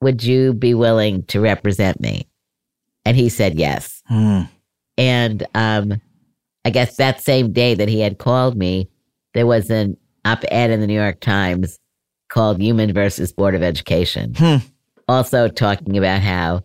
would 0.00 0.22
you 0.22 0.54
be 0.54 0.74
willing 0.74 1.24
to 1.24 1.40
represent 1.40 2.00
me? 2.00 2.28
And 3.04 3.16
he 3.16 3.28
said 3.28 3.58
yes. 3.58 4.02
Mm. 4.10 4.48
And 4.96 5.46
um, 5.54 6.00
I 6.64 6.70
guess 6.70 6.96
that 6.96 7.20
same 7.20 7.52
day 7.52 7.74
that 7.74 7.88
he 7.88 8.00
had 8.00 8.18
called 8.18 8.56
me, 8.56 8.88
there 9.34 9.46
was 9.46 9.70
an 9.70 9.96
op 10.24 10.44
ed 10.50 10.70
in 10.70 10.80
the 10.80 10.86
New 10.86 10.94
York 10.94 11.20
Times 11.20 11.80
called 12.32 12.60
Heumann 12.60 12.92
versus 12.94 13.32
Board 13.32 13.54
of 13.54 13.62
Education, 13.62 14.34
Hmm. 14.34 14.56
also 15.06 15.48
talking 15.48 15.98
about 15.98 16.20
how 16.22 16.62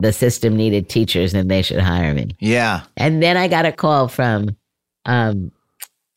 the 0.00 0.12
system 0.12 0.54
needed 0.56 0.88
teachers 0.90 1.32
and 1.32 1.50
they 1.50 1.62
should 1.62 1.80
hire 1.80 2.12
me. 2.12 2.28
Yeah. 2.38 2.82
And 2.98 3.22
then 3.22 3.38
I 3.38 3.48
got 3.48 3.64
a 3.64 3.72
call 3.72 4.08
from 4.08 4.54
um, 5.06 5.50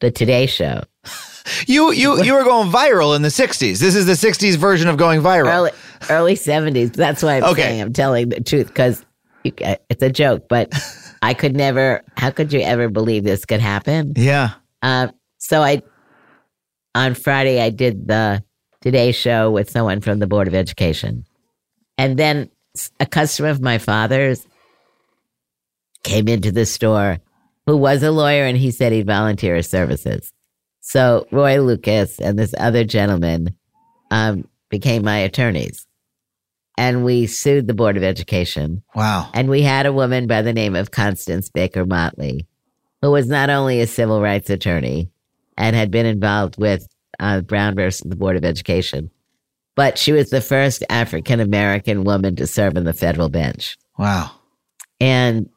the 0.01 0.11
Today 0.11 0.45
Show. 0.45 0.83
You 1.67 1.91
you 1.91 2.23
you 2.23 2.33
were 2.33 2.43
going 2.43 2.71
viral 2.71 3.15
in 3.15 3.21
the 3.21 3.27
'60s. 3.29 3.77
This 3.79 3.93
is 3.93 4.07
the 4.07 4.13
'60s 4.13 4.55
version 4.55 4.87
of 4.89 4.97
going 4.97 5.21
viral. 5.21 5.45
early 5.53 5.71
early 6.09 6.33
70s 6.33 6.91
that's 6.93 7.21
why 7.21 7.37
i'm 7.37 7.43
Okay. 7.43 7.61
saying 7.61 7.81
i'm 7.81 7.93
telling 7.93 8.29
the 8.29 8.41
truth 8.41 8.65
because 8.67 9.05
it's 9.43 10.01
a 10.01 10.09
joke 10.09 10.47
but 10.49 10.73
i 11.21 11.35
could 11.35 11.55
never 11.55 12.01
how 12.17 12.31
could 12.31 12.51
you 12.51 12.61
ever 12.61 12.89
believe 12.89 13.23
this 13.23 13.45
could 13.45 13.59
happen 13.61 14.13
Yeah. 14.15 14.53
uh, 14.81 15.09
so 15.37 15.61
i 15.61 15.83
on 16.95 17.13
friday 17.13 17.61
i 17.61 17.69
did 17.69 18.07
the 18.07 18.43
today 18.85 19.11
show 19.11 19.49
with 19.49 19.71
someone 19.71 19.99
from 19.99 20.19
the 20.19 20.27
board 20.27 20.47
of 20.47 20.53
education. 20.53 21.25
And 21.97 22.17
then 22.17 22.51
a 22.99 23.07
customer 23.07 23.49
of 23.49 23.59
my 23.59 23.79
father's 23.79 24.45
came 26.03 26.27
into 26.27 26.51
the 26.51 26.67
store 26.67 27.17
who 27.65 27.77
was 27.77 28.03
a 28.03 28.11
lawyer 28.11 28.45
and 28.45 28.55
he 28.55 28.69
said 28.69 28.91
he'd 28.91 29.07
volunteer 29.07 29.55
his 29.55 29.67
services. 29.67 30.31
So 30.81 31.25
roy 31.31 31.59
lucas 31.61 32.19
and 32.19 32.37
this 32.37 32.53
other 32.59 32.83
gentleman 32.83 33.55
um, 34.11 34.47
became 34.69 35.03
my 35.03 35.17
attorneys. 35.17 35.87
And 36.77 37.03
we 37.03 37.25
sued 37.25 37.65
the 37.65 37.73
board 37.73 37.97
of 37.97 38.03
education. 38.03 38.83
Wow. 38.93 39.31
and 39.33 39.49
we 39.49 39.63
had 39.63 39.87
a 39.87 39.93
woman 39.93 40.27
by 40.27 40.43
the 40.43 40.53
name 40.53 40.75
of 40.75 40.91
constance 40.91 41.49
baker 41.49 41.87
motley 41.87 42.45
who 43.01 43.09
was 43.09 43.27
not 43.27 43.49
only 43.49 43.81
a 43.81 43.87
civil 43.87 44.21
rights 44.21 44.51
attorney 44.51 45.09
and 45.57 45.75
had 45.75 45.91
been 45.91 46.05
involved 46.05 46.57
with 46.57 46.87
uh, 47.19 47.41
brown 47.41 47.75
versus 47.75 48.01
the 48.07 48.15
board 48.15 48.35
of 48.35 48.43
education 48.45 49.09
but 49.75 49.97
she 49.97 50.11
was 50.11 50.29
the 50.29 50.41
first 50.41 50.83
african 50.89 51.39
american 51.39 52.03
woman 52.03 52.35
to 52.35 52.45
serve 52.47 52.75
on 52.77 52.83
the 52.83 52.93
federal 52.93 53.29
bench 53.29 53.77
Wow. 53.97 54.31
and 54.99 55.49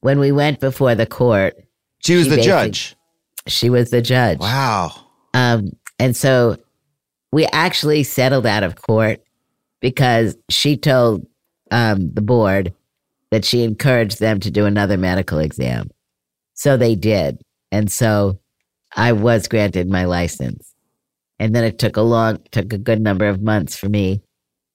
when 0.00 0.18
we 0.18 0.32
went 0.32 0.60
before 0.60 0.94
the 0.94 1.06
court 1.06 1.56
She 2.00 2.14
was 2.16 2.24
She 2.26 2.36
the 2.36 2.42
judge. 2.42 2.96
she 3.46 3.70
was 3.70 3.90
the 3.90 4.02
judge 4.02 4.38
Wow. 4.40 4.92
Um, 5.34 5.70
and 5.98 6.16
so 6.16 6.56
we 7.32 7.46
actually 7.52 8.02
settled 8.02 8.44
out 8.46 8.62
of 8.64 8.74
court 8.82 9.22
because 9.80 10.36
she 10.48 10.76
told 10.76 11.24
um, 11.70 12.12
the 12.12 12.20
board 12.22 12.74
that 13.30 13.44
she 13.44 13.62
encouraged 13.62 14.18
them 14.18 14.40
to 14.40 14.50
do 14.50 14.66
another 14.66 14.96
medical 14.96 15.38
exam. 15.38 15.88
So 16.54 16.76
they 16.76 16.96
did. 16.96 17.40
And 17.70 17.92
so 17.92 18.40
I 18.96 19.12
was 19.12 19.48
granted 19.48 19.88
my 19.88 20.04
license. 20.04 20.74
And 21.38 21.54
then 21.54 21.64
it 21.64 21.78
took 21.78 21.96
a 21.96 22.02
long, 22.02 22.38
took 22.50 22.72
a 22.72 22.78
good 22.78 23.00
number 23.00 23.26
of 23.26 23.40
months 23.40 23.76
for 23.76 23.88
me 23.88 24.22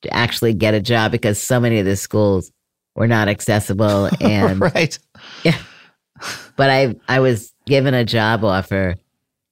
to 0.01 0.13
actually 0.13 0.53
get 0.53 0.73
a 0.73 0.81
job 0.81 1.11
because 1.11 1.41
so 1.41 1.59
many 1.59 1.79
of 1.79 1.85
the 1.85 1.95
schools 1.95 2.51
were 2.95 3.07
not 3.07 3.27
accessible. 3.27 4.09
And 4.21 4.59
right. 4.61 4.97
but 6.55 6.69
I 6.69 6.95
I 7.07 7.19
was 7.19 7.53
given 7.65 7.93
a 7.93 8.05
job 8.05 8.43
offer 8.43 8.95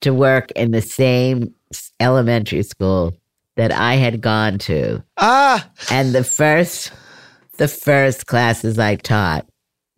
to 0.02 0.14
work 0.14 0.52
in 0.52 0.72
the 0.72 0.82
same 0.82 1.54
elementary 2.00 2.64
school 2.64 3.14
that 3.56 3.72
I 3.72 3.96
had 3.96 4.22
gone 4.22 4.58
to. 4.60 5.04
Ah, 5.18 5.70
And 5.92 6.14
the 6.14 6.24
first, 6.24 6.92
the 7.58 7.68
first 7.68 8.26
classes 8.26 8.80
I 8.80 8.96
taught 8.96 9.46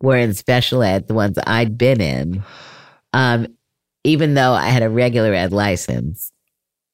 were 0.00 0.16
in 0.16 0.34
special 0.34 0.82
ed, 0.82 1.08
the 1.08 1.14
ones 1.14 1.38
I'd 1.46 1.78
been 1.78 2.00
in, 2.00 2.44
um, 3.12 3.46
even 4.06 4.34
though 4.34 4.52
I 4.52 4.68
had 4.68 4.82
a 4.82 4.88
regular 4.88 5.34
ed 5.34 5.52
license. 5.52 6.30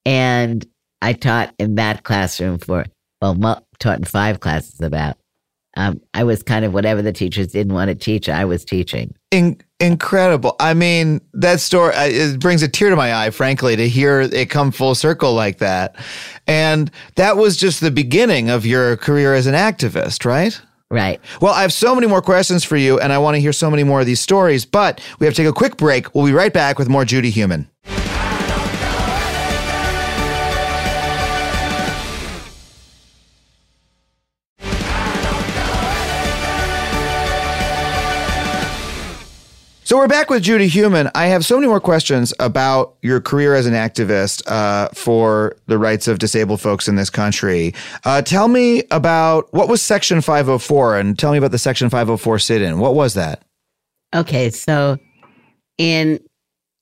And 0.04 0.66
I 1.00 1.12
taught 1.12 1.54
in 1.58 1.76
that 1.76 2.02
classroom 2.04 2.58
for, 2.58 2.86
well, 3.20 3.64
taught 3.78 3.98
in 3.98 4.04
five 4.04 4.40
classes 4.40 4.80
about. 4.80 5.16
Um, 5.76 6.00
I 6.12 6.24
was 6.24 6.42
kind 6.42 6.64
of 6.64 6.74
whatever 6.74 7.00
the 7.00 7.12
teachers 7.12 7.48
didn't 7.48 7.72
want 7.72 7.88
to 7.88 7.94
teach, 7.94 8.28
I 8.28 8.44
was 8.44 8.64
teaching. 8.64 9.14
in- 9.30 9.60
incredible. 9.80 10.54
I 10.60 10.74
mean, 10.74 11.20
that 11.32 11.60
story 11.60 11.92
it 11.96 12.40
brings 12.40 12.62
a 12.62 12.68
tear 12.68 12.90
to 12.90 12.96
my 12.96 13.14
eye, 13.14 13.30
frankly, 13.30 13.76
to 13.76 13.88
hear 13.88 14.20
it 14.20 14.50
come 14.50 14.70
full 14.70 14.94
circle 14.94 15.32
like 15.32 15.58
that. 15.58 15.96
And 16.46 16.90
that 17.16 17.36
was 17.36 17.56
just 17.56 17.80
the 17.80 17.90
beginning 17.90 18.50
of 18.50 18.66
your 18.66 18.96
career 18.98 19.34
as 19.34 19.46
an 19.46 19.54
activist, 19.54 20.24
right? 20.26 20.60
Right. 20.92 21.22
Well, 21.40 21.54
I 21.54 21.62
have 21.62 21.72
so 21.72 21.94
many 21.94 22.06
more 22.06 22.20
questions 22.20 22.64
for 22.64 22.76
you, 22.76 23.00
and 23.00 23.14
I 23.14 23.18
want 23.18 23.34
to 23.36 23.40
hear 23.40 23.54
so 23.54 23.70
many 23.70 23.82
more 23.82 24.00
of 24.00 24.06
these 24.06 24.20
stories, 24.20 24.66
but 24.66 25.00
we 25.18 25.24
have 25.26 25.34
to 25.34 25.42
take 25.42 25.48
a 25.48 25.54
quick 25.54 25.78
break. 25.78 26.14
We'll 26.14 26.26
be 26.26 26.34
right 26.34 26.52
back 26.52 26.78
with 26.78 26.90
more 26.90 27.06
Judy 27.06 27.30
Heumann. 27.30 27.70
So 39.92 39.98
we're 39.98 40.08
back 40.08 40.30
with 40.30 40.42
Judy 40.42 40.68
Heumann. 40.68 41.10
I 41.14 41.26
have 41.26 41.44
so 41.44 41.56
many 41.56 41.66
more 41.66 41.78
questions 41.78 42.32
about 42.40 42.96
your 43.02 43.20
career 43.20 43.54
as 43.54 43.66
an 43.66 43.74
activist 43.74 44.42
uh, 44.46 44.88
for 44.94 45.54
the 45.66 45.76
rights 45.76 46.08
of 46.08 46.18
disabled 46.18 46.62
folks 46.62 46.88
in 46.88 46.96
this 46.96 47.10
country. 47.10 47.74
Uh, 48.02 48.22
tell 48.22 48.48
me 48.48 48.84
about 48.90 49.52
what 49.52 49.68
was 49.68 49.82
Section 49.82 50.22
504, 50.22 50.96
and 50.96 51.18
tell 51.18 51.30
me 51.30 51.36
about 51.36 51.50
the 51.50 51.58
Section 51.58 51.90
504 51.90 52.38
sit-in. 52.38 52.78
What 52.78 52.94
was 52.94 53.12
that? 53.12 53.42
Okay, 54.14 54.48
so 54.48 54.96
in 55.76 56.12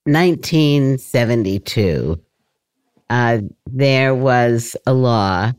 1972, 0.05 2.17
uh, 3.09 3.39
there 3.65 4.15
was 4.15 4.77
a 4.87 4.93
law 4.93 5.51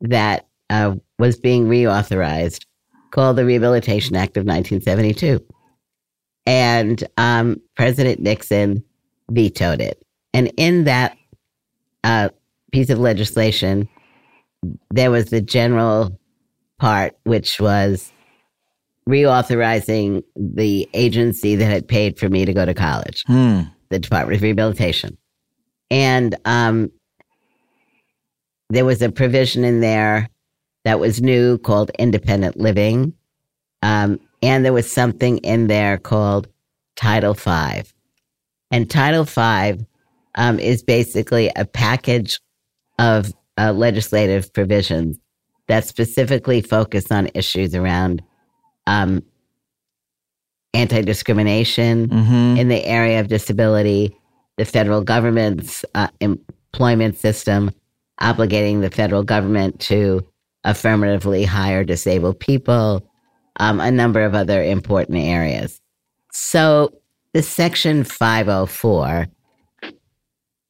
that 0.00 0.46
uh, 0.70 0.94
was 1.18 1.38
being 1.38 1.66
reauthorized 1.66 2.64
called 3.10 3.36
the 3.36 3.44
Rehabilitation 3.44 4.16
Act 4.16 4.38
of 4.38 4.46
1972. 4.46 5.46
And 6.48 7.06
um, 7.18 7.60
President 7.76 8.20
Nixon 8.20 8.82
vetoed 9.30 9.82
it. 9.82 10.02
And 10.32 10.50
in 10.56 10.84
that 10.84 11.14
uh, 12.04 12.30
piece 12.72 12.88
of 12.88 12.98
legislation, 12.98 13.86
there 14.90 15.10
was 15.10 15.26
the 15.26 15.42
general 15.42 16.18
part, 16.78 17.18
which 17.24 17.60
was 17.60 18.10
reauthorizing 19.06 20.22
the 20.36 20.88
agency 20.94 21.54
that 21.54 21.66
had 21.66 21.86
paid 21.86 22.18
for 22.18 22.30
me 22.30 22.46
to 22.46 22.54
go 22.54 22.64
to 22.64 22.72
college, 22.72 23.24
Hmm. 23.26 23.60
the 23.90 23.98
Department 23.98 24.36
of 24.36 24.42
Rehabilitation. 24.42 25.18
And 25.90 26.34
um, 26.46 26.90
there 28.70 28.86
was 28.86 29.02
a 29.02 29.10
provision 29.10 29.64
in 29.64 29.80
there 29.80 30.30
that 30.84 30.98
was 30.98 31.20
new 31.20 31.58
called 31.58 31.90
independent 31.98 32.56
living. 32.56 33.12
Um, 33.82 34.18
and 34.42 34.64
there 34.64 34.72
was 34.72 34.90
something 34.90 35.38
in 35.38 35.66
there 35.66 35.98
called 35.98 36.48
Title 36.96 37.34
V. 37.34 37.82
And 38.70 38.90
Title 38.90 39.24
V 39.24 39.84
um, 40.34 40.58
is 40.58 40.82
basically 40.82 41.50
a 41.56 41.64
package 41.64 42.40
of 42.98 43.32
uh, 43.56 43.72
legislative 43.72 44.52
provisions 44.52 45.18
that 45.68 45.84
specifically 45.84 46.60
focus 46.60 47.10
on 47.10 47.28
issues 47.34 47.74
around 47.74 48.22
um, 48.86 49.22
anti 50.74 51.02
discrimination 51.02 52.08
Mm-hmm. 52.08 52.58
in 52.58 52.68
the 52.68 52.84
area 52.84 53.20
of 53.20 53.28
disability, 53.28 54.16
the 54.56 54.64
federal 54.64 55.02
government's 55.02 55.84
uh, 55.94 56.08
employment 56.20 57.16
system 57.16 57.70
obligating 58.20 58.80
the 58.80 58.90
federal 58.90 59.22
government 59.22 59.80
to 59.80 60.26
affirmatively 60.64 61.44
hire 61.44 61.84
disabled 61.84 62.40
people, 62.40 63.07
um, 63.58 63.80
a 63.80 63.90
number 63.90 64.24
of 64.24 64.34
other 64.34 64.62
important 64.62 65.18
areas. 65.18 65.80
So 66.32 66.92
the 67.32 67.42
Section 67.42 68.04
504 68.04 69.26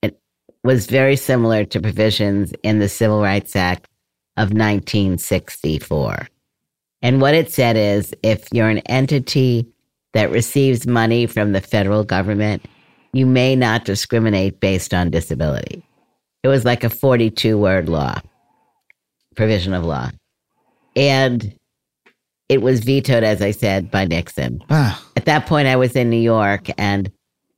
it 0.03 0.21
was 0.65 0.87
very 0.87 1.17
similar 1.17 1.65
to 1.65 1.81
provisions 1.81 2.53
in 2.63 2.79
the 2.79 2.89
Civil 2.89 3.23
Rights 3.23 3.55
Act 3.55 3.87
of 4.37 4.51
1964. 4.53 6.29
And 7.03 7.21
what 7.21 7.35
it 7.35 7.51
said 7.53 7.77
is 7.77 8.13
if 8.23 8.49
you're 8.53 8.69
an 8.69 8.79
entity 8.79 9.69
that 10.15 10.31
receives 10.31 10.87
money 10.87 11.27
from 11.27 11.53
the 11.53 11.61
federal 11.61 12.05
government, 12.05 12.65
you 13.13 13.27
may 13.27 13.55
not 13.57 13.85
discriminate 13.85 14.61
based 14.61 14.93
on 14.93 15.11
disability. 15.11 15.85
It 16.43 16.49
was 16.49 16.65
like 16.65 16.85
a 16.85 16.91
42 16.91 17.59
word 17.59 17.89
law, 17.89 18.21
provision 19.37 19.75
of 19.75 19.85
law. 19.85 20.11
And 20.97 21.55
it 22.49 22.63
was 22.63 22.81
vetoed, 22.81 23.25
as 23.25 23.43
I 23.43 23.51
said, 23.51 23.91
by 23.91 24.05
Nixon. 24.07 24.61
Ah, 24.71 25.05
At 25.17 25.27
that 25.27 25.47
point, 25.47 25.69
I 25.69 25.77
was 25.77 25.95
in 25.95 26.09
New 26.09 26.21
York 26.21 26.69
and 26.79 27.11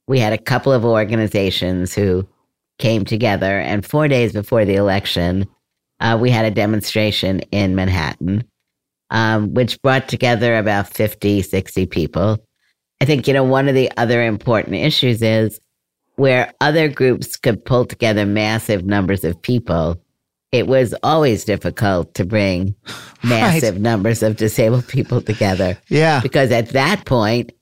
we 0.09 0.18
had 0.18 0.32
a 0.32 0.38
couple 0.38 0.72
of 0.72 0.84
organizations 0.84 1.95
who 1.95 2.26
came 2.78 3.05
together. 3.05 3.61
And 3.61 3.86
four 3.86 4.09
days 4.09 4.32
before 4.32 4.64
the 4.64 4.74
election, 4.74 5.47
uh, 6.01 6.18
we 6.20 6.30
had 6.30 6.47
a 6.47 6.51
demonstration 6.51 7.41
in 7.53 7.76
Manhattan, 7.76 8.43
um, 9.11 9.55
which 9.55 9.80
brought 9.82 10.09
together 10.09 10.57
about 10.57 10.88
50, 10.88 11.43
60 11.43 11.86
people. 11.86 12.38
I 13.01 13.05
think, 13.05 13.28
you 13.28 13.34
know, 13.34 13.45
one 13.45 13.68
of 13.68 13.74
the 13.74 13.91
other 13.97 14.22
important 14.22 14.76
issues 14.76 15.22
is 15.22 15.61
where 16.16 16.53
other 16.61 16.88
groups 16.88 17.36
could 17.36 17.64
pull 17.64 17.84
together 17.86 18.26
massive 18.26 18.84
numbers 18.84 19.24
of 19.24 19.41
people. 19.41 20.03
It 20.53 20.67
was 20.67 20.95
always 21.03 21.45
difficult 21.45 22.15
to 22.15 22.25
bring 22.25 22.75
massive 23.23 23.81
numbers 23.81 24.23
of 24.23 24.37
disabled 24.37 24.89
people 24.89 25.21
together 25.21 25.79
yeah. 25.89 26.21
because 26.21 26.51
at 26.51 26.71
that 26.71 27.05
point, 27.05 27.53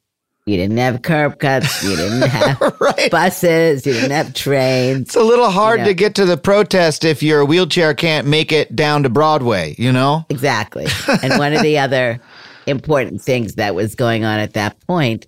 you 0.49 0.57
didn't 0.57 0.79
have 0.79 1.03
curb 1.03 1.39
cuts, 1.39 1.85
you 1.85 1.95
didn't 1.95 2.23
have 2.31 2.61
right. 2.81 3.11
buses, 3.11 3.87
you 3.87 3.93
didn't 3.93 4.13
have 4.13 4.33
trains. 4.33 5.03
It's 5.03 5.17
a 5.17 5.23
little 5.23 5.51
hard 5.51 5.81
You 5.81 5.87
to 5.87 5.95
get 5.95 6.15
to 6.15 6.25
the 6.25 6.39
protest 6.39 7.05
if 7.05 7.23
your 7.23 7.45
wheelchair 7.45 7.93
can't 7.93 8.27
make 8.27 8.51
it 8.51 8.75
down 8.75 9.03
to 9.03 9.11
Broadway, 9.11 9.75
you 9.77 9.93
know? 9.93 10.25
Exactly. 10.31 10.87
And 11.23 11.39
one 11.39 11.53
of 11.53 11.63
the 11.63 11.79
other 11.79 12.21
important 12.67 13.21
things 13.21 13.57
that 13.57 13.75
was 13.75 13.95
going 13.95 14.25
on 14.25 14.39
at 14.39 14.55
that 14.55 14.81
point, 14.87 15.27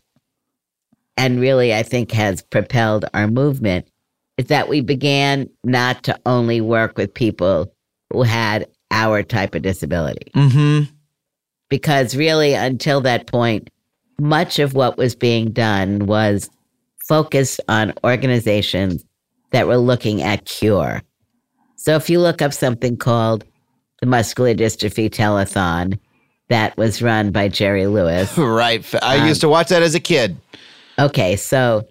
and 1.19 1.39
really 1.41 1.75
I 1.75 1.83
think 1.83 2.13
has 2.13 2.41
propelled 2.43 3.05
our 3.13 3.29
movement, 3.29 3.89
is 4.41 4.47
that 4.47 4.69
we 4.69 4.81
began 4.81 5.49
not 5.65 6.03
to 6.05 6.19
only 6.25 6.61
work 6.63 6.97
with 6.97 7.13
people 7.13 7.71
who 8.11 8.23
had 8.23 8.67
our 8.91 9.23
type 9.23 9.55
of 9.55 9.63
disability. 9.63 10.31
Mm-hmm. 10.35 10.91
because 11.69 12.17
really 12.17 12.55
until 12.55 13.01
that 13.03 13.27
point 13.27 13.69
much 14.19 14.59
of 14.59 14.75
what 14.75 14.97
was 14.99 15.15
being 15.15 15.51
done 15.53 16.07
was 16.07 16.51
focused 17.09 17.61
on 17.69 17.93
organizations 18.05 19.05
that 19.51 19.67
were 19.67 19.77
looking 19.79 20.23
at 20.23 20.45
cure 20.45 21.03
so 21.77 21.97
if 21.97 22.11
you 22.11 22.21
look 22.21 22.43
up 22.43 22.53
something 22.53 22.97
called 22.97 23.45
the 24.01 24.07
muscular 24.07 24.55
dystrophy 24.55 25.09
telethon 25.11 25.99
that 26.49 26.77
was 26.77 27.01
run 27.03 27.31
by 27.31 27.49
jerry 27.49 27.87
lewis 27.87 28.37
Right. 28.63 28.85
I 29.03 29.19
Um, 29.19 29.29
used 29.29 29.41
to 29.43 29.49
watch 29.49 29.69
that 29.69 29.83
as 29.83 29.95
a 29.95 30.01
kid. 30.01 30.37
okay 30.99 31.37
so 31.37 31.87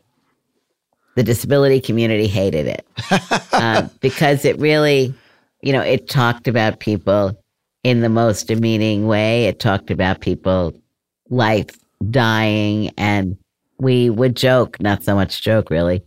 the 1.15 1.23
disability 1.23 1.81
community 1.81 2.27
hated 2.27 2.67
it. 2.67 2.85
Uh, 3.59 3.89
because 3.99 4.45
it 4.45 4.57
really 4.57 5.13
you 5.61 5.73
know 5.73 5.81
it 5.81 6.07
talked 6.07 6.47
about 6.47 6.79
people 6.79 7.37
in 7.83 7.99
the 7.99 8.07
most 8.07 8.47
demeaning 8.47 9.05
way. 9.05 9.45
It 9.45 9.59
talked 9.59 9.91
about 9.91 10.21
people 10.21 10.73
life 11.29 11.69
dying 12.09 12.91
and 12.97 13.37
we 13.79 14.09
would 14.09 14.35
joke 14.35 14.79
not 14.79 15.03
so 15.03 15.13
much 15.13 15.41
joke 15.41 15.69
really 15.69 16.01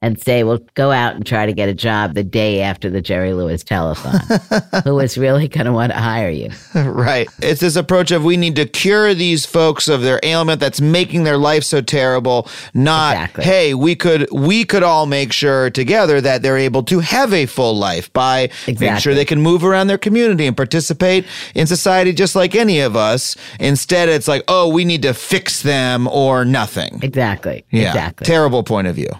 and 0.00 0.20
say 0.22 0.44
well 0.44 0.58
go 0.74 0.92
out 0.92 1.16
and 1.16 1.26
try 1.26 1.44
to 1.46 1.52
get 1.52 1.68
a 1.68 1.74
job 1.74 2.14
the 2.14 2.22
day 2.22 2.60
after 2.62 2.88
the 2.88 3.00
jerry 3.00 3.32
lewis 3.34 3.64
telethon 3.64 4.82
who 4.84 4.98
is 5.00 5.18
really 5.18 5.48
going 5.48 5.66
to 5.66 5.72
want 5.72 5.90
to 5.92 5.98
hire 5.98 6.30
you 6.30 6.50
right. 6.74 7.28
It's 7.40 7.60
this 7.60 7.76
approach 7.76 8.10
of 8.10 8.24
we 8.24 8.36
need 8.36 8.56
to 8.56 8.66
cure 8.66 9.14
these 9.14 9.44
folks 9.46 9.88
of 9.88 10.02
their 10.02 10.20
ailment 10.22 10.60
that's 10.60 10.80
making 10.80 11.24
their 11.24 11.36
life 11.38 11.64
so 11.64 11.80
terrible. 11.80 12.48
Not 12.74 13.14
Exactly. 13.14 13.44
hey, 13.44 13.74
we 13.74 13.94
could 13.96 14.28
we 14.30 14.64
could 14.64 14.82
all 14.82 15.06
make 15.06 15.32
sure 15.32 15.70
together 15.70 16.20
that 16.20 16.42
they're 16.42 16.56
able 16.58 16.82
to 16.84 17.00
have 17.00 17.32
a 17.32 17.46
full 17.46 17.76
life 17.76 18.12
by 18.12 18.50
making 18.66 18.96
sure 18.98 19.14
they 19.14 19.24
can 19.24 19.40
move 19.40 19.64
around 19.64 19.86
their 19.88 19.98
community 19.98 20.46
and 20.46 20.56
participate 20.56 21.26
in 21.54 21.66
society 21.66 22.12
just 22.12 22.36
like 22.36 22.54
any 22.54 22.80
of 22.80 22.96
us. 22.96 23.36
Instead, 23.58 24.08
it's 24.08 24.28
like, 24.28 24.42
oh, 24.48 24.68
we 24.68 24.84
need 24.84 25.02
to 25.02 25.14
fix 25.14 25.62
them 25.62 26.06
or 26.08 26.44
nothing. 26.44 27.00
exactly 27.02 27.64
Yeah. 27.70 27.88
exactly 27.88 28.24
Terrible 28.26 28.62
point 28.62 28.86
of 28.86 28.94
view. 28.96 29.10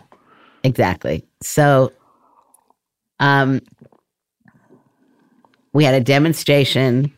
Exactly. 0.65 1.25
So 1.43 1.93
Um, 3.21 3.61
we 5.73 5.85
had 5.85 5.95
a 5.95 6.01
demonstration 6.01 7.13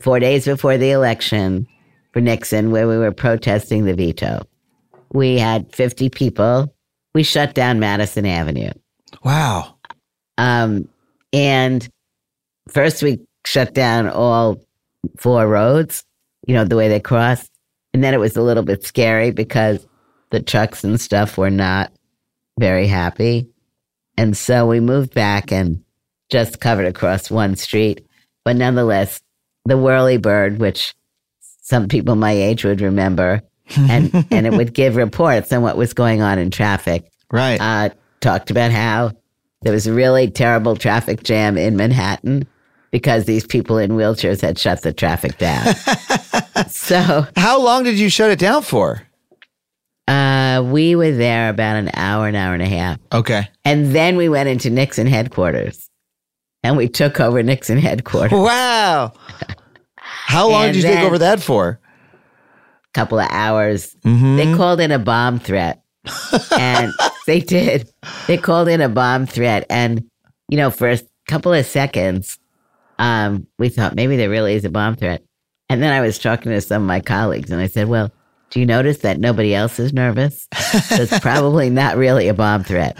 four 0.00 0.18
days 0.20 0.44
before 0.44 0.76
the 0.76 0.90
election 0.90 1.66
for 2.12 2.20
Nixon 2.20 2.70
where 2.70 2.88
we 2.88 2.96
were 2.96 3.12
protesting 3.12 3.84
the 3.84 3.94
veto. 3.94 4.46
We 5.12 5.38
had 5.38 5.72
50 5.74 6.08
people. 6.10 6.74
We 7.14 7.22
shut 7.22 7.54
down 7.54 7.78
Madison 7.78 8.26
Avenue. 8.26 8.72
Wow. 9.22 9.76
Um, 10.38 10.88
and 11.32 11.88
first 12.68 13.02
we 13.02 13.20
shut 13.46 13.74
down 13.74 14.08
all 14.08 14.60
four 15.18 15.46
roads, 15.46 16.04
you 16.46 16.54
know, 16.54 16.64
the 16.64 16.76
way 16.76 16.88
they 16.88 17.00
cross. 17.00 17.48
And 17.92 18.02
then 18.02 18.14
it 18.14 18.18
was 18.18 18.36
a 18.36 18.42
little 18.42 18.64
bit 18.64 18.82
scary 18.84 19.30
because 19.30 19.86
the 20.30 20.42
trucks 20.42 20.82
and 20.82 21.00
stuff 21.00 21.38
were 21.38 21.50
not 21.50 21.92
very 22.58 22.86
happy. 22.86 23.48
And 24.16 24.36
so 24.36 24.66
we 24.66 24.80
moved 24.80 25.14
back 25.14 25.52
and 25.52 25.82
just 26.30 26.60
covered 26.60 26.86
across 26.86 27.30
one 27.30 27.56
street. 27.56 28.06
But 28.44 28.56
nonetheless, 28.56 29.20
the 29.64 29.76
whirly 29.76 30.18
bird, 30.18 30.58
which 30.58 30.94
some 31.62 31.88
people 31.88 32.14
my 32.14 32.32
age 32.32 32.64
would 32.64 32.80
remember, 32.80 33.42
and, 33.76 34.14
and 34.30 34.46
it 34.46 34.52
would 34.52 34.74
give 34.74 34.96
reports 34.96 35.52
on 35.52 35.62
what 35.62 35.76
was 35.76 35.94
going 35.94 36.22
on 36.22 36.38
in 36.38 36.50
traffic. 36.50 37.10
Right. 37.32 37.60
Uh, 37.60 37.90
talked 38.20 38.50
about 38.50 38.70
how 38.70 39.12
there 39.62 39.72
was 39.72 39.86
a 39.86 39.92
really 39.92 40.30
terrible 40.30 40.76
traffic 40.76 41.22
jam 41.22 41.56
in 41.56 41.76
Manhattan 41.76 42.46
because 42.90 43.24
these 43.24 43.46
people 43.46 43.78
in 43.78 43.92
wheelchairs 43.92 44.40
had 44.40 44.58
shut 44.58 44.82
the 44.82 44.92
traffic 44.92 45.36
down. 45.38 45.74
so 46.68 47.26
How 47.36 47.60
long 47.60 47.82
did 47.82 47.98
you 47.98 48.08
shut 48.08 48.30
it 48.30 48.38
down 48.38 48.62
for? 48.62 49.02
Uh, 50.08 50.62
we 50.64 50.94
were 50.96 51.12
there 51.12 51.48
about 51.48 51.76
an 51.76 51.90
hour, 51.94 52.28
an 52.28 52.34
hour 52.34 52.54
and 52.54 52.62
a 52.62 52.68
half. 52.68 52.98
Okay. 53.12 53.48
And 53.64 53.94
then 53.94 54.16
we 54.16 54.28
went 54.28 54.48
into 54.48 54.70
Nixon 54.70 55.06
headquarters 55.06 55.88
and 56.62 56.76
we 56.76 56.88
took 56.88 57.20
over 57.20 57.42
Nixon 57.42 57.78
headquarters. 57.78 58.38
Wow. 58.38 59.12
How 59.96 60.48
long 60.48 60.66
did 60.66 60.76
you 60.76 60.82
take 60.82 61.00
over 61.00 61.18
that 61.18 61.42
for? 61.42 61.80
A 61.82 62.92
couple 62.92 63.18
of 63.18 63.28
hours. 63.30 63.94
Mm-hmm. 64.04 64.36
They 64.36 64.54
called 64.54 64.80
in 64.80 64.90
a 64.90 64.98
bomb 64.98 65.38
threat. 65.38 65.82
and 66.58 66.92
they 67.26 67.40
did. 67.40 67.90
They 68.26 68.36
called 68.36 68.68
in 68.68 68.80
a 68.80 68.88
bomb 68.88 69.26
threat. 69.26 69.66
And, 69.70 70.04
you 70.48 70.56
know, 70.56 70.70
for 70.70 70.90
a 70.90 70.98
couple 71.28 71.52
of 71.52 71.64
seconds, 71.66 72.38
um, 72.98 73.46
we 73.58 73.68
thought 73.68 73.94
maybe 73.94 74.16
there 74.16 74.30
really 74.30 74.54
is 74.54 74.64
a 74.64 74.70
bomb 74.70 74.96
threat. 74.96 75.22
And 75.68 75.82
then 75.82 75.92
I 75.92 76.00
was 76.00 76.18
talking 76.18 76.52
to 76.52 76.60
some 76.60 76.82
of 76.82 76.88
my 76.88 77.00
colleagues 77.00 77.50
and 77.50 77.60
I 77.60 77.66
said, 77.66 77.88
well, 77.88 78.10
do 78.54 78.60
you 78.60 78.66
notice 78.66 78.98
that 78.98 79.18
nobody 79.18 79.52
else 79.52 79.80
is 79.80 79.92
nervous? 79.92 80.46
It's 80.92 81.18
probably 81.20 81.70
not 81.70 81.96
really 81.96 82.28
a 82.28 82.34
bomb 82.34 82.62
threat. 82.62 82.96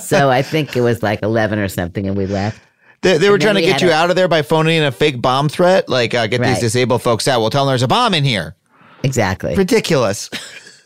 So 0.00 0.30
I 0.30 0.42
think 0.42 0.76
it 0.76 0.80
was 0.80 1.02
like 1.02 1.22
11 1.22 1.58
or 1.58 1.66
something 1.66 2.06
and 2.06 2.16
we 2.16 2.26
left. 2.26 2.60
They, 3.00 3.18
they 3.18 3.28
were 3.28 3.36
trying 3.36 3.56
to 3.56 3.62
we 3.62 3.66
get 3.66 3.82
you 3.82 3.90
a- 3.90 3.94
out 3.94 4.10
of 4.10 4.16
there 4.16 4.28
by 4.28 4.42
phoning 4.42 4.76
in 4.76 4.84
a 4.84 4.92
fake 4.92 5.20
bomb 5.20 5.48
threat, 5.48 5.88
like 5.88 6.14
uh, 6.14 6.28
get 6.28 6.40
these 6.40 6.60
disabled 6.60 7.02
folks 7.02 7.26
out. 7.26 7.40
Well, 7.40 7.50
tell 7.50 7.64
them 7.64 7.72
there's 7.72 7.82
a 7.82 7.88
bomb 7.88 8.14
in 8.14 8.22
here. 8.22 8.54
Exactly. 9.02 9.56
Ridiculous. 9.56 10.30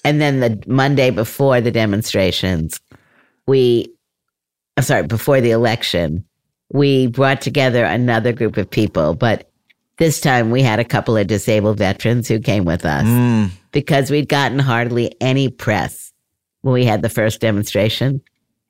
And 0.03 0.19
then 0.19 0.41
the 0.41 0.65
Monday 0.67 1.11
before 1.11 1.61
the 1.61 1.71
demonstrations, 1.71 2.81
we, 3.47 3.93
I'm 4.79 4.85
sorry, 4.85 5.07
before 5.07 5.43
the 5.43 5.51
election, 5.51 6.25
we 6.73 7.09
brought 7.09 7.43
together 7.43 7.85
another 7.85 8.33
group 8.33 8.57
of 8.57 8.71
people, 8.71 9.15
but 9.15 9.51
this 9.99 10.21
time 10.21 10.51
we 10.51 10.63
had 10.63 10.79
a 10.79 10.85
couple 10.85 11.17
of 11.17 11.27
disabled 11.27 11.79
veterans 11.79 12.29
who 12.29 12.39
came 12.39 12.65
with 12.65 12.85
us 12.85 13.05
Mm. 13.05 13.51
because 13.73 14.11
we'd 14.11 14.29
gotten 14.29 14.59
hardly 14.59 15.15
any 15.21 15.49
press 15.49 16.13
when 16.63 16.75
we 16.75 16.85
had 16.85 17.03
the 17.03 17.09
first 17.09 17.41
demonstration. 17.41 18.21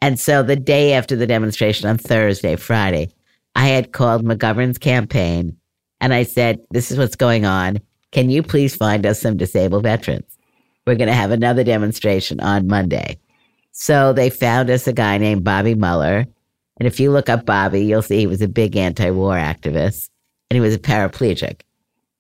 And 0.00 0.20
so 0.20 0.42
the 0.42 0.56
day 0.56 0.92
after 0.92 1.16
the 1.16 1.26
demonstration 1.26 1.88
on 1.88 1.98
Thursday, 1.98 2.56
Friday, 2.56 3.08
I 3.54 3.68
had 3.68 3.92
called 3.92 4.24
McGovern's 4.24 4.78
campaign 4.78 5.56
and 6.00 6.12
I 6.12 6.22
said, 6.24 6.60
This 6.70 6.90
is 6.90 6.98
what's 6.98 7.16
going 7.16 7.44
on. 7.44 7.78
Can 8.12 8.30
you 8.30 8.42
please 8.42 8.76
find 8.76 9.04
us 9.06 9.20
some 9.20 9.36
disabled 9.36 9.82
veterans? 9.82 10.26
We're 10.86 10.94
going 10.94 11.08
to 11.08 11.14
have 11.14 11.32
another 11.32 11.64
demonstration 11.64 12.38
on 12.40 12.68
Monday. 12.68 13.18
So 13.72 14.12
they 14.12 14.30
found 14.30 14.70
us 14.70 14.86
a 14.86 14.92
guy 14.92 15.18
named 15.18 15.42
Bobby 15.42 15.74
Muller. 15.74 16.26
And 16.78 16.86
if 16.86 17.00
you 17.00 17.10
look 17.10 17.28
up 17.28 17.44
Bobby, 17.46 17.84
you'll 17.84 18.02
see 18.02 18.18
he 18.18 18.26
was 18.26 18.42
a 18.42 18.48
big 18.48 18.76
anti 18.76 19.10
war 19.10 19.34
activist 19.34 20.08
and 20.50 20.56
he 20.56 20.60
was 20.60 20.74
a 20.74 20.78
paraplegic. 20.78 21.62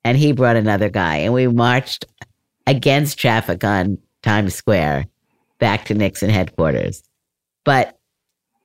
And 0.04 0.16
he 0.16 0.32
brought 0.32 0.56
another 0.56 0.88
guy. 0.88 1.16
And 1.16 1.32
we 1.32 1.46
marched 1.48 2.04
against 2.66 3.18
traffic 3.18 3.64
on 3.64 3.98
Times 4.22 4.54
Square 4.54 5.06
back 5.58 5.84
to 5.86 5.94
Nixon 5.94 6.30
headquarters. 6.30 7.02
But 7.64 7.98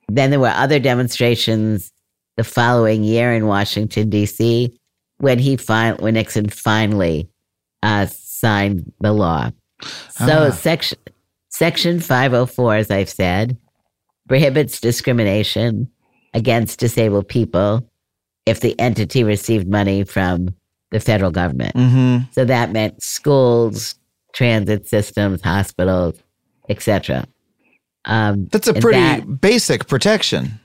then 0.08 0.30
there 0.30 0.40
were 0.40 0.48
other 0.48 0.78
demonstrations 0.78 1.92
the 2.36 2.44
following 2.44 3.02
year 3.04 3.32
in 3.32 3.46
Washington, 3.46 4.08
D.C., 4.10 4.72
when 5.18 5.38
he 5.38 5.56
fin- 5.56 5.96
when 5.98 6.14
Nixon 6.14 6.48
finally 6.48 7.28
uh, 7.82 8.06
signed 8.06 8.92
the 9.00 9.12
law. 9.12 9.50
So 10.10 10.48
Ah. 10.48 10.50
section 10.50 10.98
section 11.48 12.00
504, 12.00 12.76
as 12.76 12.90
I've 12.90 13.08
said, 13.10 13.56
prohibits 14.28 14.80
discrimination 14.80 15.88
against 16.34 16.78
disabled 16.80 17.28
people 17.28 17.88
if 18.46 18.60
the 18.60 18.78
entity 18.80 19.24
received 19.24 19.68
money 19.68 20.04
from 20.04 20.48
the 20.90 21.00
federal 21.00 21.30
government. 21.30 21.74
Mm-hmm. 21.74 22.24
So 22.32 22.44
that 22.44 22.70
meant 22.72 23.02
schools, 23.02 23.94
transit 24.34 24.86
systems, 24.88 25.40
hospitals, 25.42 26.18
etc. 26.68 27.26
Um, 28.04 28.48
That's 28.50 28.68
a 28.68 28.74
pretty 28.74 28.98
that- 28.98 29.40
basic 29.40 29.86
protection. 29.86 30.58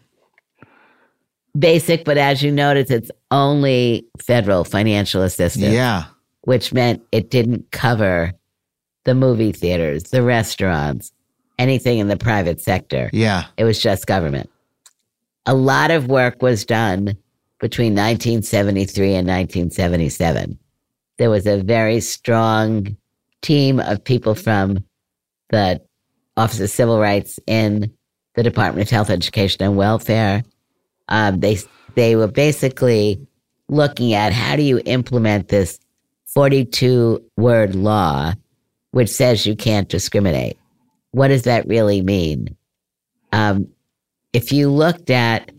basic, 1.58 2.04
but 2.06 2.18
as 2.18 2.42
you 2.44 2.52
notice, 2.52 2.92
it's 2.92 3.10
only 3.32 4.06
federal 4.22 4.64
financial 4.64 5.22
assistance, 5.24 5.74
Yeah. 5.74 6.06
which 6.42 6.74
meant 6.74 7.02
it 7.12 7.30
didn't 7.32 7.72
cover 7.72 8.34
the 9.06 9.16
movie 9.16 9.52
theaters, 9.52 10.04
the 10.04 10.22
restaurants, 10.22 11.12
anything 11.58 11.98
in 12.00 12.08
the 12.10 12.18
private 12.18 12.60
sector. 12.62 13.10
Yeah. 13.14 13.46
It 13.58 13.64
was 13.64 13.82
just 13.82 14.06
government. 14.06 14.50
A 15.46 15.54
lot 15.56 15.92
of 15.92 16.08
work 16.08 16.42
was 16.42 16.66
done 16.66 17.18
between 17.60 17.94
1973 17.94 19.08
and 19.16 19.28
1977. 19.28 20.58
There 21.18 21.30
was 21.30 21.48
a 21.48 21.62
very 21.62 22.00
strong 22.00 22.96
team 23.42 23.80
of 23.80 24.04
people 24.04 24.36
from 24.36 24.84
the 25.50 25.82
Office 26.36 26.60
of 26.60 26.70
Civil 26.70 27.00
Rights 27.00 27.40
in 27.48 27.92
the 28.36 28.44
Department 28.44 28.88
of 28.88 28.92
Health, 28.92 29.10
Education, 29.10 29.64
and 29.64 29.76
Welfare. 29.76 30.44
Um, 31.10 31.40
they 31.40 31.58
they 31.96 32.16
were 32.16 32.28
basically 32.28 33.28
looking 33.70 34.14
at 34.14 34.34
how 34.34 34.56
do 34.56 34.62
you 34.62 34.80
implement 34.86 35.48
this 35.48 35.80
42 36.28 37.24
word 37.38 37.74
law, 37.74 38.34
which 38.92 39.10
says 39.10 39.48
you 39.48 39.56
can't 39.56 39.90
discriminate. 39.90 40.58
What 41.12 41.30
does 41.30 41.44
that 41.44 41.68
really 41.68 42.02
mean? 42.02 42.56
Um, 43.32 43.70
if 44.34 44.52
you 44.52 44.70
looked 44.70 45.10
at, 45.10 45.52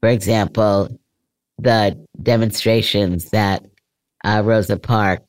for 0.00 0.08
example, 0.08 0.99
the 1.62 1.96
demonstrations 2.22 3.30
that 3.30 3.64
uh, 4.24 4.42
Rosa 4.44 4.76
Parks 4.78 5.28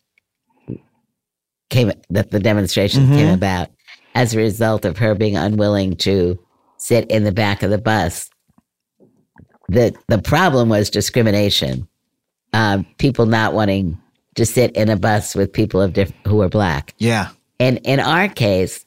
came, 1.69 1.91
that 2.09 2.31
the 2.31 2.39
demonstrations 2.39 3.09
Mhm. 3.09 3.15
came 3.15 3.33
about 3.33 3.69
as 4.15 4.33
a 4.33 4.37
result 4.37 4.83
of 4.85 4.97
her 4.97 5.15
being 5.15 5.37
unwilling 5.37 5.95
to 5.97 6.37
sit 6.77 7.09
in 7.09 7.23
the 7.23 7.31
back 7.31 7.63
of 7.63 7.69
the 7.69 7.77
bus. 7.77 8.29
The 9.69 9.93
the 10.09 10.21
problem 10.21 10.69
was 10.69 10.89
discrimination. 10.89 11.87
Um, 12.53 12.85
people 12.97 13.25
not 13.25 13.53
wanting 13.53 13.97
to 14.35 14.45
sit 14.45 14.71
in 14.75 14.89
a 14.89 14.97
bus 14.97 15.35
with 15.35 15.53
people 15.53 15.81
of 15.81 15.93
diff- 15.93 16.11
who 16.27 16.37
were 16.37 16.49
black. 16.49 16.93
Yeah. 16.97 17.29
And 17.59 17.79
in 17.85 17.99
our 18.01 18.27
case, 18.27 18.85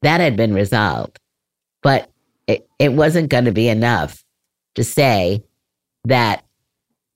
that 0.00 0.20
had 0.20 0.36
been 0.36 0.54
resolved, 0.54 1.18
but 1.82 2.10
it, 2.46 2.66
it 2.78 2.94
wasn't 2.94 3.28
going 3.28 3.44
to 3.44 3.52
be 3.52 3.68
enough 3.68 4.24
to 4.76 4.84
say 4.84 5.44
that 6.04 6.44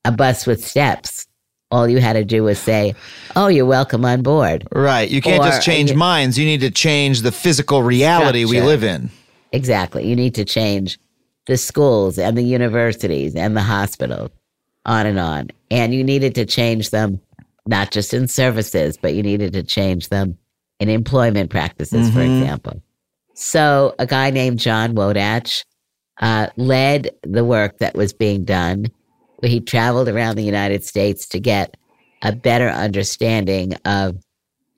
a 0.07 0.12
bus 0.12 0.46
with 0.46 0.64
steps, 0.64 1.26
all 1.70 1.88
you 1.88 1.98
had 1.98 2.12
to 2.14 2.24
do 2.24 2.44
was 2.44 2.59
say, 2.59 2.94
Oh, 3.34 3.48
you're 3.48 3.66
welcome 3.66 4.04
on 4.04 4.22
board. 4.22 4.66
Right. 4.72 5.11
You 5.11 5.20
can't 5.20 5.42
Or, 5.42 5.46
just 5.48 5.62
change 5.62 5.90
uh, 5.90 5.96
minds. 5.96 6.38
You 6.38 6.46
need 6.46 6.61
to 6.61 6.70
change 6.70 7.22
the 7.22 7.32
physical 7.32 7.82
reality 7.82 8.44
we 8.44 8.61
live 8.61 8.84
in. 8.84 9.11
Exactly. 9.52 10.07
You 10.09 10.14
need 10.16 10.34
to 10.36 10.44
change 10.44 10.98
the 11.46 11.57
schools 11.57 12.18
and 12.18 12.36
the 12.36 12.42
universities 12.42 13.34
and 13.34 13.57
the 13.57 13.62
hospitals, 13.62 14.30
on 14.84 15.07
and 15.07 15.18
on. 15.18 15.48
And 15.70 15.94
you 15.94 16.02
needed 16.04 16.34
to 16.36 16.44
change 16.46 16.90
them 16.90 17.20
not 17.66 17.90
just 17.90 18.14
in 18.14 18.28
services, 18.28 18.96
but 18.96 19.14
you 19.14 19.22
needed 19.22 19.52
to 19.54 19.62
change 19.62 20.09
them 20.09 20.38
in 20.78 20.88
employment 20.88 21.50
practices, 21.50 22.11
for 22.11 22.20
Mhm. 22.20 22.40
example. 22.40 22.82
So 23.34 23.94
a 23.98 24.07
guy 24.07 24.30
named 24.30 24.59
John 24.61 24.94
Wodatch 24.94 25.64
uh, 26.20 26.46
led 26.57 27.11
the 27.22 27.44
work 27.44 27.78
that 27.78 27.94
was 27.94 28.12
being 28.12 28.44
done. 28.44 28.86
He 29.47 29.61
traveled 29.61 30.09
around 30.09 30.36
the 30.36 30.42
United 30.42 30.84
States 30.84 31.26
to 31.28 31.40
get 31.40 31.76
a 32.22 32.34
better 32.34 32.68
understanding 32.68 33.74
of 33.84 34.16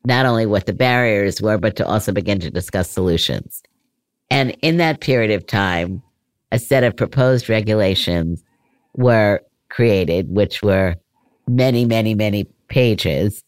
not 0.04 0.26
only 0.26 0.46
what 0.46 0.66
the 0.66 0.72
barriers 0.72 1.40
were, 1.40 1.58
but 1.58 1.76
to 1.76 1.86
also 1.86 2.12
begin 2.12 2.40
to 2.40 2.50
discuss 2.50 2.90
solutions. 2.90 3.62
And 4.30 4.56
in 4.62 4.76
that 4.78 5.00
period 5.00 5.30
of 5.30 5.46
time, 5.46 6.02
a 6.52 6.58
set 6.58 6.84
of 6.84 6.96
proposed 6.96 7.48
regulations 7.48 8.42
were 8.94 9.40
created, 9.68 10.30
which 10.30 10.62
were 10.62 10.96
many, 11.46 11.84
many, 11.84 12.14
many 12.14 12.44
pages, 12.68 13.42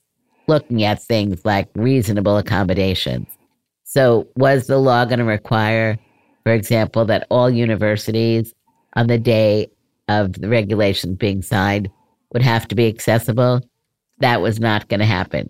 looking 0.49 0.85
at 0.85 1.03
things 1.03 1.45
like 1.45 1.69
reasonable 1.75 2.37
accommodations. 2.37 3.27
So, 3.85 4.29
was 4.37 4.67
the 4.67 4.79
law 4.79 5.05
going 5.05 5.19
to 5.19 5.25
require, 5.25 5.99
for 6.45 6.53
example, 6.53 7.05
that 7.07 7.27
all 7.31 7.51
universities 7.51 8.55
on 8.95 9.09
the 9.09 9.19
day 9.19 9.69
of 10.11 10.33
the 10.35 10.49
regulations 10.49 11.17
being 11.17 11.43
signed 11.43 11.89
would 12.33 12.43
have 12.43 12.67
to 12.69 12.75
be 12.75 12.89
accessible? 12.89 13.61
That 14.19 14.43
was 14.43 14.61
not 14.61 14.89
going 14.89 15.01
to 15.01 15.07
happen. 15.07 15.49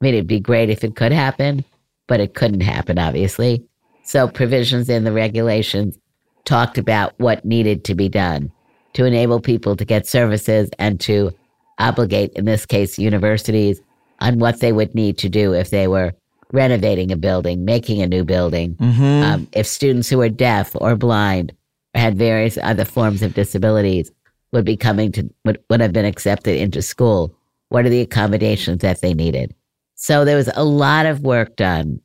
I 0.00 0.04
mean, 0.04 0.14
it'd 0.14 0.26
be 0.26 0.40
great 0.40 0.70
if 0.70 0.84
it 0.84 0.96
could 0.96 1.12
happen, 1.12 1.64
but 2.06 2.20
it 2.20 2.34
couldn't 2.34 2.60
happen, 2.60 2.98
obviously. 2.98 3.64
So, 4.04 4.28
provisions 4.28 4.88
in 4.88 5.04
the 5.04 5.12
regulations 5.12 5.96
talked 6.44 6.76
about 6.76 7.14
what 7.18 7.44
needed 7.44 7.84
to 7.84 7.94
be 7.94 8.08
done 8.08 8.50
to 8.94 9.04
enable 9.04 9.40
people 9.40 9.76
to 9.76 9.84
get 9.84 10.06
services 10.06 10.68
and 10.78 11.00
to 11.00 11.32
obligate, 11.78 12.32
in 12.34 12.44
this 12.44 12.66
case, 12.66 12.98
universities 12.98 13.80
on 14.20 14.38
what 14.38 14.60
they 14.60 14.72
would 14.72 14.94
need 14.94 15.18
to 15.18 15.28
do 15.28 15.54
if 15.54 15.70
they 15.70 15.88
were 15.88 16.12
renovating 16.52 17.10
a 17.10 17.16
building, 17.16 17.64
making 17.64 18.02
a 18.02 18.06
new 18.06 18.24
building. 18.24 18.74
Mm-hmm. 18.76 19.02
Um, 19.02 19.48
if 19.52 19.66
students 19.66 20.08
who 20.08 20.20
are 20.20 20.28
deaf 20.28 20.72
or 20.74 20.96
blind 20.96 21.52
had 21.94 22.16
various 22.16 22.58
other 22.58 22.84
forms 22.84 23.22
of 23.22 23.34
disabilities 23.34 24.10
would 24.52 24.64
be 24.64 24.76
coming 24.76 25.12
to, 25.12 25.28
would, 25.44 25.62
would 25.70 25.80
have 25.80 25.92
been 25.92 26.04
accepted 26.04 26.56
into 26.56 26.82
school, 26.82 27.36
what 27.68 27.86
are 27.86 27.90
the 27.90 28.00
accommodations 28.00 28.82
that 28.82 29.00
they 29.00 29.14
needed? 29.14 29.54
So 29.94 30.24
there 30.24 30.36
was 30.36 30.50
a 30.54 30.64
lot 30.64 31.06
of 31.06 31.20
work 31.20 31.56
done. 31.56 32.00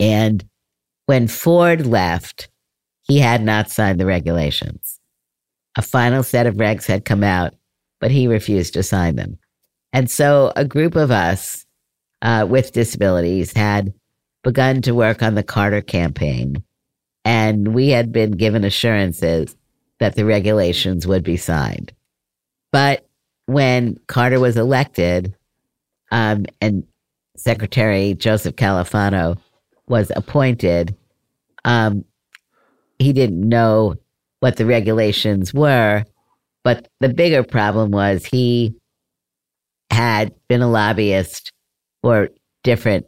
And 0.00 0.44
when 1.06 1.28
Ford 1.28 1.86
left, 1.86 2.48
he 3.02 3.18
had 3.18 3.42
not 3.42 3.70
signed 3.70 4.00
the 4.00 4.06
regulations. 4.06 4.98
A 5.76 5.82
final 5.82 6.22
set 6.22 6.46
of 6.46 6.56
regs 6.56 6.86
had 6.86 7.04
come 7.04 7.22
out, 7.22 7.54
but 8.00 8.10
he 8.10 8.26
refused 8.26 8.74
to 8.74 8.82
sign 8.82 9.16
them. 9.16 9.38
And 9.92 10.10
so 10.10 10.52
a 10.56 10.64
group 10.64 10.96
of 10.96 11.10
us 11.10 11.64
uh, 12.20 12.46
with 12.48 12.72
disabilities 12.72 13.52
had 13.52 13.92
begun 14.42 14.82
to 14.82 14.94
work 14.94 15.22
on 15.22 15.34
the 15.34 15.42
Carter 15.42 15.80
campaign. 15.80 16.62
And 17.28 17.74
we 17.74 17.90
had 17.90 18.10
been 18.10 18.30
given 18.30 18.64
assurances 18.64 19.54
that 20.00 20.14
the 20.14 20.24
regulations 20.24 21.06
would 21.06 21.22
be 21.22 21.36
signed. 21.36 21.92
But 22.72 23.06
when 23.44 23.98
Carter 24.06 24.40
was 24.40 24.56
elected 24.56 25.34
um, 26.10 26.46
and 26.62 26.84
Secretary 27.36 28.14
Joseph 28.14 28.56
Califano 28.56 29.36
was 29.88 30.10
appointed, 30.16 30.96
um, 31.66 32.06
he 32.98 33.12
didn't 33.12 33.46
know 33.46 33.96
what 34.40 34.56
the 34.56 34.64
regulations 34.64 35.52
were. 35.52 36.04
But 36.64 36.88
the 37.00 37.10
bigger 37.10 37.42
problem 37.42 37.90
was 37.90 38.24
he 38.24 38.74
had 39.90 40.34
been 40.48 40.62
a 40.62 40.70
lobbyist 40.70 41.52
for 42.00 42.30
different 42.64 43.04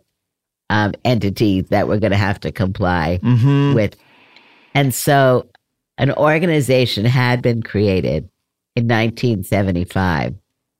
um, 0.68 0.92
entities 1.06 1.68
that 1.70 1.88
were 1.88 1.98
going 1.98 2.12
to 2.12 2.18
have 2.18 2.40
to 2.40 2.52
comply 2.52 3.18
Mm-hmm. 3.22 3.74
with. 3.74 3.96
And 4.74 4.94
so 4.94 5.48
an 5.98 6.12
organization 6.12 7.04
had 7.04 7.42
been 7.42 7.62
created 7.62 8.28
in 8.76 8.84
1975 8.84 10.34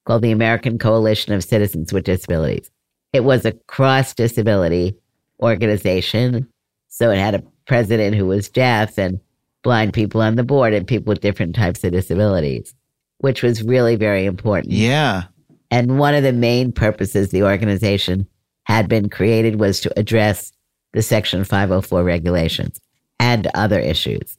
called 0.05 0.23
the 0.23 0.31
American 0.31 0.79
Coalition 0.79 1.33
of 1.33 1.45
Citizens 1.45 1.93
with 1.93 2.05
Disabilities. 2.05 2.71
It 3.13 3.25
was 3.25 3.45
a 3.45 3.53
cross 3.53 4.15
disability 4.15 4.97
organization. 5.43 6.49
So 6.89 7.11
it 7.11 7.19
had 7.19 7.35
a 7.35 7.43
president 7.67 8.17
who 8.17 8.27
was 8.27 8.49
deaf 8.49 8.99
and 8.99 9.21
blind 9.63 9.93
people 9.93 10.23
on 10.23 10.37
the 10.37 10.45
board 10.45 10.73
and 10.73 10.87
people 10.87 11.11
with 11.11 11.21
different 11.21 11.55
types 11.55 11.85
of 11.85 11.93
disabilities, 11.93 12.75
which 13.19 13.43
was 13.43 13.63
really 13.63 13.97
very 13.97 14.25
important. 14.25 14.73
Yeah. 14.73 15.25
And 15.71 15.99
one 15.99 16.15
of 16.15 16.23
the 16.23 16.33
main 16.33 16.73
purposes 16.73 17.31
the 17.31 17.43
organization 17.43 18.27
had 18.65 18.89
been 18.89 19.09
created 19.09 19.61
was 19.61 19.81
to 19.81 19.99
address 19.99 20.53
the 20.93 21.03
Section 21.03 21.45
504 21.45 22.03
regulations 22.03 22.81
and 23.21 23.47
other 23.55 23.79
issues. 23.79 24.39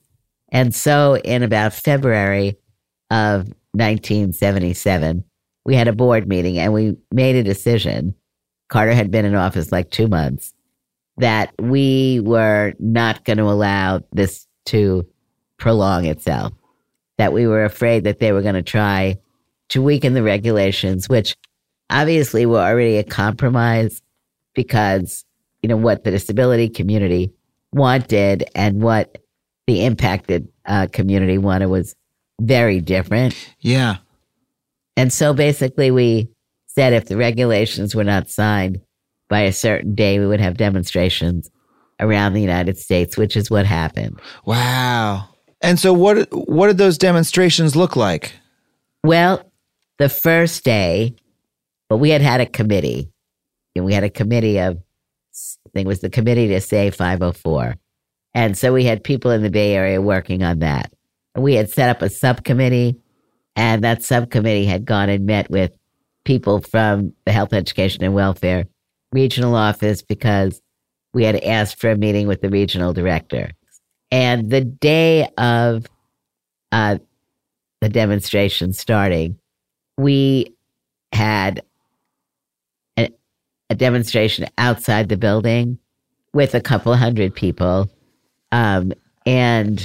And 0.51 0.75
so 0.75 1.15
in 1.17 1.43
about 1.43 1.71
February 1.71 2.57
of 3.09 3.47
1977, 3.73 5.23
we 5.63 5.75
had 5.75 5.88
a 5.88 5.93
board 5.93 6.27
meeting 6.27 6.57
and 6.57 6.73
we 6.73 6.97
made 7.13 7.36
a 7.36 7.43
decision. 7.43 8.15
Carter 8.67 8.93
had 8.93 9.11
been 9.11 9.23
in 9.23 9.36
office 9.36 9.71
like 9.71 9.91
two 9.91 10.07
months 10.07 10.53
that 11.17 11.53
we 11.59 12.19
were 12.21 12.73
not 12.79 13.23
going 13.23 13.38
to 13.38 13.43
allow 13.43 14.01
this 14.11 14.47
to 14.65 15.05
prolong 15.57 16.05
itself, 16.05 16.51
that 17.17 17.34
we 17.34 17.45
were 17.45 17.63
afraid 17.63 18.03
that 18.05 18.19
they 18.19 18.32
were 18.32 18.41
going 18.41 18.55
to 18.55 18.63
try 18.63 19.17
to 19.69 19.82
weaken 19.82 20.13
the 20.15 20.23
regulations, 20.23 21.07
which 21.07 21.36
obviously 21.91 22.45
were 22.47 22.59
already 22.59 22.97
a 22.97 23.03
compromise 23.03 24.01
because, 24.55 25.23
you 25.61 25.69
know, 25.69 25.77
what 25.77 26.03
the 26.03 26.11
disability 26.11 26.67
community 26.67 27.32
wanted 27.74 28.49
and 28.55 28.82
what 28.82 29.17
the 29.67 29.86
impacted 29.86 30.47
uh, 30.65 30.88
community 30.91 31.38
wanted 31.38 31.67
was 31.67 31.95
very 32.41 32.82
different. 32.82 33.36
Yeah. 33.59 33.97
And 34.97 35.13
so 35.13 35.34
basically, 35.34 35.91
we 35.91 36.30
said 36.67 36.93
if 36.93 37.05
the 37.05 37.17
regulations 37.17 37.95
were 37.95 38.03
not 38.03 38.30
signed 38.30 38.82
by 39.30 39.41
a 39.41 39.53
certain 39.53 39.95
day, 39.95 40.19
we 40.19 40.26
would 40.26 40.41
have 40.41 40.57
demonstrations 40.57 41.49
around 41.99 42.34
the 42.34 42.41
United 42.41 42.78
States, 42.78 43.17
which 43.17 43.38
is 43.38 43.49
what 43.49 43.65
happened. 43.65 44.19
Wow. 44.45 45.30
And 45.61 45.80
so 45.80 45.93
what 45.93 46.28
what 46.32 46.67
did 46.67 46.78
those 46.78 46.97
demonstrations 46.97 47.76
look 47.76 47.95
like? 47.95 48.34
Well, 49.03 49.51
the 49.99 50.09
first 50.09 50.63
day, 50.63 51.15
but 51.88 51.97
we 51.97 52.09
had 52.09 52.22
had 52.22 52.41
a 52.41 52.45
committee, 52.45 53.11
and 53.76 53.86
we 53.86 53.93
had 53.93 54.03
a 54.03 54.09
committee 54.09 54.59
of, 54.59 54.80
think 55.74 55.86
it 55.86 55.88
was 55.88 56.01
the 56.01 56.09
committee 56.09 56.47
to 56.49 56.61
save 56.61 56.95
504. 56.95 57.76
And 58.34 58.57
so 58.57 58.74
we 58.74 58.86
had 58.86 59.03
people 59.03 59.32
in 59.32 59.41
the 59.41 59.49
Bay 59.49 59.76
Area 59.76 60.01
working 60.01 60.43
on 60.43 60.59
that. 60.59 60.93
We 61.36 61.55
had 61.55 61.69
set 61.69 61.89
up 61.89 62.01
a 62.01 62.09
subcommittee, 62.09 62.97
and 63.55 63.84
that 63.84 64.03
subcommittee 64.03 64.65
had 64.65 64.86
gone 64.86 65.09
and 65.09 65.26
met 65.26 65.49
with 65.49 65.72
people 66.26 66.61
from 66.61 67.13
the 67.26 67.32
Health 67.32 67.53
Education 67.53 68.03
and 68.03 68.13
Welfare 68.13 68.65
Regional 69.11 69.55
Office 69.55 70.01
because 70.01 70.61
we 71.13 71.24
had 71.26 71.36
asked 71.43 71.80
for 71.80 71.89
a 71.89 71.97
meeting 71.97 72.28
with 72.28 72.41
the 72.41 72.49
regional 72.49 72.93
director. 72.93 73.51
And 74.11 74.49
the 74.49 74.61
day 74.61 75.28
of 75.38 75.86
uh, 76.72 76.97
the 77.82 77.89
demonstration 77.89 78.74
starting, 78.74 79.38
we 79.97 80.55
had 81.11 81.63
a 83.72 83.76
demonstration 83.76 84.45
outside 84.57 85.07
the 85.07 85.15
building 85.15 85.80
with 86.34 86.53
a 86.53 86.59
couple 86.59 86.93
hundred 86.93 87.34
people. 87.34 87.89
Um, 88.51 88.91
and 89.26 89.80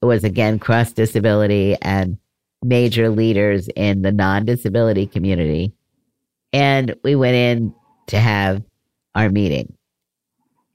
it 0.00 0.06
was 0.06 0.24
again 0.24 0.58
cross 0.58 0.92
disability 0.92 1.76
and 1.82 2.16
major 2.64 3.10
leaders 3.10 3.68
in 3.76 4.00
the 4.00 4.12
non 4.12 4.46
disability 4.46 5.06
community. 5.06 5.74
And 6.54 6.94
we 7.04 7.14
went 7.14 7.36
in 7.36 7.74
to 8.06 8.18
have 8.18 8.62
our 9.14 9.28
meeting. 9.28 9.76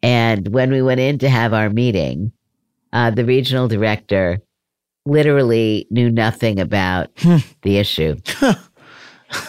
And 0.04 0.48
when 0.50 0.70
we 0.72 0.84
went 0.84 1.00
in 1.00 1.18
to 1.20 1.30
have 1.30 1.56
our 1.56 1.72
meeting, 1.72 2.32
uh, 2.94 3.10
the 3.10 3.26
regional 3.26 3.68
director 3.68 4.40
literally 5.08 5.88
knew 5.90 6.12
nothing 6.12 6.60
about 6.60 7.10
the 7.64 7.78
issue. 7.78 8.16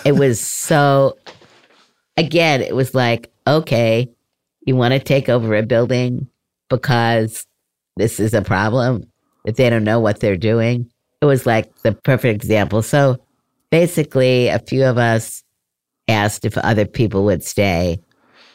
it 0.07 0.12
was 0.12 0.41
so, 0.41 1.18
again, 2.19 2.61
it 2.61 2.75
was 2.75 2.95
like, 2.95 3.33
okay, 3.47 4.11
you 4.66 4.77
want 4.77 4.93
to 4.93 5.01
take 5.01 5.29
over 5.29 5.57
a 5.57 5.62
building 5.62 6.29
because 6.69 7.47
this 7.97 8.21
is 8.21 8.35
a 8.35 8.43
problem, 8.43 9.11
if 9.47 9.57
they 9.57 9.71
don't 9.71 9.85
know 9.85 10.01
what 10.01 10.21
they're 10.21 10.37
doing. 10.37 10.91
It 11.23 11.25
was 11.25 11.47
like 11.47 11.75
the 11.79 11.93
perfect 11.93 12.35
example. 12.35 12.83
So 12.83 13.16
basically, 13.71 14.49
a 14.49 14.59
few 14.59 14.85
of 14.85 14.99
us 14.99 15.43
asked 16.09 16.45
if 16.45 16.59
other 16.59 16.85
people 16.87 17.25
would 17.25 17.43
stay. 17.43 17.99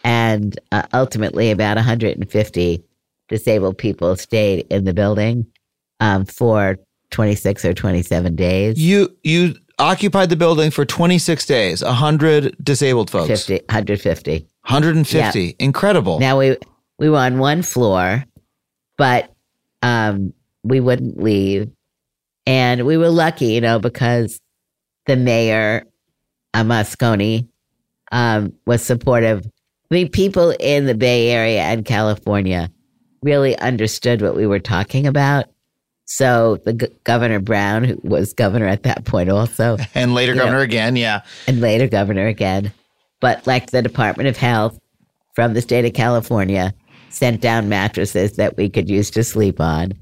And 0.04 0.60
uh, 0.72 0.84
ultimately, 0.94 1.50
about 1.50 1.78
150 1.78 2.84
disabled 3.30 3.78
people 3.78 4.16
stayed 4.16 4.68
in 4.70 4.84
the 4.84 4.94
building 4.94 5.48
um, 6.00 6.26
for 6.26 6.78
26 7.12 7.66
or 7.66 7.74
27 7.74 8.36
days. 8.36 8.78
You 8.78 9.16
you 9.24 9.56
occupied 9.80 10.30
the 10.30 10.36
building 10.36 10.72
for 10.72 10.86
26 10.86 11.46
days, 11.46 11.84
100 11.84 12.56
disabled 12.64 13.10
folks. 13.10 13.28
50, 13.28 13.66
150. 13.70 14.32
150. 14.66 15.56
Incredible. 15.60 16.20
Now 16.20 16.40
we 16.40 16.58
we 17.00 17.10
were 17.10 17.18
on 17.18 17.40
one 17.40 17.64
floor, 17.64 18.24
but 18.98 19.34
um, 19.82 20.34
we 20.64 20.80
wouldn't 20.80 21.22
leave, 21.22 21.70
and 22.46 22.86
we 22.86 22.98
were 22.98 23.10
lucky, 23.10 23.48
you 23.48 23.62
know, 23.62 23.80
because 23.80 24.40
the 25.06 25.16
mayor, 25.18 25.86
uh, 26.54 26.64
Moscone, 26.64 27.48
um, 28.12 28.54
was 28.66 28.82
supportive. 28.82 29.46
I 29.46 29.94
mean, 29.94 30.10
people 30.10 30.52
in 30.60 30.86
the 30.86 30.96
Bay 30.96 31.30
Area 31.30 31.62
and 31.62 31.84
California 31.84 32.72
really 33.22 33.58
understood 33.60 34.22
what 34.22 34.36
we 34.36 34.48
were 34.48 34.60
talking 34.60 35.08
about, 35.08 35.46
So 36.06 36.58
the 36.66 36.74
g- 36.74 36.88
Governor 37.04 37.40
Brown, 37.40 37.84
who 37.84 38.00
was 38.04 38.34
governor 38.34 38.68
at 38.68 38.84
that 38.84 39.06
point 39.06 39.30
also, 39.30 39.78
And 39.96 40.14
later 40.14 40.36
governor 40.36 40.58
know. 40.58 40.64
again, 40.64 40.96
yeah. 40.96 41.22
and 41.48 41.62
later 41.62 41.88
governor 41.88 42.28
again, 42.28 42.72
but 43.22 43.46
like 43.48 43.72
the 43.72 43.82
Department 43.82 44.28
of 44.28 44.38
Health 44.38 44.78
from 45.36 45.54
the 45.54 45.62
state 45.62 45.86
of 45.86 45.94
California 45.94 46.74
sent 47.10 47.42
down 47.42 47.70
mattresses 47.70 48.34
that 48.34 48.58
we 48.58 48.70
could 48.70 48.90
use 48.90 49.10
to 49.12 49.24
sleep 49.24 49.60
on. 49.60 49.94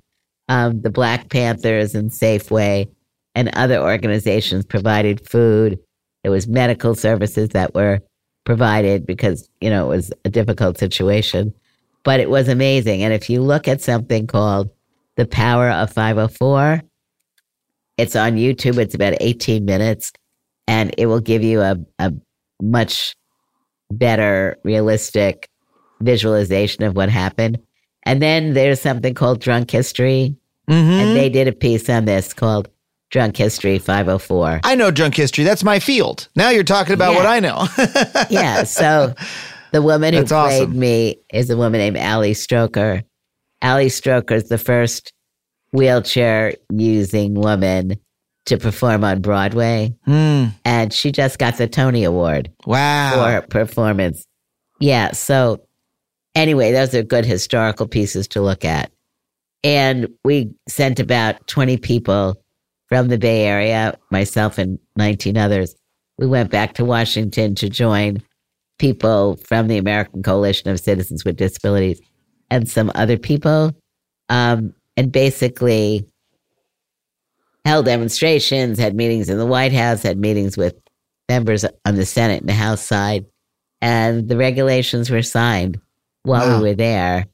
Um, 0.50 0.82
the 0.82 0.90
Black 0.90 1.30
Panthers 1.30 1.94
and 1.96 2.10
Safeway 2.10 2.90
and 3.36 3.50
other 3.56 3.78
organizations 3.80 4.66
provided 4.66 5.28
food. 5.30 5.80
There 6.24 6.32
was 6.32 6.48
medical 6.48 6.96
services 6.96 7.50
that 7.50 7.74
were 7.74 8.00
provided 8.44 9.06
because 9.06 9.50
you 9.62 9.70
know 9.70 9.86
it 9.86 9.96
was 9.96 10.14
a 10.26 10.30
difficult 10.30 10.78
situation, 10.78 11.54
but 12.04 12.20
it 12.20 12.30
was 12.30 12.48
amazing. 12.48 13.04
And 13.04 13.14
if 13.14 13.30
you 13.30 13.42
look 13.42 13.68
at 13.68 13.82
something 13.82 14.28
called 14.28 14.70
"The 15.22 15.28
Power 15.28 15.70
of 15.70 15.92
504," 15.94 16.82
it's 17.98 18.16
on 18.16 18.38
YouTube. 18.38 18.78
It's 18.80 18.96
about 18.96 19.14
18 19.22 19.66
minutes, 19.66 20.12
and 20.68 20.94
it 20.98 21.06
will 21.06 21.20
give 21.20 21.44
you 21.44 21.62
a, 21.62 21.76
a 22.00 22.12
much 22.62 23.16
better, 23.92 24.58
realistic 24.64 25.48
visualization 26.02 26.84
of 26.84 26.96
what 26.96 27.10
happened. 27.10 27.60
And 28.04 28.20
then 28.22 28.54
there's 28.56 28.82
something 28.82 29.14
called 29.14 29.40
Drunk 29.42 29.70
History, 29.70 30.36
Mm-hmm. 30.70 30.92
and 30.92 31.16
they 31.18 31.28
did 31.28 31.48
a 31.48 31.52
piece 31.52 31.90
on 31.90 32.06
this 32.06 32.34
called 32.34 32.70
Drunk 33.10 33.36
History 33.36 33.78
504. 33.78 34.62
I 34.64 34.76
know 34.76 34.90
drunk 34.90 35.16
history. 35.16 35.44
That's 35.44 35.64
my 35.64 35.80
field. 35.80 36.30
Now 36.36 36.50
you're 36.50 36.64
talking 36.64 36.94
about 36.94 37.12
Yeah. 37.12 37.18
what 37.18 37.26
I 37.26 37.40
know. 37.42 37.68
yeah. 38.30 38.64
So 38.64 39.14
the 39.74 39.82
woman 39.82 40.14
who 40.14 40.22
That's 40.22 40.32
played 40.32 40.62
awesome. 40.70 40.80
me 40.80 41.18
is 41.34 41.50
a 41.50 41.58
woman 41.58 41.80
named 41.80 41.98
Ali 41.98 42.34
Stroker. 42.34 43.04
Ali 43.62 43.88
Stroker 43.88 44.32
is 44.34 44.50
the 44.50 44.58
first 44.58 45.14
wheelchair 45.72 46.54
using 46.72 47.34
woman 47.36 47.96
to 48.46 48.58
perform 48.58 49.04
on 49.04 49.22
Broadway. 49.22 49.94
Hmm. 50.06 50.46
And 50.66 50.92
she 50.92 51.12
just 51.12 51.38
got 51.38 51.58
the 51.58 51.68
Tony 51.68 52.04
Award 52.04 52.52
Wow. 52.66 53.42
for 53.42 53.48
performance. 53.48 54.26
Yeah. 54.80 55.12
So 55.12 55.62
anyway, 56.36 56.72
those 56.72 56.94
are 56.96 57.04
good 57.04 57.26
historical 57.26 57.88
pieces 57.88 58.28
to 58.30 58.42
look 58.42 58.66
at. 58.66 58.92
And 59.64 60.08
we 60.24 60.52
sent 60.68 61.00
about 61.00 61.46
20 61.48 61.78
people 61.78 62.42
from 62.90 63.10
the 63.10 63.20
Bay 63.20 63.46
Area, 63.46 63.96
myself 64.10 64.58
and 64.58 64.80
19 64.98 65.38
others. 65.38 65.76
We 66.18 66.26
went 66.26 66.50
back 66.50 66.74
to 66.74 66.86
Washington 66.86 67.54
to 67.56 67.70
join 67.70 68.24
people 68.80 69.36
from 69.46 69.68
the 69.68 69.78
American 69.78 70.24
Coalition 70.24 70.72
of 70.72 70.80
Citizens 70.80 71.24
with 71.24 71.38
Disabilities 71.38 72.02
and 72.52 72.70
some 72.70 72.92
other 72.94 73.18
people. 73.18 73.76
Um, 74.30 74.76
and 74.96 75.12
basically 75.12 76.06
held 77.66 77.86
demonstrations, 77.86 78.78
had 78.78 78.96
meetings 78.96 79.30
in 79.30 79.38
the 79.38 79.46
White 79.46 79.74
House, 79.74 80.04
had 80.04 80.18
meetings 80.18 80.58
with 80.58 80.76
members 81.30 81.66
on 81.86 81.96
the 81.96 82.06
Senate 82.06 82.42
and 82.42 82.50
the 82.50 82.54
House 82.54 82.82
side. 82.82 83.26
And 83.82 84.28
the 84.28 84.38
regulations 84.38 85.10
were 85.10 85.22
signed 85.24 85.80
while 86.24 86.48
Wow. 86.48 86.58
we 86.62 86.70
were 86.70 86.76
there 86.76 87.26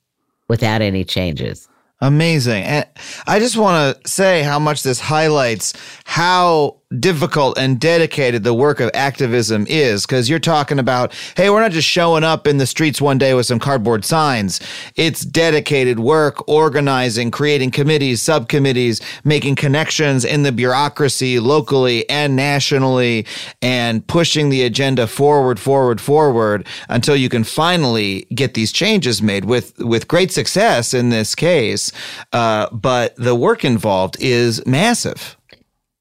without 0.48 0.82
any 0.82 1.04
changes. 1.04 1.68
Amazing. 2.00 2.64
And 2.64 2.86
I 3.26 3.40
just 3.40 3.58
want 3.58 4.02
to 4.02 4.10
say 4.10 4.44
how 4.44 4.60
much 4.60 4.84
this 4.84 5.00
highlights 5.00 5.74
how 6.06 6.78
difficult 7.00 7.58
and 7.58 7.80
dedicated 7.80 8.44
the 8.44 8.54
work 8.54 8.80
of 8.80 8.90
activism 8.94 9.66
is. 9.68 10.06
Because 10.06 10.30
you're 10.30 10.40
talking 10.40 10.80
about, 10.80 11.14
hey, 11.36 11.50
we're 11.50 11.62
not 11.62 11.72
just 11.72 11.88
showing 11.88 12.24
up 12.24 12.48
in 12.48 12.58
the 12.58 12.66
streets 12.66 13.02
one 13.02 13.18
day 13.18 13.34
with 13.34 13.46
some 13.46 13.60
cardboard 13.60 14.06
signs. 14.06 14.60
It's 14.96 15.22
dedicated 15.22 16.00
work, 16.00 16.48
organizing, 16.48 17.32
creating 17.32 17.72
committees, 17.72 18.22
subcommittees, 18.22 19.02
making 19.24 19.56
connections 19.56 20.24
in 20.24 20.44
the 20.44 20.52
bureaucracy 20.52 21.40
locally 21.40 22.10
and 22.10 22.36
nationally, 22.36 23.26
and 23.62 24.06
pushing 24.08 24.50
the 24.50 24.64
agenda 24.64 25.08
forward, 25.08 25.60
forward, 25.60 26.00
forward 26.00 26.66
until 26.90 27.16
you 27.16 27.30
can 27.30 27.44
finally 27.44 28.26
get 28.34 28.54
these 28.54 28.72
changes 28.72 29.22
made 29.22 29.46
with, 29.46 29.78
with 29.80 30.08
great 30.08 30.32
success 30.32 30.94
in 30.94 31.10
this 31.10 31.36
case. 31.36 31.92
Uh, 32.32 32.70
but 32.72 33.16
the 33.18 33.36
work 33.36 33.66
involved 33.66 34.18
is 34.20 34.66
massive. 34.66 35.37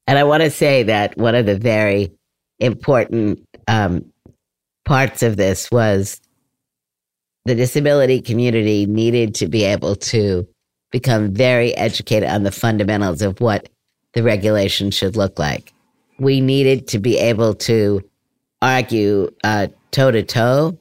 And 0.07 0.17
I 0.17 0.23
want 0.23 0.43
to 0.43 0.49
say 0.49 0.83
that 0.83 1.17
one 1.17 1.35
of 1.35 1.45
the 1.45 1.57
very 1.57 2.11
important 2.59 3.45
um, 3.67 4.05
parts 4.85 5.21
of 5.21 5.37
this 5.37 5.69
was 5.71 6.19
the 7.45 7.55
disability 7.55 8.21
community 8.21 8.85
needed 8.85 9.35
to 9.35 9.47
be 9.47 9.63
able 9.63 9.95
to 9.95 10.47
become 10.91 11.33
very 11.33 11.75
educated 11.75 12.29
on 12.29 12.43
the 12.43 12.51
fundamentals 12.51 13.21
of 13.21 13.39
what 13.41 13.69
the 14.13 14.23
regulation 14.23 14.91
should 14.91 15.15
look 15.15 15.37
like. 15.37 15.73
We 16.19 16.41
needed 16.41 16.87
to 16.89 16.99
be 16.99 17.17
able 17.17 17.53
to 17.55 18.01
argue 18.61 19.29
toe 19.91 20.11
to 20.11 20.23
toe 20.23 20.79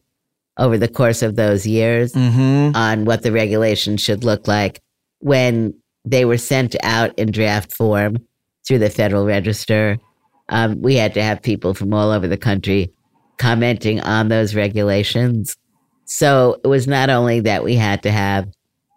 over 0.57 0.79
the 0.79 0.89
course 0.89 1.23
of 1.23 1.37
those 1.37 1.67
years 1.67 2.13
Mm-hmm. 2.15 2.75
on 2.75 3.05
what 3.05 3.23
the 3.23 3.33
regulation 3.33 3.97
should 3.97 4.25
look 4.25 4.49
like 4.49 4.81
when 5.19 5.75
they 6.05 6.25
were 6.25 6.39
sent 6.39 6.75
out 6.83 7.17
in 7.19 7.31
draft 7.31 7.75
form 7.75 8.17
through 8.67 8.79
the 8.79 8.91
Federal 8.91 9.25
Register. 9.27 9.99
Um, 10.49 10.81
we 10.81 10.95
had 10.97 11.15
to 11.15 11.23
have 11.23 11.43
people 11.43 11.75
from 11.75 11.93
all 11.93 12.11
over 12.11 12.29
the 12.29 12.37
country 12.37 12.93
commenting 13.39 14.01
on 14.01 14.29
those 14.29 14.55
regulations. 14.55 15.57
So 16.05 16.61
it 16.65 16.69
was 16.69 16.87
not 16.87 17.11
only 17.11 17.41
that 17.41 17.65
we 17.65 17.75
had 17.75 18.03
to 18.05 18.11
have 18.11 18.49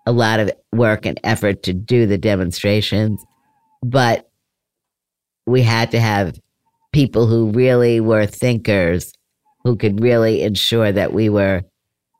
a 0.05 0.11
lot 0.11 0.39
of 0.39 0.51
work 0.73 1.05
and 1.05 1.19
effort 1.23 1.63
to 1.63 1.73
do 1.73 2.05
the 2.05 2.17
demonstrations, 2.17 3.23
but 3.83 4.29
we 5.45 5.61
had 5.61 5.91
to 5.91 5.99
have 5.99 6.39
people 6.93 7.27
who 7.27 7.51
really 7.51 7.99
were 7.99 8.25
thinkers 8.25 9.11
who 9.63 9.75
could 9.75 10.01
really 10.01 10.41
ensure 10.41 10.91
that 10.91 11.13
we 11.13 11.29
were 11.29 11.61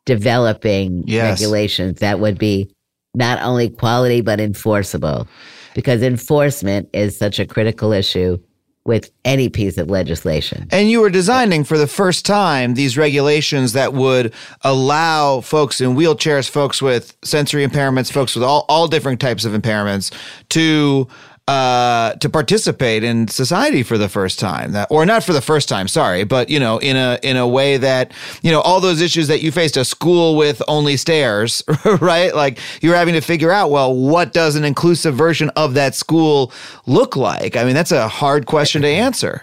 developing 0.06 1.04
Yes. 1.08 1.40
regulations 1.40 2.00
that 2.00 2.20
would 2.20 2.38
be 2.38 2.70
not 3.16 3.42
only 3.42 3.70
quality 3.70 4.22
but 4.22 4.40
enforceable 4.40 5.28
because 5.74 6.02
enforcement 6.02 6.90
is 6.94 7.18
such 7.18 7.40
a 7.40 7.46
critical 7.46 7.92
issue 7.92 8.38
with 8.86 9.12
any 9.24 9.50
piece 9.50 9.78
of 9.78 9.90
legislation. 9.90 10.68
And 10.72 10.90
you 10.90 11.02
were 11.02 11.12
designing 11.12 11.64
for 11.64 11.78
the 11.78 11.86
first 11.86 12.26
time 12.26 12.74
these 12.74 12.98
regulations 12.98 13.74
that 13.74 13.94
would 13.94 14.34
allow 14.62 15.42
folks 15.42 15.80
in 15.80 15.96
wheelchairs, 15.96 16.50
folks 16.50 16.82
with 16.82 17.16
sensory 17.24 17.68
impairments, 17.68 18.12
folks 18.12 18.34
with 18.36 18.44
all, 18.44 18.66
all 18.68 18.88
different 18.88 19.20
types 19.20 19.46
of 19.46 19.54
impairments 19.54 20.12
to 20.50 21.08
uh, 21.50 22.14
to 22.14 22.30
participate 22.30 23.04
in 23.04 23.28
society 23.28 23.82
for 23.82 23.98
the 23.98 24.08
first 24.08 24.38
time, 24.38 24.72
that, 24.74 24.88
or 24.92 25.04
not 25.04 25.24
for 25.24 25.34
the 25.34 25.42
first 25.42 25.68
time, 25.68 25.88
sorry, 25.88 26.24
but 26.24 26.48
you 26.48 26.60
know, 26.60 26.78
in 26.78 26.96
a 26.96 27.18
in 27.24 27.38
a 27.38 27.48
way 27.48 27.76
that 27.76 28.12
you 28.44 28.52
know 28.52 28.62
all 28.62 28.80
those 28.80 29.02
issues 29.02 29.28
that 29.30 29.42
you 29.42 29.52
faced, 29.52 29.76
a 29.76 29.84
school 29.84 30.38
with 30.38 30.62
only 30.68 30.96
stairs, 30.96 31.64
right? 32.02 32.36
Like 32.36 32.60
you're 32.82 32.96
having 32.96 33.16
to 33.16 33.22
figure 33.22 33.52
out, 33.52 33.72
well, 33.72 33.96
what 33.96 34.32
does 34.32 34.56
an 34.56 34.64
inclusive 34.64 35.16
version 35.16 35.50
of 35.56 35.74
that 35.74 35.96
school 35.96 36.54
look 36.86 37.16
like? 37.16 37.58
I 37.58 37.64
mean, 37.64 37.74
that's 37.74 37.92
a 37.92 38.08
hard 38.08 38.46
question 38.46 38.84
to 38.84 38.88
answer. 38.88 39.42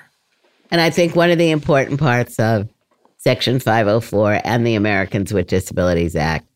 And 0.71 0.81
I 0.81 0.91
think 0.91 1.17
one 1.17 1.33
of 1.33 1.39
the 1.39 1.51
important 1.51 1.99
parts 1.99 2.39
of 2.39 2.69
Section 3.17 3.59
504 3.59 4.43
and 4.45 4.65
the 4.65 4.77
Americans 4.77 5.35
with 5.35 5.49
Disabilities 5.49 6.15
Act 6.15 6.47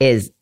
is 0.00 0.32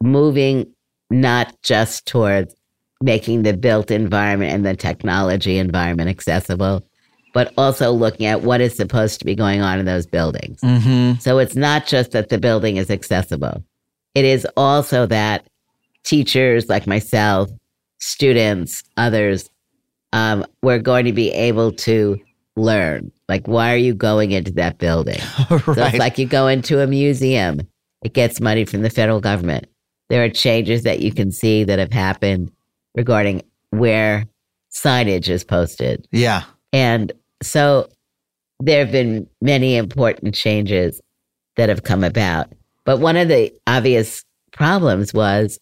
moving 0.00 0.72
not 1.10 1.60
just 1.62 2.06
towards 2.06 2.54
making 3.02 3.42
the 3.42 3.56
built 3.56 3.90
environment 3.90 4.52
and 4.52 4.66
the 4.66 4.74
technology 4.74 5.58
environment 5.58 6.08
accessible, 6.08 6.82
but 7.32 7.52
also 7.56 7.92
looking 7.92 8.26
at 8.26 8.42
what 8.42 8.60
is 8.60 8.76
supposed 8.76 9.18
to 9.20 9.24
be 9.24 9.34
going 9.34 9.60
on 9.60 9.78
in 9.78 9.86
those 9.86 10.06
buildings. 10.06 10.60
Mm-hmm. 10.60 11.20
So 11.20 11.38
it's 11.38 11.56
not 11.56 11.86
just 11.86 12.12
that 12.12 12.28
the 12.28 12.38
building 12.38 12.76
is 12.76 12.90
accessible, 12.90 13.62
it 14.14 14.24
is 14.24 14.46
also 14.56 15.06
that 15.06 15.46
teachers 16.02 16.68
like 16.68 16.86
myself, 16.86 17.50
students, 17.98 18.82
others, 18.96 19.48
um, 20.12 20.44
we're 20.62 20.78
going 20.78 21.04
to 21.04 21.12
be 21.12 21.30
able 21.30 21.72
to 21.72 22.18
learn. 22.56 23.12
Like, 23.28 23.46
why 23.46 23.72
are 23.72 23.78
you 23.78 23.94
going 23.94 24.32
into 24.32 24.52
that 24.52 24.78
building? 24.78 25.20
So 25.48 25.84
it's 25.84 25.98
like 25.98 26.18
you 26.18 26.26
go 26.26 26.48
into 26.48 26.80
a 26.80 26.86
museum, 26.86 27.60
it 28.02 28.12
gets 28.12 28.40
money 28.40 28.64
from 28.64 28.82
the 28.82 28.90
federal 28.90 29.20
government. 29.20 29.66
There 30.08 30.24
are 30.24 30.30
changes 30.30 30.82
that 30.84 31.00
you 31.00 31.12
can 31.12 31.30
see 31.30 31.64
that 31.64 31.78
have 31.78 31.92
happened 31.92 32.50
regarding 32.98 33.42
where 33.70 34.26
signage 34.72 35.28
is 35.28 35.44
posted. 35.44 36.06
yeah. 36.10 36.42
And 36.72 37.12
so 37.42 37.88
there 38.60 38.80
have 38.80 38.92
been 38.92 39.26
many 39.40 39.76
important 39.76 40.34
changes 40.34 41.00
that 41.56 41.68
have 41.68 41.84
come 41.84 42.02
about. 42.04 42.52
But 42.84 42.98
one 42.98 43.16
of 43.16 43.28
the 43.28 43.52
obvious 43.66 44.24
problems 44.52 45.14
was 45.14 45.58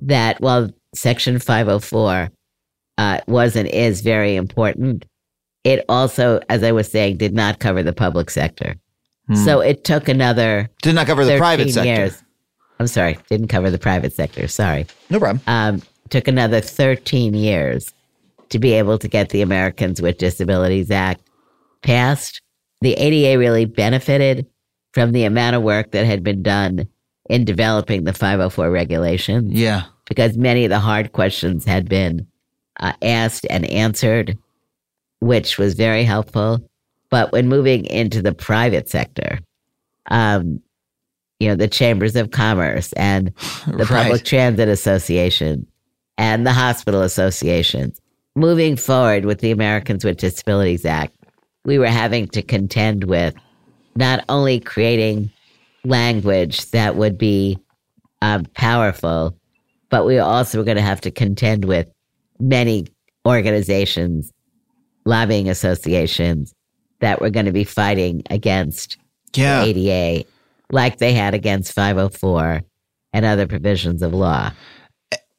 that 0.00 0.40
while 0.40 0.68
Section 0.94 1.38
504 1.38 2.28
uh, 2.98 3.20
was 3.28 3.54
and 3.56 3.68
is 3.68 4.00
very 4.00 4.34
important, 4.34 5.06
it 5.62 5.84
also, 5.88 6.40
as 6.48 6.62
I 6.64 6.72
was 6.72 6.90
saying, 6.90 7.18
did 7.18 7.32
not 7.32 7.60
cover 7.60 7.82
the 7.82 7.92
public 7.92 8.30
sector. 8.30 8.74
Hmm. 9.28 9.36
So 9.36 9.60
it 9.60 9.84
took 9.84 10.08
another 10.08 10.68
Did 10.82 10.96
not 10.96 11.06
cover 11.06 11.24
the 11.24 11.38
13 11.38 11.38
private 11.38 11.70
sector. 11.70 11.88
years. 11.88 12.22
I'm 12.80 12.86
sorry, 12.88 13.16
didn't 13.28 13.48
cover 13.48 13.70
the 13.70 13.78
private 13.78 14.12
sector. 14.12 14.48
Sorry. 14.48 14.86
No 15.08 15.18
problem. 15.20 15.40
Um, 15.46 15.82
took 16.10 16.28
another 16.28 16.60
13 16.60 17.34
years 17.34 17.92
to 18.50 18.58
be 18.58 18.72
able 18.72 18.98
to 18.98 19.08
get 19.08 19.30
the 19.30 19.42
Americans 19.42 20.02
with 20.02 20.18
Disabilities 20.18 20.90
Act 20.90 21.22
passed. 21.82 22.42
The 22.80 22.94
ADA 22.94 23.38
really 23.38 23.64
benefited 23.64 24.46
from 24.92 25.12
the 25.12 25.24
amount 25.24 25.56
of 25.56 25.62
work 25.62 25.92
that 25.92 26.04
had 26.06 26.22
been 26.22 26.42
done 26.42 26.88
in 27.28 27.44
developing 27.44 28.04
the 28.04 28.12
504 28.12 28.70
regulations. 28.70 29.52
Yeah. 29.52 29.84
Because 30.08 30.36
many 30.36 30.64
of 30.64 30.70
the 30.70 30.80
hard 30.80 31.12
questions 31.12 31.64
had 31.64 31.88
been 31.88 32.26
uh, 32.80 32.92
asked 33.02 33.46
and 33.48 33.64
answered, 33.66 34.36
which 35.20 35.58
was 35.58 35.74
very 35.74 36.02
helpful. 36.02 36.60
But 37.10 37.30
when 37.30 37.48
moving 37.48 37.84
into 37.86 38.20
the 38.20 38.32
private 38.32 38.88
sector, 38.88 39.38
um, 40.10 40.60
you 41.38 41.48
know, 41.48 41.54
the 41.54 41.68
chambers 41.68 42.16
of 42.16 42.32
commerce 42.32 42.92
and 42.94 43.32
the 43.66 43.76
Right. 43.90 44.04
public 44.04 44.24
transit 44.24 44.68
association 44.68 45.66
and 46.20 46.46
the 46.46 46.52
hospital 46.52 47.00
associations, 47.02 47.98
moving 48.36 48.76
forward 48.76 49.24
with 49.24 49.40
the 49.40 49.50
Americans 49.50 50.04
with 50.04 50.18
Disabilities 50.18 50.84
Act, 50.84 51.16
we 51.64 51.78
were 51.78 51.86
having 51.86 52.28
to 52.28 52.42
contend 52.42 53.04
with 53.04 53.34
not 53.96 54.22
only 54.28 54.60
creating 54.60 55.30
language 55.84 56.70
that 56.72 56.96
would 56.96 57.16
be 57.16 57.58
um, 58.22 58.44
powerful, 58.54 59.34
but 59.88 60.04
we 60.04 60.18
also 60.18 60.58
were 60.58 60.64
going 60.64 60.76
to 60.76 60.82
have 60.82 61.00
to 61.00 61.10
contend 61.10 61.64
with 61.64 61.88
many 62.38 62.86
organizations, 63.26 64.30
lobbying 65.06 65.48
associations 65.48 66.54
that 67.00 67.20
were 67.20 67.30
going 67.30 67.46
to 67.46 67.52
be 67.52 67.64
fighting 67.64 68.22
against 68.30 68.98
Yeah. 69.34 69.64
the 69.64 69.88
ADA 69.88 70.28
like 70.70 70.98
they 70.98 71.14
had 71.14 71.32
against 71.34 71.72
504 71.72 72.60
and 73.14 73.24
other 73.24 73.46
provisions 73.46 74.02
of 74.02 74.12
law. 74.14 74.52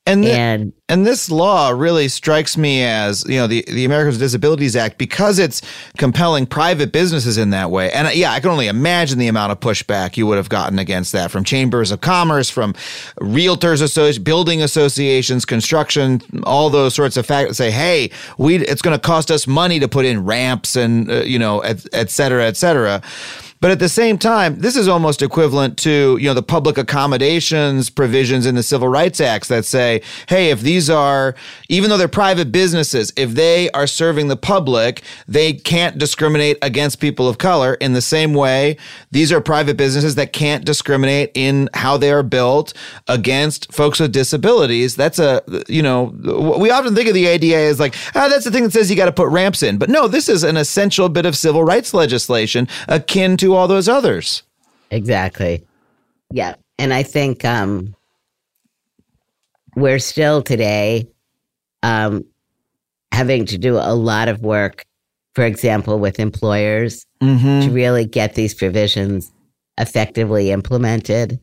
And, 0.07 0.23
thi- 0.23 0.31
And 0.31 0.73
and 0.89 1.05
this 1.05 1.29
law 1.29 1.69
really 1.69 2.07
strikes 2.07 2.57
me 2.57 2.83
as 2.83 3.23
you 3.29 3.35
know 3.35 3.45
the 3.45 3.63
the 3.67 3.85
Americans 3.85 4.15
with 4.15 4.21
Disabilities 4.21 4.75
Act 4.75 4.97
because 4.97 5.37
it's 5.37 5.61
compelling 5.97 6.47
private 6.47 6.91
businesses 6.91 7.37
in 7.37 7.51
that 7.51 7.69
way. 7.69 7.91
And 7.91 8.07
uh, 8.07 8.09
yeah, 8.09 8.31
I 8.31 8.39
can 8.39 8.49
only 8.49 8.67
imagine 8.67 9.19
the 9.19 9.27
amount 9.27 9.51
of 9.51 9.59
pushback 9.59 10.17
you 10.17 10.25
would 10.25 10.37
have 10.37 10.49
gotten 10.49 10.79
against 10.79 11.11
that 11.11 11.29
from 11.29 11.43
chambers 11.43 11.91
of 11.91 12.01
commerce, 12.01 12.49
from 12.49 12.73
realtors, 13.21 13.83
associ- 13.83 14.21
building 14.23 14.63
associations, 14.63 15.45
construction, 15.45 16.19
all 16.43 16.71
those 16.71 16.95
sorts 16.95 17.15
of 17.15 17.27
factors. 17.27 17.57
Say, 17.57 17.69
hey, 17.69 18.09
we 18.39 18.55
it's 18.57 18.81
going 18.81 18.95
to 18.99 19.01
cost 19.01 19.29
us 19.29 19.45
money 19.45 19.79
to 19.79 19.87
put 19.87 20.05
in 20.05 20.25
ramps 20.25 20.75
and 20.75 21.11
uh, 21.11 21.21
you 21.21 21.37
know 21.37 21.59
et, 21.59 21.85
et 21.93 22.09
cetera, 22.09 22.45
et 22.47 22.57
cetera. 22.57 23.03
But 23.61 23.69
at 23.69 23.79
the 23.79 23.89
same 23.89 24.17
time, 24.17 24.59
this 24.59 24.75
is 24.75 24.87
almost 24.87 25.21
equivalent 25.21 25.77
to, 25.79 26.17
you 26.17 26.27
know, 26.27 26.33
the 26.33 26.41
public 26.41 26.79
accommodations 26.79 27.91
provisions 27.91 28.47
in 28.47 28.55
the 28.55 28.63
Civil 28.63 28.87
Rights 28.87 29.21
Acts 29.21 29.47
that 29.49 29.65
say, 29.65 30.01
hey, 30.27 30.49
if 30.49 30.61
these 30.61 30.89
are, 30.89 31.35
even 31.69 31.91
though 31.91 31.97
they're 31.97 32.07
private 32.07 32.51
businesses, 32.51 33.13
if 33.15 33.31
they 33.31 33.69
are 33.71 33.85
serving 33.85 34.29
the 34.29 34.35
public, 34.35 35.03
they 35.27 35.53
can't 35.53 35.99
discriminate 35.99 36.57
against 36.63 36.99
people 36.99 37.29
of 37.29 37.37
color 37.37 37.75
in 37.75 37.93
the 37.93 38.01
same 38.01 38.33
way. 38.33 38.77
These 39.11 39.31
are 39.31 39.39
private 39.39 39.77
businesses 39.77 40.15
that 40.15 40.33
can't 40.33 40.65
discriminate 40.65 41.29
in 41.35 41.69
how 41.75 41.97
they 41.97 42.11
are 42.11 42.23
built 42.23 42.73
against 43.07 43.71
folks 43.71 43.99
with 43.99 44.11
disabilities. 44.11 44.95
That's 44.95 45.19
a, 45.19 45.43
you 45.67 45.83
know, 45.83 46.05
we 46.57 46.71
often 46.71 46.95
think 46.95 47.07
of 47.07 47.13
the 47.13 47.27
ADA 47.27 47.55
as 47.55 47.79
like, 47.79 47.95
ah, 48.15 48.27
that's 48.27 48.45
the 48.45 48.51
thing 48.51 48.63
that 48.63 48.73
says 48.73 48.89
you 48.89 48.97
got 48.97 49.05
to 49.05 49.11
put 49.11 49.27
ramps 49.27 49.61
in. 49.61 49.77
But 49.77 49.89
no, 49.89 50.07
this 50.07 50.27
is 50.27 50.43
an 50.43 50.57
essential 50.57 51.09
bit 51.09 51.27
of 51.27 51.37
civil 51.37 51.63
rights 51.63 51.93
legislation 51.93 52.67
akin 52.87 53.37
to 53.37 53.50
all 53.55 53.67
those 53.67 53.87
others. 53.87 54.43
Exactly. 54.89 55.65
Yeah. 56.31 56.55
And 56.77 56.93
I 56.93 57.03
think 57.03 57.45
um, 57.45 57.95
we're 59.75 59.99
still 59.99 60.41
today 60.41 61.07
um, 61.83 62.25
having 63.11 63.45
to 63.45 63.57
do 63.57 63.77
a 63.77 63.93
lot 63.95 64.27
of 64.27 64.41
work, 64.41 64.85
for 65.35 65.45
example, 65.45 65.99
with 65.99 66.19
employers 66.19 67.05
Mm-hmm. 67.21 67.67
to 67.67 67.69
really 67.69 68.03
get 68.05 68.33
these 68.33 68.55
provisions 68.55 69.31
effectively 69.77 70.49
implemented. 70.49 71.39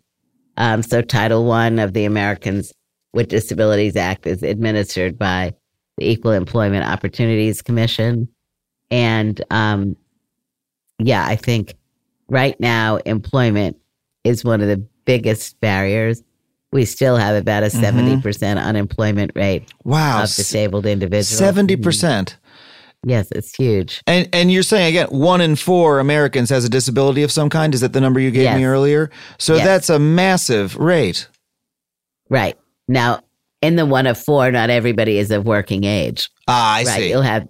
Um, 0.56 0.82
so, 0.82 1.02
Title 1.02 1.44
One 1.44 1.78
of 1.78 1.92
the 1.92 2.04
Americans 2.04 2.72
with 3.12 3.28
Disabilities 3.28 3.94
Act 3.94 4.26
is 4.26 4.42
administered 4.42 5.16
by 5.16 5.54
the 5.96 6.11
Equal 6.11 6.32
Employment 6.32 6.84
Opportunities 6.84 7.62
Commission. 7.62 8.26
And 8.90 9.40
um, 9.52 9.96
yeah, 10.98 11.24
I 11.24 11.36
think 11.36 11.74
right 12.28 12.58
now 12.60 12.96
employment 13.04 13.76
is 14.24 14.44
one 14.44 14.60
of 14.60 14.68
the 14.68 14.84
biggest 15.04 15.60
barriers. 15.60 16.22
We 16.72 16.84
still 16.84 17.16
have 17.16 17.34
about 17.34 17.62
a 17.62 17.66
Mhm. 17.66 17.80
70% 17.80 18.58
unemployment 18.58 19.32
rate 19.34 19.72
Wow. 19.84 20.22
of 20.24 20.34
disabled 20.34 20.84
individuals. 20.86 21.38
70%. 21.38 22.36
Yes, 23.06 23.28
it's 23.30 23.54
huge. 23.54 24.02
And 24.06 24.28
and 24.32 24.50
you're 24.52 24.62
saying 24.64 24.88
again, 24.88 25.06
one 25.10 25.40
in 25.40 25.54
four 25.56 26.00
Americans 26.00 26.50
has 26.50 26.64
a 26.64 26.68
disability 26.68 27.22
of 27.22 27.30
some 27.32 27.48
kind. 27.48 27.72
Is 27.72 27.80
that 27.80 27.92
the 27.92 28.00
number 28.00 28.18
you 28.20 28.30
gave 28.32 28.54
me 28.56 28.64
earlier? 28.64 29.08
So 29.38 29.54
Yes. 29.54 29.64
that's 29.64 29.88
a 29.90 29.98
massive 29.98 30.76
rate. 30.76 31.28
Right. 32.28 32.56
Now, 32.88 33.20
in 33.62 33.76
the 33.76 33.86
one 33.86 34.06
of 34.06 34.18
four, 34.18 34.50
not 34.50 34.68
everybody 34.68 35.18
is 35.18 35.30
of 35.30 35.46
working 35.46 35.84
age. 35.84 36.28
Ah, 36.48 36.74
I 36.74 36.84
right. 36.84 36.86
see. 36.98 37.08
You'll 37.08 37.22
have 37.22 37.46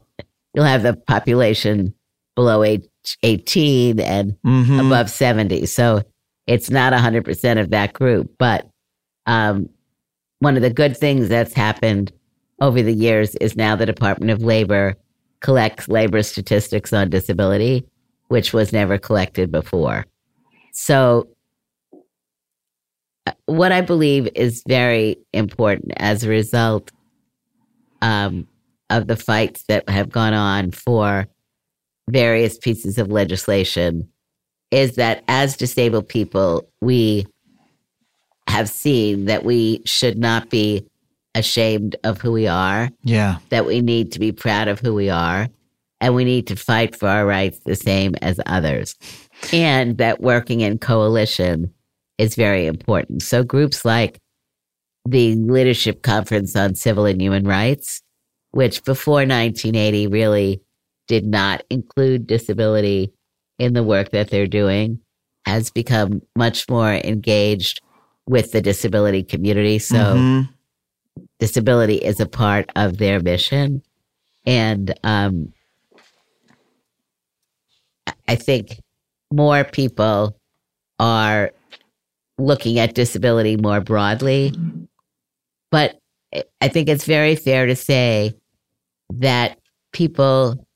you'll 0.54 0.64
have 0.66 0.82
the 0.82 0.94
population 0.94 1.94
below 2.39 2.62
age 2.62 2.86
18 3.24 3.99
and 3.99 4.36
Mhm. 4.47 4.86
above 4.86 5.11
70. 5.11 5.66
So 5.66 6.03
it's 6.47 6.70
not 6.70 6.93
100% 6.93 7.59
of 7.59 7.70
that 7.70 7.93
group. 7.93 8.30
But 8.39 8.68
um, 9.26 9.68
one 10.39 10.55
of 10.55 10.62
the 10.62 10.70
good 10.70 10.97
things 10.97 11.28
that's 11.28 11.53
happened 11.53 12.12
over 12.61 12.80
the 12.80 12.93
years 12.93 13.34
is 13.36 13.57
now 13.57 13.74
the 13.74 13.86
Department 13.86 14.30
of 14.30 14.41
Labor 14.41 14.95
collects 15.41 15.89
labor 15.89 16.22
statistics 16.22 16.93
on 16.93 17.11
disability, 17.11 17.84
which 18.28 18.53
was 18.53 18.72
never 18.72 18.99
collected 18.99 19.51
before. 19.51 20.07
So, 20.72 21.28
uh, 23.26 23.32
what 23.47 23.72
I 23.72 23.80
believe 23.80 24.28
is 24.36 24.62
very 24.68 25.16
important 25.32 25.93
as 25.97 26.22
a 26.22 26.28
result 26.28 26.93
um, 28.01 28.47
of 28.91 29.09
the 29.09 29.16
fights 29.16 29.64
that 29.66 29.89
have 29.89 30.09
gone 30.11 30.34
on 30.34 30.70
for 30.70 31.26
various 32.09 32.59
pieces 32.59 32.98
of 32.98 33.11
legislation 33.11 34.09
is 34.70 34.96
that 34.96 35.24
as 35.28 35.56
disabled 35.56 36.09
people, 36.09 36.68
we 36.80 37.26
have 38.48 38.68
seen 38.68 39.26
that 39.26 39.44
we 39.44 39.82
should 39.84 40.18
not 40.18 40.50
be 40.50 40.86
ashamed 41.34 41.96
of 42.04 42.20
who 42.20 42.32
we 42.32 42.46
are, 42.46 42.90
Yeah. 43.04 43.38
that 43.50 43.66
we 43.66 43.80
need 43.80 44.12
to 44.12 44.18
be 44.18 44.32
proud 44.32 44.68
of 44.68 44.80
who 44.80 44.94
we 44.94 45.09
are, 45.11 45.48
and 46.00 46.14
we 46.14 46.24
need 46.24 46.46
to 46.48 46.56
fight 46.56 46.96
for 46.96 47.09
our 47.09 47.26
rights 47.26 47.61
the 47.64 47.76
same 47.76 48.14
as 48.16 48.40
others. 48.46 48.94
And 49.52 49.98
that 49.98 50.20
working 50.20 50.61
in 50.62 50.78
coalition 50.78 51.72
is 52.16 52.34
very 52.34 52.66
important. 52.66 53.22
So 53.22 53.44
groups 53.44 53.84
like 53.84 54.18
the 55.06 55.34
Leadership 55.36 56.02
Conference 56.02 56.56
on 56.56 56.74
Civil 56.74 57.06
and 57.06 57.20
Human 57.20 57.46
Rights, 57.46 58.02
which 58.50 58.82
before 58.84 59.24
1980 59.24 60.06
really 60.09 60.61
did 61.09 61.26
not 61.26 61.64
include 61.70 62.26
disability 62.26 63.12
in 63.59 63.72
the 63.72 63.82
work 63.82 64.11
that 64.11 64.30
they're 64.30 64.46
doing, 64.46 65.00
has 65.44 65.70
become 65.70 66.22
much 66.36 66.68
more 66.68 66.92
engaged 66.92 67.80
with 68.28 68.52
the 68.52 68.61
disability 68.61 69.22
community. 69.24 69.78
So 69.78 69.96
Mhm. 69.98 70.48
disability 71.40 71.96
is 71.96 72.20
a 72.20 72.26
part 72.26 72.70
of 72.76 72.98
their 72.98 73.20
mission. 73.20 73.82
And 74.46 74.94
um, 75.02 75.52
I- 78.26 78.36
think 78.36 78.80
more 79.32 79.64
people 79.64 80.38
are 80.98 81.52
looking 82.38 82.78
at 82.78 82.94
disability 82.94 83.56
more 83.56 83.80
broadly. 83.80 84.52
But 85.70 85.98
I 86.61 86.68
think 86.68 86.88
it's 86.88 87.04
very 87.04 87.34
fair 87.34 87.66
to 87.66 87.76
say 87.76 88.34
that 89.11 89.59
people 89.92 90.66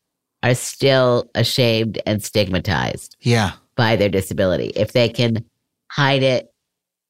are 0.42 0.54
still 0.54 1.30
ashamed 1.34 2.00
and 2.06 2.22
stigmatized 2.22 3.16
Yeah. 3.20 3.52
by 3.76 3.96
their 3.96 4.08
disability. 4.08 4.72
If 4.74 4.92
they 4.92 5.08
can 5.08 5.44
hide 5.90 6.22
it, 6.22 6.52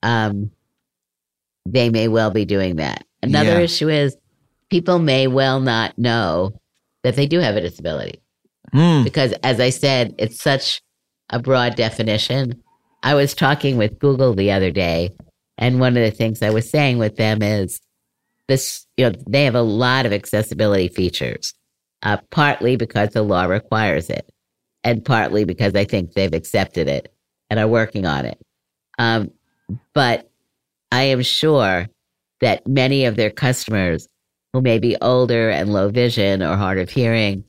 um, 0.02 0.50
they 1.66 1.88
may 1.90 2.08
well 2.08 2.30
be 2.30 2.44
doing 2.44 2.76
that. 2.76 3.04
Another 3.22 3.52
Yeah. 3.58 3.60
issue 3.60 3.88
is 3.88 4.16
people 4.70 4.98
may 4.98 5.26
well 5.26 5.60
not 5.60 5.96
know 5.98 6.52
that 7.04 7.16
they 7.16 7.26
do 7.26 7.38
have 7.38 7.56
a 7.56 7.60
disability 7.60 8.20
Hmm. 8.72 9.04
because, 9.04 9.32
as 9.42 9.60
I 9.60 9.70
said, 9.70 10.14
it's 10.18 10.40
such 10.42 10.80
a 11.30 11.38
broad 11.38 11.74
definition. 11.76 12.60
I 13.02 13.14
was 13.14 13.34
talking 13.34 13.76
with 13.76 13.98
Google 13.98 14.34
the 14.34 14.50
other 14.52 14.70
day, 14.70 15.10
and 15.58 15.80
one 15.80 15.96
of 15.96 16.02
the 16.04 16.10
things 16.10 16.42
I 16.42 16.50
was 16.50 16.68
saying 16.70 16.98
with 16.98 17.16
them 17.16 17.42
is 17.42 17.80
this: 18.48 18.86
you 18.96 19.08
know, 19.08 19.16
they 19.28 19.44
have 19.44 19.54
a 19.54 19.62
lot 19.62 20.06
of 20.06 20.12
accessibility 20.12 20.88
features, 20.88 21.54
uh, 22.02 22.18
partly 22.30 22.76
because 22.76 23.10
the 23.10 23.22
law 23.22 23.44
requires 23.44 24.10
it, 24.10 24.30
and 24.84 25.04
partly 25.04 25.44
because 25.44 25.74
I 25.74 25.84
think 25.84 26.12
they've 26.12 26.32
accepted 26.32 26.88
it 26.88 27.12
and 27.50 27.60
are 27.60 27.68
working 27.68 28.06
on 28.06 28.24
it. 28.24 28.38
Um, 28.98 29.30
but 29.94 30.30
I 30.90 31.04
am 31.04 31.22
sure 31.22 31.88
that 32.40 32.66
many 32.66 33.04
of 33.04 33.16
their 33.16 33.30
customers 33.30 34.08
who 34.52 34.60
may 34.60 34.78
be 34.78 34.96
older 35.00 35.50
and 35.50 35.72
low 35.72 35.88
vision 35.88 36.42
or 36.42 36.56
hard 36.56 36.78
of 36.78 36.90
hearing 36.90 37.44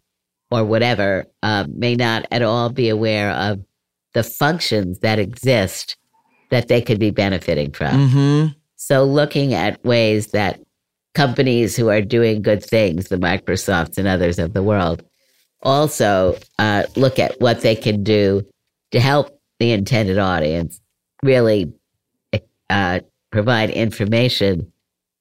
or 0.52 0.64
whatever 0.64 1.26
uh, 1.42 1.66
may 1.70 1.96
not 1.96 2.26
at 2.32 2.42
all 2.42 2.70
be 2.70 2.90
aware 2.90 3.32
of 3.32 3.60
the 4.14 4.24
functions 4.24 5.00
that 5.00 5.20
exist 5.20 5.98
that 6.52 6.68
they 6.68 6.82
could 6.82 7.00
be 7.00 7.12
benefiting 7.12 7.72
from. 7.72 8.10
Mm-hmm. 8.10 8.48
So, 8.76 9.04
looking 9.04 9.54
at 9.54 9.84
ways 9.84 10.28
that 10.28 10.60
companies 11.14 11.76
who 11.76 11.90
are 11.90 12.02
doing 12.02 12.42
good 12.42 12.64
things, 12.64 13.08
the 13.08 13.18
Microsofts 13.18 13.98
and 13.98 14.08
others 14.08 14.40
of 14.40 14.54
the 14.54 14.64
world, 14.64 15.04
also 15.62 16.38
uh, 16.60 16.84
look 16.96 17.20
at 17.20 17.40
what 17.40 17.62
they 17.62 17.76
can 17.76 18.04
do 18.04 18.46
to 18.92 19.00
help 19.00 19.40
the 19.60 19.72
intended 19.72 20.18
audience 20.18 20.82
really 21.24 21.72
uh, 22.70 23.00
provide 23.32 23.70
information 23.70 24.73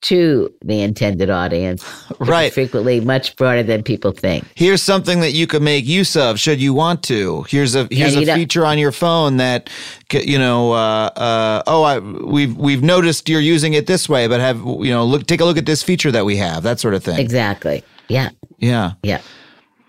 to 0.03 0.53
the 0.65 0.83
intended 0.83 1.31
audience. 1.31 1.85
Right. 2.19 2.53
Frequently 2.53 3.01
much 3.01 3.37
broader 3.37 3.63
than 3.63 3.83
people 3.83 4.13
think. 4.13 4.47
Here's 4.55 4.83
something 4.83 5.21
that 5.21 5.33
you 5.33 5.47
could 5.47 5.63
make 5.63 5.87
use 5.87 6.17
of 6.17 6.39
should 6.39 6.61
you 6.61 6.73
want 6.73 7.03
to. 7.05 7.43
Here's 7.49 7.75
a 7.75 7.89
here's 7.91 8.17
a 8.17 8.25
feature 8.25 8.65
on 8.65 8.79
your 8.79 8.93
phone 8.93 9.39
that 9.39 9.71
you 10.13 10.39
know. 10.39 10.73
Uh, 10.73 11.11
uh, 11.17 11.63
oh, 11.67 11.83
I, 11.83 11.99
we've 11.99 12.57
we've 12.57 12.83
noticed 12.83 13.29
you're 13.29 13.41
using 13.41 13.75
it 13.75 13.87
this 13.87 14.09
way, 14.09 14.29
but 14.29 14.41
have 14.41 14.59
you 14.59 14.91
know 14.91 15.05
look 15.05 15.27
take 15.27 15.41
a 15.41 15.45
look 15.45 15.59
at 15.59 15.67
this 15.67 15.83
feature 15.83 16.11
that 16.13 16.25
we 16.25 16.37
have 16.37 16.63
that 16.63 16.81
sort 16.81 16.95
of 16.95 17.03
thing. 17.03 17.19
Exactly. 17.19 17.83
Yeah. 18.09 18.31
Yeah. 18.59 18.93
Yeah. 19.03 19.21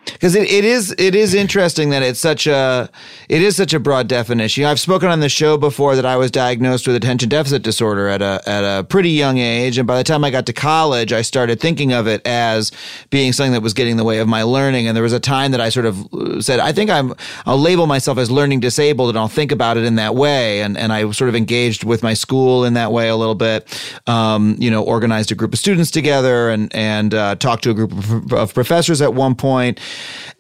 Because 0.06 0.36
it, 0.36 0.50
it 0.50 0.66
is 0.66 0.94
it 0.98 1.16
is 1.16 1.34
interesting 1.34 1.90
that 1.90 2.04
it's 2.04 2.20
such 2.20 2.48
a 2.48 2.90
it 3.30 3.42
is 3.42 3.56
such 3.56 3.74
a 3.74 3.80
broad 3.80 4.08
definition. 4.08 4.66
I've 4.66 4.80
spoken 4.80 5.10
on 5.10 5.20
the 5.20 5.30
show 5.30 5.58
before 5.58 5.96
that 5.96 6.06
I 6.06 6.18
was 6.18 6.32
diagnosed 6.32 6.88
with 6.88 6.96
attention 6.96 7.30
deficit 7.30 7.62
disorder 7.62 8.08
at 8.08 8.22
a 8.22 8.42
at 8.46 8.64
a 8.64 8.84
pretty 8.84 9.12
young 9.12 9.38
age, 9.38 9.78
and 9.78 9.88
by 9.88 9.98
the 9.98 10.04
time 10.04 10.24
I 10.24 10.30
got 10.30 10.46
to 10.48 10.54
college, 10.54 11.14
I 11.14 11.22
started 11.22 11.60
thinking 11.60 11.94
of 11.94 12.08
it 12.08 12.26
as 12.26 12.72
being 13.10 13.34
something 13.34 13.54
that 13.54 13.62
was 13.62 13.74
getting 13.74 13.92
in 13.92 13.98
the 13.98 14.04
way 14.04 14.20
of 14.20 14.28
my 14.28 14.44
learning. 14.44 14.88
And 14.88 14.96
there 14.96 15.04
was 15.04 15.14
a 15.14 15.20
time 15.20 15.52
that 15.52 15.62
I 15.62 15.70
sort 15.70 15.86
of 15.86 16.14
uh, 16.14 16.42
said, 16.42 16.60
I 16.60 16.72
think 16.72 16.90
I'm 16.90 17.14
I'll 17.46 17.60
label 17.60 17.88
myself 17.88 18.18
as 18.18 18.30
learning 18.30 18.60
disabled, 18.60 19.10
and 19.10 19.18
I'll 19.18 19.28
think 19.28 19.52
about 19.52 19.78
it 19.78 19.84
in 19.84 19.96
that 19.96 20.16
way. 20.16 20.62
And 20.62 20.78
and 20.78 20.92
I 20.92 21.10
sort 21.12 21.30
of 21.30 21.36
engaged 21.36 21.84
with 21.84 22.04
my 22.04 22.14
school 22.14 22.66
in 22.66 22.74
that 22.74 22.92
way 22.92 23.10
a 23.10 23.16
little 23.16 23.36
bit. 23.36 23.68
Um, 24.08 24.56
you 24.60 24.70
know, 24.70 24.84
organized 24.84 25.32
a 25.32 25.36
group 25.36 25.54
of 25.54 25.60
students 25.60 25.92
together 25.92 26.50
and 26.50 26.74
and 26.76 27.14
uh, 27.14 27.36
talked 27.36 27.64
to 27.64 27.72
a 27.72 27.74
group 27.74 27.92
of, 27.92 28.34
of 28.34 28.54
professors 28.54 29.02
at 29.02 29.14
one 29.14 29.36
point. 29.36 29.80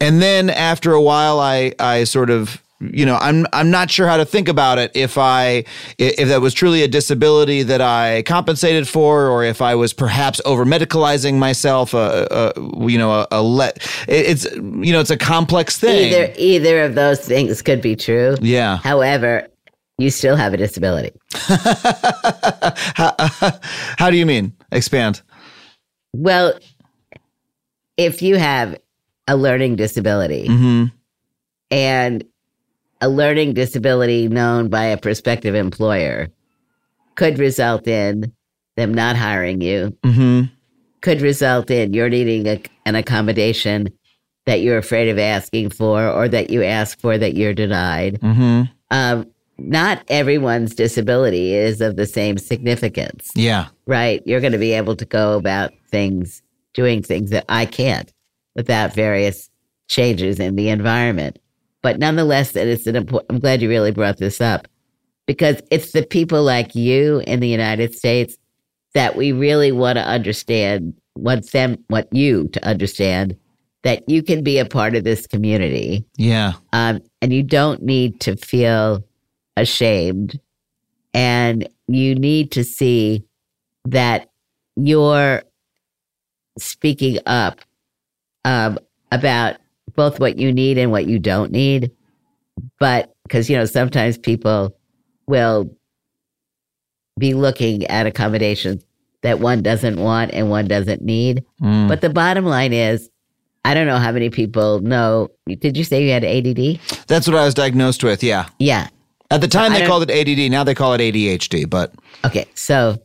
And 0.01 0.21
then 0.21 0.49
after 0.49 0.93
a 0.93 1.01
while, 1.01 1.39
I 1.39 1.73
I 1.79 2.03
sort 2.03 2.29
of 2.29 2.61
you 2.79 3.05
know 3.05 3.15
I'm 3.15 3.45
I'm 3.53 3.71
not 3.71 3.89
sure 3.89 4.07
how 4.07 4.17
to 4.17 4.25
think 4.25 4.49
about 4.49 4.77
it 4.77 4.91
if 4.93 5.17
I 5.17 5.63
if 5.97 6.27
that 6.27 6.41
was 6.41 6.53
truly 6.53 6.83
a 6.83 6.87
disability 6.87 7.63
that 7.63 7.79
I 7.79 8.23
compensated 8.23 8.89
for 8.89 9.27
or 9.27 9.45
if 9.45 9.61
I 9.61 9.75
was 9.75 9.93
perhaps 9.93 10.41
over 10.43 10.65
medicalizing 10.65 11.35
myself 11.35 11.93
uh, 11.93 11.97
uh, 12.29 12.51
you 12.85 12.97
know 12.97 13.11
a, 13.11 13.27
a 13.31 13.41
let 13.41 13.77
it's 14.09 14.43
you 14.55 14.91
know 14.91 14.99
it's 14.99 15.11
a 15.11 15.17
complex 15.17 15.79
thing 15.79 16.11
Either 16.11 16.33
either 16.37 16.83
of 16.83 16.95
those 16.95 17.21
things 17.21 17.61
could 17.61 17.81
be 17.81 17.95
true. 17.95 18.35
yeah 18.41 18.77
However, 18.77 19.47
you 19.97 20.09
still 20.09 20.35
have 20.35 20.53
a 20.53 20.57
disability. 20.57 21.11
how, 21.33 23.15
how 23.97 24.09
do 24.09 24.17
you 24.17 24.25
mean 24.25 24.51
expand 24.73 25.21
Well, 26.11 26.59
if 27.95 28.21
you 28.21 28.35
have 28.37 28.77
a 29.27 29.37
learning 29.37 29.75
disability 29.75 30.47
mm-hmm. 30.47 30.85
and 31.71 32.23
a 33.01 33.09
learning 33.09 33.53
disability 33.53 34.27
known 34.27 34.69
by 34.69 34.85
a 34.85 34.97
prospective 34.97 35.55
employer 35.55 36.29
could 37.15 37.37
result 37.37 37.87
in 37.87 38.33
them 38.75 38.93
not 38.93 39.15
hiring 39.15 39.61
you, 39.61 39.95
Mm-hmm. 40.03 40.53
could 41.01 41.21
result 41.21 41.69
in 41.69 41.93
you're 41.93 42.09
needing 42.09 42.47
a, 42.47 42.61
an 42.85 42.95
accommodation 42.95 43.89
that 44.45 44.61
you're 44.61 44.77
afraid 44.77 45.09
of 45.09 45.19
asking 45.19 45.69
for 45.69 46.07
or 46.07 46.27
that 46.27 46.49
you 46.49 46.63
ask 46.63 46.99
for 46.99 47.17
that 47.17 47.35
you're 47.35 47.53
denied. 47.53 48.19
Mm-hmm. 48.19 48.63
Um, 48.91 49.29
not 49.57 50.03
everyone's 50.07 50.73
disability 50.75 51.53
is 51.53 51.79
of 51.79 51.95
the 51.95 52.07
same 52.07 52.37
significance. 52.37 53.31
yeah 53.35 53.67
right? 53.85 54.21
You're 54.25 54.41
going 54.41 54.53
to 54.53 54.59
be 54.59 54.73
able 54.73 54.95
to 54.95 55.05
go 55.05 55.37
about 55.37 55.71
things, 55.89 56.41
doing 56.73 57.03
things 57.03 57.29
that 57.29 57.45
I 57.49 57.65
can't 57.65 58.11
without 58.55 58.93
various 58.93 59.49
changes 59.87 60.39
in 60.39 60.55
the 60.55 60.69
environment. 60.69 61.39
But 61.81 61.99
nonetheless, 61.99 62.53
that 62.53 62.67
it's 62.67 62.87
an 62.87 62.95
important, 62.95 63.31
I'm 63.31 63.39
glad 63.39 63.61
you 63.61 63.69
really 63.69 63.91
brought 63.91 64.17
this 64.17 64.39
up 64.39 64.67
because 65.25 65.61
it's 65.69 65.91
the 65.91 66.05
people 66.05 66.43
like 66.43 66.75
you 66.75 67.21
in 67.27 67.39
the 67.39 67.47
United 67.47 67.93
States 67.93 68.37
that 68.93 69.15
we 69.15 69.31
really 69.31 69.71
want 69.71 69.97
to 69.97 70.07
understand, 70.07 70.93
want 71.15 71.51
them, 71.51 71.77
want 71.89 72.07
you 72.11 72.47
to 72.49 72.65
understand 72.65 73.35
that 73.83 74.07
you 74.07 74.23
can 74.23 74.43
be 74.43 74.59
a 74.59 74.65
part 74.65 74.95
of 74.95 75.03
this 75.03 75.27
community. 75.27 76.05
Yeah. 76.17 76.53
Um, 76.71 77.01
and 77.21 77.33
you 77.33 77.43
don't 77.43 77.81
need 77.81 78.21
to 78.21 78.37
feel 78.37 79.03
ashamed. 79.57 80.39
And 81.13 81.67
you 81.87 82.15
need 82.15 82.51
to 82.53 82.63
see 82.63 83.25
that 83.85 84.29
you're 84.75 85.43
speaking 86.57 87.19
up 87.25 87.59
um, 88.45 88.79
about 89.11 89.57
both 89.95 90.19
what 90.19 90.37
you 90.37 90.51
need 90.51 90.77
and 90.77 90.91
what 90.91 91.05
you 91.05 91.19
don't 91.19 91.51
need. 91.51 91.91
But 92.79 93.13
because 93.23 93.49
you 93.49 93.57
know 93.57 93.65
sometimes 93.65 94.17
people 94.17 94.75
will 95.27 95.75
be 97.17 97.33
looking 97.33 97.85
at 97.87 98.05
accommodations 98.05 98.85
that 99.21 99.39
one 99.39 99.61
doesn't 99.61 99.99
want 99.99 100.31
and 100.33 100.49
one 100.49 100.67
doesn't 100.67 101.01
need. 101.01 101.43
Mm. 101.61 101.87
but 101.87 102.01
the 102.01 102.09
bottom 102.09 102.45
line 102.45 102.73
is 102.73 103.09
i 103.65 103.73
don't 103.73 103.87
know 103.87 103.97
how 103.97 104.11
many 104.11 104.29
people 104.29 104.79
know. 104.81 105.29
Did 105.47 105.77
you 105.77 105.83
say 105.83 106.03
you 106.03 106.11
had 106.11 106.25
add 106.25 106.79
that's 107.07 107.27
what 107.27 107.37
I 107.37 107.45
was 107.45 107.53
diagnosed 107.53 108.03
with 108.03 108.23
yeah. 108.23 108.49
Yeah. 108.59 108.89
At 109.31 109.41
the 109.41 109.47
time 109.47 109.71
I 109.71 109.79
they 109.79 109.87
called 109.87 110.09
it 110.09 110.29
ADD 110.29 110.51
now 110.51 110.63
they 110.63 110.75
call 110.75 110.93
it 110.93 110.99
ADHD 110.99 111.69
but 111.69 111.93
Okay, 112.25 112.45
so 112.53 113.01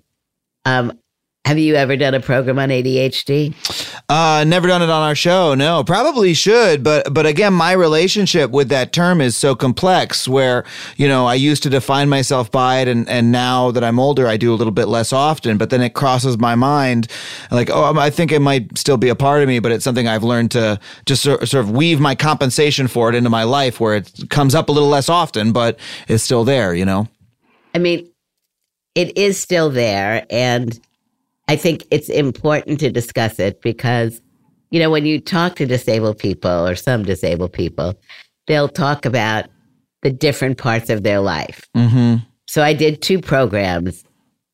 um, 0.64 0.99
have 1.49 1.59
you 1.59 1.76
ever 1.76 1.97
done 1.97 2.12
a 2.12 2.20
program 2.20 2.59
on 2.59 2.68
ADHD? 2.68 3.55
Uh, 4.11 4.45
never 4.47 4.68
done 4.68 4.82
it 4.82 4.91
on 4.91 5.03
our 5.03 5.14
show. 5.14 5.55
No, 5.55 5.82
probably 5.82 6.34
should, 6.34 6.84
but 6.84 7.12
but 7.12 7.24
again, 7.24 7.55
my 7.55 7.72
relationship 7.72 8.51
with 8.51 8.68
that 8.68 8.93
term 8.93 9.22
is 9.22 9.34
so 9.34 9.55
complex. 9.55 10.28
Where 10.28 10.64
you 10.97 11.09
know 11.09 11.26
I 11.26 11.36
used 11.36 11.62
to 11.62 11.70
define 11.70 12.11
myself 12.11 12.51
by 12.51 12.80
it, 12.80 12.89
and 12.89 13.09
and 13.09 13.32
now 13.32 13.70
that 13.70 13.82
I'm 13.82 13.99
older, 13.99 14.26
I 14.26 14.36
do 14.36 14.53
a 14.53 14.57
little 14.57 14.74
bit 14.74 14.89
less 14.89 15.11
often. 15.11 15.57
But 15.57 15.70
then 15.70 15.80
it 15.80 15.95
crosses 15.95 16.36
my 16.36 16.55
mind, 16.55 17.09
like 17.51 17.70
oh, 17.70 17.99
I 17.99 18.11
think 18.11 18.30
it 18.30 18.41
might 18.41 18.76
still 18.76 18.99
be 18.99 19.09
a 19.09 19.14
part 19.14 19.41
of 19.41 19.49
me, 19.49 19.59
but 19.59 19.72
it's 19.72 19.84
something 19.84 20.07
I've 20.07 20.24
learned 20.24 20.51
to 20.51 20.78
just 21.07 21.22
sort 21.22 21.49
sort 21.49 21.64
of 21.64 21.70
weave 21.70 21.99
my 21.99 22.14
compensation 22.14 22.89
for 22.89 23.09
it 23.09 23.14
into 23.14 23.30
my 23.30 23.45
life, 23.45 23.80
where 23.80 23.97
it 23.97 24.12
comes 24.28 24.55
up 24.55 24.68
a 24.68 24.72
little 24.72 24.91
less 24.91 25.09
often, 25.09 25.53
but 25.53 25.78
it's 26.09 26.22
still 26.22 26.45
there. 26.45 26.74
You 26.74 26.84
know. 26.84 27.09
I 27.74 27.78
mean, 27.78 28.07
it 28.95 29.16
is 29.16 29.41
still 29.41 29.70
there, 29.70 30.26
and 30.28 30.78
I 31.49 31.57
think 31.57 31.87
it's 31.91 32.09
important 32.09 32.79
to 32.81 32.91
discuss 32.91 33.39
it 33.39 33.63
because, 33.63 34.21
you 34.71 34.79
know, 34.79 34.91
when 34.91 35.07
you 35.07 35.19
talk 35.19 35.57
to 35.57 35.67
disabled 35.67 36.19
people 36.19 36.67
or 36.67 36.75
some 36.77 37.03
disabled 37.03 37.55
people, 37.55 37.95
they'll 38.47 38.69
talk 38.69 39.07
about 39.07 39.47
the 40.03 40.11
different 40.11 40.59
parts 40.59 40.91
of 40.91 41.03
their 41.03 41.21
life. 41.21 41.67
Mm-hmm. 41.75 42.17
So 42.47 42.63
I 42.63 42.75
did 42.75 43.03
two 43.03 43.21
programs. 43.21 44.05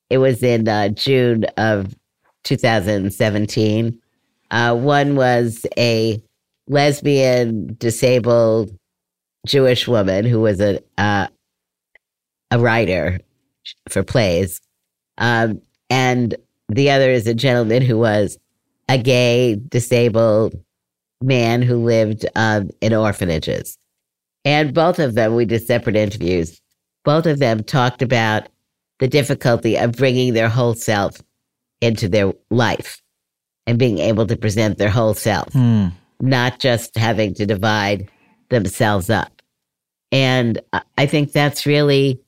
It 0.08 0.18
was 0.18 0.42
in 0.42 0.68
uh, 0.68 0.88
June 0.88 1.44
of 1.56 1.94
2017. 2.44 4.00
Uh, 4.50 4.76
one 4.76 5.16
was 5.16 5.66
a 5.76 6.22
lesbian, 6.68 7.76
disabled 7.78 8.70
Jewish 9.46 9.86
woman 9.88 10.24
who 10.24 10.40
was 10.40 10.60
a 10.60 10.80
uh, 10.96 11.26
a 12.50 12.58
writer 12.58 13.20
for 13.88 14.02
plays, 14.02 14.60
um, 15.18 15.60
and 15.90 16.36
the 16.74 16.90
other 16.90 17.10
is 17.10 17.26
a 17.26 17.34
gentleman 17.34 17.82
who 17.82 17.98
was 17.98 18.38
a 18.88 18.98
gay, 18.98 19.56
disabled 19.68 20.54
man 21.22 21.62
who 21.62 21.76
lived 21.76 22.26
um, 22.34 22.70
in 22.80 22.92
orphanages. 22.92 23.78
And 24.44 24.74
both 24.74 24.98
of 24.98 25.14
them, 25.14 25.34
we 25.34 25.46
did 25.46 25.66
separate 25.66 25.96
interviews. 25.96 26.60
Both 27.04 27.26
of 27.26 27.38
them 27.38 27.62
talked 27.62 28.02
about 28.02 28.48
the 28.98 29.08
difficulty 29.08 29.76
of 29.76 29.92
bringing 29.92 30.34
their 30.34 30.48
whole 30.48 30.74
self 30.74 31.16
into 31.80 32.08
their 32.08 32.32
life 32.50 33.00
and 33.66 33.78
being 33.78 33.98
able 33.98 34.26
to 34.26 34.36
present 34.36 34.76
their 34.78 34.90
whole 34.90 35.14
self, 35.14 35.52
Hmm. 35.52 35.88
not 36.20 36.58
just 36.58 36.96
having 36.96 37.34
to 37.34 37.46
divide 37.46 38.08
themselves 38.50 39.08
up. 39.10 39.42
And 40.12 40.60
I 40.98 41.06
think 41.06 41.32
that's 41.32 41.66
really, 41.66 42.20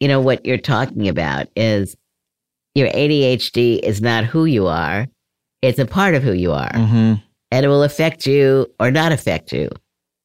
you 0.00 0.08
know, 0.08 0.20
what 0.20 0.46
you're 0.46 0.58
talking 0.58 1.08
about 1.08 1.48
is 1.54 1.96
your 2.78 2.88
ADHD 2.90 3.80
is 3.80 4.00
not 4.00 4.24
who 4.24 4.44
you 4.44 4.66
are. 4.66 5.06
It's 5.60 5.78
a 5.78 5.86
part 5.86 6.14
of 6.14 6.22
who 6.22 6.32
you 6.32 6.52
are 6.52 6.70
Mm-hmm. 6.70 7.14
and 7.50 7.64
it 7.64 7.68
will 7.68 7.82
affect 7.82 8.26
you 8.26 8.66
or 8.78 8.90
not 8.90 9.12
affect 9.12 9.52
you 9.52 9.68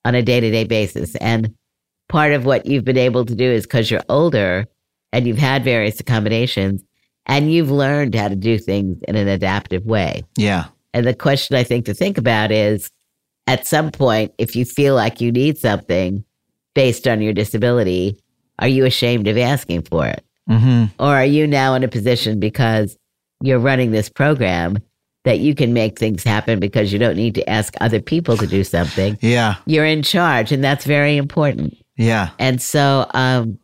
on 0.05 0.15
a 0.15 0.21
day 0.21 0.39
to 0.39 0.51
day 0.51 0.63
basis. 0.63 1.15
And 1.15 1.53
part 2.09 2.33
of 2.33 2.45
what 2.45 2.65
you've 2.65 2.85
been 2.85 2.97
able 2.97 3.25
to 3.25 3.35
do 3.35 3.45
is 3.45 3.63
because 3.63 3.89
you're 3.89 4.03
older 4.09 4.65
and 5.11 5.25
you've 5.27 5.37
had 5.37 5.63
various 5.63 5.99
accommodations, 5.99 6.83
and 7.27 7.53
you've 7.53 7.71
learned 7.71 8.15
how 8.15 8.27
to 8.27 8.35
do 8.35 8.57
things 8.57 8.97
in 9.07 9.15
an 9.15 9.27
adaptive 9.27 9.85
way. 9.85 10.23
Yeah. 10.35 10.65
And 10.93 11.05
the 11.05 11.13
question 11.13 11.55
I 11.55 11.63
think 11.63 11.85
to 11.85 11.93
think 11.93 12.17
about 12.17 12.51
is 12.51 12.89
at 13.47 13.65
some 13.67 13.91
point, 13.91 14.33
if 14.37 14.55
you 14.55 14.65
feel 14.65 14.95
like 14.95 15.21
you 15.21 15.31
need 15.31 15.57
something 15.57 16.25
based 16.73 17.07
on 17.07 17.21
your 17.21 17.31
disability, 17.31 18.19
are 18.59 18.67
you 18.67 18.85
ashamed 18.85 19.27
of 19.27 19.37
asking 19.37 19.83
for 19.83 20.07
it? 20.07 20.25
Mm-hmm. 20.49 20.85
Or 20.99 21.15
are 21.15 21.25
you 21.25 21.47
now 21.47 21.73
in 21.73 21.83
a 21.83 21.87
position 21.87 22.39
because 22.39 22.97
you're 23.41 23.59
running 23.59 23.91
this 23.91 24.09
program 24.09 24.77
that 25.23 25.39
you 25.39 25.55
can 25.55 25.73
make 25.73 25.97
things 25.97 26.23
happen 26.23 26.59
because 26.59 26.91
you 26.91 26.99
don't 26.99 27.15
need 27.15 27.35
to 27.35 27.49
ask 27.49 27.73
other 27.79 28.01
people 28.01 28.37
to 28.37 28.47
do 28.47 28.63
something? 28.63 29.17
Yeah. 29.21 29.55
You're 29.65 29.85
in 29.85 30.03
charge, 30.03 30.51
and 30.51 30.63
that's 30.63 30.85
very 30.85 31.17
important. 31.17 31.77
Yeah. 31.95 32.29
And 32.39 32.61
so, 32.61 33.09
um, 33.13 33.59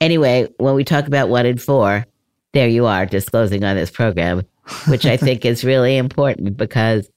anyway, 0.00 0.48
when 0.58 0.74
we 0.74 0.84
talk 0.84 1.06
about 1.06 1.28
one 1.28 1.46
in 1.46 1.58
four, 1.58 2.06
there 2.52 2.68
you 2.68 2.86
are 2.86 3.06
disclosing 3.06 3.64
on 3.64 3.76
this 3.76 3.90
program, 3.90 4.42
which 4.88 5.06
I 5.06 5.16
think 5.16 5.44
is 5.44 5.64
really 5.64 5.96
important 5.96 6.56
because 6.56 7.08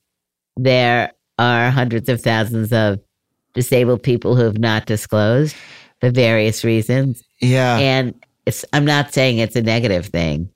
there 0.56 1.12
are 1.40 1.72
hundreds 1.72 2.10
of 2.10 2.22
thousands 2.22 2.72
of 2.72 3.00
disabled 3.54 4.04
people 4.04 4.36
who 4.36 4.44
have 4.44 4.60
not 4.60 4.86
disclosed 4.86 5.56
for 6.00 6.12
various 6.12 6.64
reasons. 6.64 7.24
Yeah. 7.42 7.78
And 7.78 8.14
it's, 8.46 8.66
I'm 8.74 8.86
not 8.86 9.14
saying 9.14 9.38
it's 9.38 9.56
a 9.56 9.62
negative 9.62 10.08
thing 10.08 10.50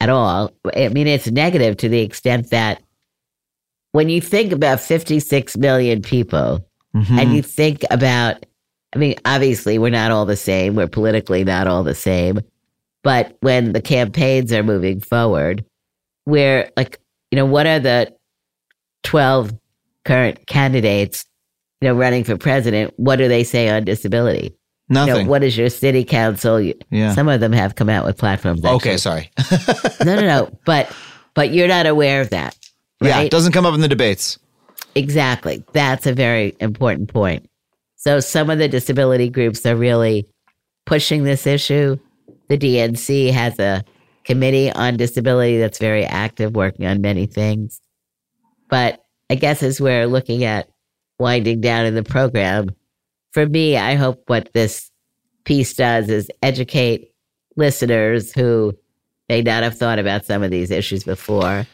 at 0.00 0.08
all. 0.08 0.50
I 0.76 0.88
mean, 0.88 1.06
it's 1.06 1.30
negative 1.30 1.76
to 1.78 1.88
the 1.88 2.00
extent 2.00 2.50
that 2.50 2.82
when 3.92 4.08
you 4.08 4.20
think 4.20 4.52
about 4.52 4.80
56 4.80 5.56
million 5.56 6.02
people 6.02 6.66
Mhm. 6.96 7.18
and 7.20 7.34
you 7.34 7.42
think 7.42 7.84
about, 7.90 8.44
I 8.94 8.98
mean, 8.98 9.14
obviously, 9.24 9.78
we're 9.78 9.90
not 9.90 10.10
all 10.10 10.26
the 10.26 10.36
same. 10.36 10.74
We're 10.74 10.86
politically 10.88 11.44
not 11.44 11.66
all 11.66 11.82
the 11.84 11.94
same. 11.94 12.40
But 13.02 13.36
when 13.40 13.72
the 13.72 13.82
campaigns 13.82 14.52
are 14.52 14.62
moving 14.62 15.00
forward, 15.00 15.64
we're 16.26 16.70
like, 16.76 16.98
you 17.30 17.36
know, 17.36 17.46
what 17.46 17.66
are 17.66 17.78
the 17.80 18.14
12 19.02 19.52
current 20.04 20.46
candidates, 20.46 21.26
you 21.80 21.88
know, 21.88 21.94
running 21.94 22.24
for 22.24 22.36
president? 22.38 22.94
What 22.96 23.16
do 23.16 23.28
they 23.28 23.44
say 23.44 23.68
on 23.68 23.84
disability? 23.84 24.54
Know, 24.88 25.24
what 25.24 25.42
is 25.42 25.56
your 25.56 25.70
city 25.70 26.04
council? 26.04 26.60
Yeah. 26.90 27.14
Some 27.14 27.28
of 27.28 27.40
them 27.40 27.52
have 27.52 27.74
come 27.74 27.88
out 27.88 28.04
with 28.04 28.18
platforms. 28.18 28.64
Okay, 28.64 28.96
sorry. 28.98 29.30
no, 30.04 30.14
no, 30.16 30.20
no. 30.20 30.58
But 30.66 30.94
but 31.34 31.52
you're 31.52 31.68
not 31.68 31.86
aware 31.86 32.20
of 32.20 32.30
that, 32.30 32.56
Yeah, 33.00 33.20
it 33.20 33.30
doesn't 33.30 33.52
come 33.52 33.66
up 33.66 33.74
in 33.74 33.80
the 33.80 33.88
debates. 33.88 34.38
exactly. 34.94 35.64
That's 35.72 36.06
a 36.06 36.12
very 36.12 36.54
important 36.60 37.12
point. 37.12 37.48
So 37.96 38.20
some 38.20 38.50
of 38.50 38.58
the 38.58 38.68
disability 38.68 39.30
groups 39.30 39.64
are 39.66 39.74
really 39.74 40.26
pushing 40.86 41.24
this 41.24 41.46
issue. 41.46 41.96
The 42.48 42.58
DNC 42.58 43.32
has 43.32 43.58
a 43.58 43.82
committee 44.24 44.70
on 44.70 44.96
disability 44.98 45.58
that's 45.58 45.78
very 45.78 46.04
active, 46.04 46.54
working 46.54 46.86
on 46.86 47.00
many 47.00 47.26
things. 47.26 47.80
But 48.68 49.02
I 49.30 49.34
guess 49.36 49.62
as 49.62 49.80
we're 49.80 50.06
looking 50.06 50.44
at 50.44 50.68
winding 51.18 51.62
down 51.62 51.86
in 51.86 51.94
the 51.94 52.02
program, 52.02 52.68
for 53.34 53.46
me, 53.46 53.76
I 53.76 53.96
hope 53.96 54.22
what 54.28 54.48
this 54.54 54.90
piece 55.44 55.74
does 55.74 56.08
is 56.08 56.30
educate 56.40 57.12
listeners 57.56 58.32
who 58.32 58.72
may 59.28 59.42
not 59.42 59.64
have 59.64 59.76
thought 59.76 59.98
about 59.98 60.24
some 60.24 60.44
of 60.44 60.52
these 60.52 60.70
issues 60.70 61.02
before. 61.02 61.58
Um, 61.58 61.66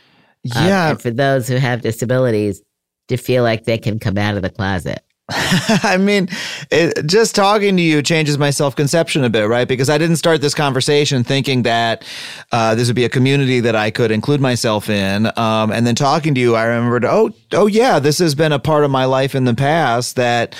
Yeah. 0.44 0.90
and 0.90 1.00
for 1.00 1.10
those 1.10 1.46
who 1.46 1.56
have 1.56 1.82
disabilities 1.82 2.62
to 3.08 3.18
feel 3.18 3.42
like 3.42 3.64
they 3.64 3.76
can 3.76 3.98
come 3.98 4.16
out 4.16 4.36
of 4.36 4.42
the 4.42 4.48
closet. 4.50 5.02
I 5.30 5.96
mean, 5.98 6.28
it, 6.70 7.06
just 7.06 7.34
talking 7.34 7.76
to 7.76 7.82
you 7.82 8.02
changes 8.02 8.38
my 8.38 8.50
self 8.50 8.74
conception 8.74 9.22
a 9.22 9.30
bit, 9.30 9.46
right? 9.46 9.68
Because 9.68 9.90
I 9.90 9.98
didn't 9.98 10.16
start 10.16 10.40
this 10.40 10.54
conversation 10.54 11.22
thinking 11.24 11.62
that 11.62 12.04
uh, 12.52 12.74
this 12.74 12.88
would 12.88 12.96
be 12.96 13.04
a 13.04 13.08
community 13.08 13.60
that 13.60 13.76
I 13.76 13.90
could 13.90 14.10
include 14.10 14.40
myself 14.40 14.88
in. 14.88 15.26
Um, 15.38 15.70
and 15.70 15.86
then 15.86 15.94
talking 15.94 16.34
to 16.34 16.40
you, 16.40 16.56
I 16.56 16.64
remembered, 16.64 17.04
oh, 17.04 17.30
oh 17.52 17.66
yeah, 17.66 17.98
this 17.98 18.18
has 18.18 18.34
been 18.34 18.52
a 18.52 18.58
part 18.58 18.84
of 18.84 18.90
my 18.90 19.04
life 19.04 19.34
in 19.34 19.44
the 19.44 19.54
past 19.54 20.16
that 20.16 20.54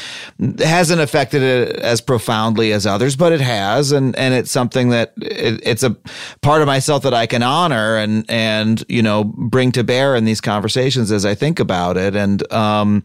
hasn't 0.59 1.01
affected 1.01 1.43
it 1.43 1.77
as 1.77 2.01
profoundly 2.01 2.73
as 2.73 2.87
others, 2.87 3.17
but 3.17 3.33
it 3.33 3.41
has, 3.41 3.93
and 3.93 4.17
and 4.17 4.35
it's 4.35 4.51
something 4.51 4.91
that 4.91 5.13
it, 5.19 5.61
it's 5.63 5.83
a 5.83 5.97
part 6.43 6.61
of 6.61 6.67
myself 6.67 7.03
that 7.03 7.15
I 7.15 7.27
can 7.27 7.43
honor 7.43 7.97
and 7.97 8.25
and 8.29 8.85
you 8.89 9.03
know 9.03 9.25
bring 9.25 9.73
to 9.73 9.85
bear 9.85 10.17
in 10.17 10.25
these 10.25 10.41
conversations 10.41 11.13
as 11.13 11.25
I 11.25 11.35
think 11.35 11.61
about 11.61 11.97
it. 11.97 12.17
And 12.17 12.51
um, 12.53 13.05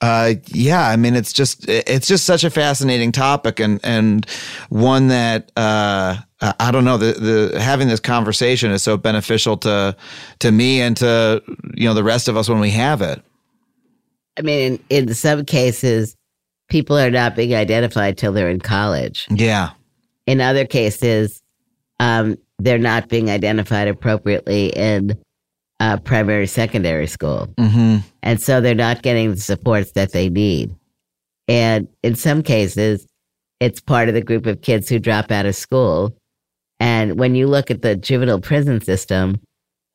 uh, 0.00 0.34
yeah, 0.48 0.88
I 0.88 0.96
mean, 0.96 1.14
it's 1.14 1.32
just 1.32 1.68
it's 1.68 2.06
just 2.06 2.24
such 2.24 2.44
a 2.44 2.50
fascinating 2.50 3.12
topic 3.12 3.60
and 3.60 3.80
and 3.82 4.26
one 4.68 5.08
that 5.08 5.50
uh, 5.56 6.16
I 6.40 6.70
don't 6.70 6.84
know 6.84 6.96
the 6.98 7.12
the 7.52 7.60
having 7.60 7.88
this 7.88 8.00
conversation 8.00 8.70
is 8.70 8.82
so 8.82 8.96
beneficial 8.96 9.56
to 9.58 9.96
to 10.40 10.52
me 10.52 10.80
and 10.80 10.96
to 10.98 11.42
you 11.74 11.88
know 11.88 11.94
the 11.94 12.04
rest 12.04 12.28
of 12.28 12.36
us 12.36 12.48
when 12.48 12.60
we 12.60 12.70
have 12.70 13.00
it. 13.02 13.22
I 14.36 14.42
mean, 14.42 14.80
in, 14.90 15.06
in 15.08 15.14
some 15.14 15.44
cases, 15.44 16.16
people 16.68 16.98
are 16.98 17.10
not 17.10 17.36
being 17.36 17.54
identified 17.54 18.18
till 18.18 18.32
they're 18.32 18.50
in 18.50 18.60
college. 18.60 19.28
Yeah, 19.30 19.70
In 20.26 20.40
other 20.40 20.66
cases, 20.66 21.40
um, 22.00 22.36
they're 22.58 22.78
not 22.78 23.08
being 23.08 23.30
identified 23.30 23.86
appropriately 23.86 24.70
in 24.70 25.16
uh, 25.78 25.98
primary, 25.98 26.46
secondary 26.48 27.06
school. 27.06 27.48
hmm 27.58 27.98
And 28.24 28.42
so 28.42 28.60
they're 28.60 28.74
not 28.74 29.02
getting 29.02 29.30
the 29.30 29.36
supports 29.36 29.92
that 29.92 30.12
they 30.12 30.28
need. 30.28 30.74
And 31.46 31.86
in 32.02 32.16
some 32.16 32.42
cases, 32.42 33.06
it's 33.60 33.80
part 33.80 34.08
of 34.08 34.14
the 34.14 34.22
group 34.22 34.46
of 34.46 34.62
kids 34.62 34.88
who 34.88 34.98
drop 34.98 35.30
out 35.30 35.46
of 35.46 35.54
school. 35.54 36.16
And 36.80 37.18
when 37.18 37.34
you 37.34 37.46
look 37.46 37.70
at 37.70 37.82
the 37.82 37.96
juvenile 37.96 38.40
prison 38.40 38.80
system, 38.80 39.40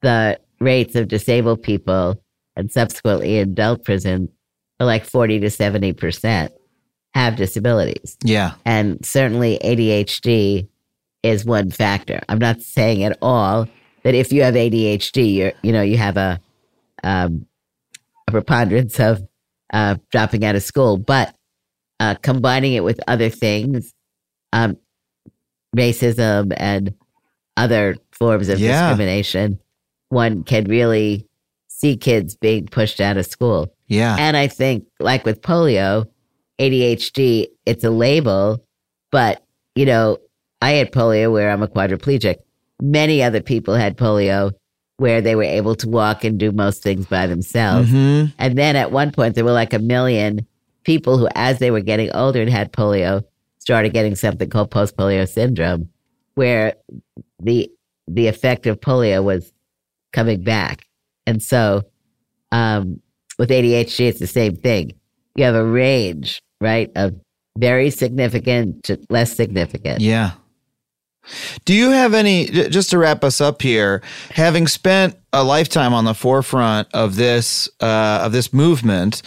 the 0.02 0.40
rates 0.60 0.96
of 0.96 1.08
disabled 1.08 1.62
people 1.62 2.22
and 2.56 2.72
subsequently 2.72 3.40
adult 3.40 3.84
prison 3.84 4.30
are 4.80 4.86
like 4.86 5.06
40 5.06 5.40
to 5.42 5.48
70% 5.48 6.50
have 7.14 7.36
disabilities. 7.36 8.18
yeah, 8.24 8.54
And 8.66 9.04
certainly 9.06 9.60
ADHD 9.64 10.68
is 11.24 11.44
one 11.44 11.72
factor. 11.72 12.22
I'm 12.30 12.40
not 12.40 12.62
saying 12.62 13.04
at 13.04 13.18
all 13.22 13.68
that 14.04 14.16
if 14.16 14.32
you 14.32 14.44
have 14.44 14.54
ADHD, 14.54 15.34
you're, 15.34 15.52
you 15.62 15.72
know, 15.72 15.82
you 15.82 15.98
have 15.98 16.18
a, 16.18 16.40
um, 17.04 17.46
a 18.28 18.32
preponderance 18.32 19.00
of 19.00 19.22
uh, 19.74 19.96
dropping 20.12 20.46
out 20.46 20.56
of 20.56 20.64
school, 20.64 20.98
but 20.98 21.36
uh, 22.00 22.16
combining 22.22 22.74
it 22.74 22.84
with 22.84 23.00
other 23.08 23.30
things, 23.30 23.94
um, 24.54 24.78
racism 25.76 26.54
and 26.58 26.94
other 27.58 27.96
forms 28.12 28.50
of 28.50 28.60
Yeah. 28.60 28.90
discrimination, 28.90 29.60
one 30.10 30.44
can 30.44 30.66
really 30.66 31.26
see 31.68 31.96
kids 31.98 32.36
being 32.36 32.66
pushed 32.68 33.00
out 33.00 33.18
of 33.18 33.26
school. 33.26 33.68
yeah, 33.88 34.16
And 34.20 34.36
I 34.38 34.48
think, 34.48 34.86
like 35.00 35.26
with 35.26 35.42
polio, 35.42 36.06
ADHD, 36.60 37.48
it's 37.66 37.84
a 37.84 37.90
label, 37.90 38.64
but, 39.12 39.44
you 39.76 39.86
know, 39.86 40.18
I 40.62 40.72
had 40.72 40.92
polio 40.92 41.32
where 41.32 41.50
I'm 41.50 41.64
a 41.64 41.68
quadriplegic. 41.68 42.36
Many 42.82 43.24
other 43.24 43.42
people 43.42 43.74
had 43.76 43.98
polio 43.98 44.52
where 44.98 45.22
they 45.22 45.36
were 45.36 45.44
able 45.44 45.76
to 45.76 45.88
walk 45.88 46.24
and 46.26 46.38
do 46.38 46.52
most 46.52 46.84
things 46.84 47.06
by 47.06 47.26
themselves. 47.28 47.90
hmm 47.90 48.26
And 48.38 48.58
then 48.58 48.76
at 48.76 48.92
one 48.92 49.12
point, 49.12 49.36
there 49.36 49.46
were 49.46 49.54
like 49.54 49.74
a 49.74 49.80
million 49.80 50.46
people 50.84 51.18
who, 51.18 51.28
as 51.36 51.60
they 51.60 51.72
were 51.72 51.80
getting 51.82 52.12
older 52.14 52.42
and 52.42 52.50
had 52.50 52.74
polio, 52.74 53.24
started 53.60 53.94
getting 53.94 54.16
something 54.16 54.50
called 54.50 54.72
post 54.72 54.98
polio 54.98 55.28
syndrome, 55.28 55.90
where 56.36 56.76
the 57.42 57.72
the 58.08 58.28
effect 58.28 58.66
of 58.66 58.80
polio 58.80 59.24
was 59.24 59.54
coming 60.12 60.42
back. 60.42 60.86
And 61.28 61.42
so, 61.42 61.84
um, 62.52 63.02
with 63.38 63.50
ADHD, 63.50 64.08
it's 64.08 64.20
the 64.20 64.28
same 64.28 64.56
thing. 64.56 64.94
You 65.36 65.44
have 65.46 65.56
a 65.56 65.64
range, 65.64 66.42
right, 66.60 66.92
of 66.96 67.16
very 67.58 67.90
significant 67.92 68.84
to 68.86 69.00
less 69.10 69.34
significant. 69.34 70.02
Yeah. 70.02 70.32
Do 71.66 71.74
you 71.74 71.92
have 71.92 72.14
any, 72.14 72.48
just 72.48 72.90
to 72.90 72.98
wrap 72.98 73.24
us 73.24 73.40
up 73.40 73.62
here, 73.62 74.02
having 74.32 74.68
spent 74.68 75.16
a 75.32 75.44
lifetime 75.44 75.94
on 75.94 76.06
the 76.06 76.16
forefront 76.16 76.88
of 76.94 77.16
this, 77.16 77.70
uh, 77.82 78.22
of 78.24 78.32
this 78.32 78.52
movement, 78.52 79.22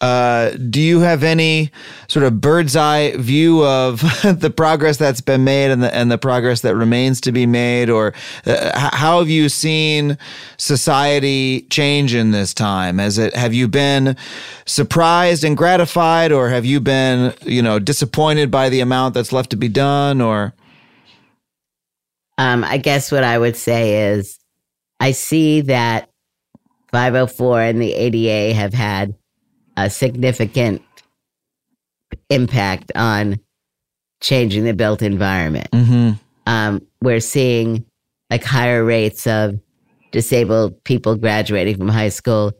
uh, 0.00 0.50
do 0.50 0.80
you 0.80 1.00
have 1.00 1.24
any 1.24 1.72
sort 2.06 2.24
of 2.24 2.40
bird's 2.40 2.76
eye 2.76 3.16
view 3.16 3.64
of 3.64 4.00
the 4.22 4.52
progress 4.54 4.96
that's 4.96 5.20
been 5.20 5.42
made 5.42 5.72
and 5.72 5.82
the 5.82 5.92
and 5.92 6.10
the 6.10 6.18
progress 6.18 6.60
that 6.60 6.76
remains 6.76 7.20
to 7.22 7.32
be 7.32 7.46
made, 7.46 7.90
or 7.90 8.14
uh, 8.46 8.90
how 8.92 9.18
have 9.18 9.28
you 9.28 9.48
seen 9.48 10.16
society 10.56 11.62
change 11.62 12.14
in 12.14 12.30
this 12.30 12.54
time? 12.54 12.98
Has 12.98 13.18
it 13.18 13.34
have 13.34 13.52
you 13.52 13.66
been 13.66 14.16
surprised 14.66 15.42
and 15.42 15.56
gratified, 15.56 16.30
or 16.30 16.48
have 16.48 16.64
you 16.64 16.78
been 16.78 17.34
you 17.42 17.60
know 17.60 17.80
disappointed 17.80 18.52
by 18.52 18.68
the 18.68 18.78
amount 18.78 19.14
that's 19.14 19.32
left 19.32 19.50
to 19.50 19.56
be 19.56 19.68
done, 19.68 20.20
or 20.20 20.54
Um, 22.36 22.62
I 22.62 22.76
guess 22.78 23.10
what 23.10 23.24
I 23.24 23.36
would 23.36 23.56
say 23.56 24.12
is 24.12 24.38
I 25.00 25.10
see 25.10 25.62
that 25.62 26.08
504 26.92 27.62
and 27.62 27.82
the 27.82 27.92
ADA 27.92 28.54
have 28.54 28.72
had 28.72 29.16
a 29.84 29.90
significant 29.90 30.82
impact 32.30 32.90
on 32.94 33.38
changing 34.20 34.64
the 34.64 34.74
built 34.74 35.02
environment. 35.02 35.70
mm-hmm. 35.70 36.12
Um, 36.46 36.80
we're 37.02 37.20
seeing 37.20 37.84
like 38.30 38.42
higher 38.42 38.82
rates 38.82 39.26
of 39.26 39.60
disabled 40.12 40.82
people 40.84 41.14
graduating 41.14 41.76
from 41.76 41.88
high 41.88 42.08
school 42.08 42.52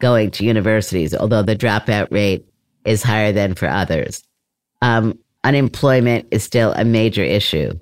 going 0.00 0.30
to 0.32 0.44
universities, 0.44 1.14
although 1.14 1.42
the 1.42 1.54
dropout 1.54 2.10
rate 2.10 2.46
is 2.84 3.02
higher 3.02 3.32
than 3.32 3.54
for 3.54 3.68
others. 3.68 4.22
Um, 4.82 5.18
unemployment 5.44 6.28
is 6.30 6.42
still 6.42 6.72
a 6.72 6.84
major 6.84 7.22
issue. 7.22 7.78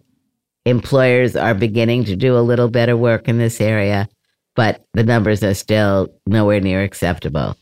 Employers 0.65 1.37
are 1.37 1.55
beginning 1.55 2.05
to 2.05 2.17
do 2.17 2.37
a 2.37 2.41
little 2.41 2.69
better 2.69 2.97
work 2.97 3.29
in 3.29 3.39
this 3.39 3.61
area, 3.61 4.09
but 4.55 4.85
the 4.95 5.05
numbers 5.05 5.43
are 5.43 5.55
still 5.55 6.09
nowhere 6.27 6.61
near 6.61 6.83
acceptable. 6.83 7.57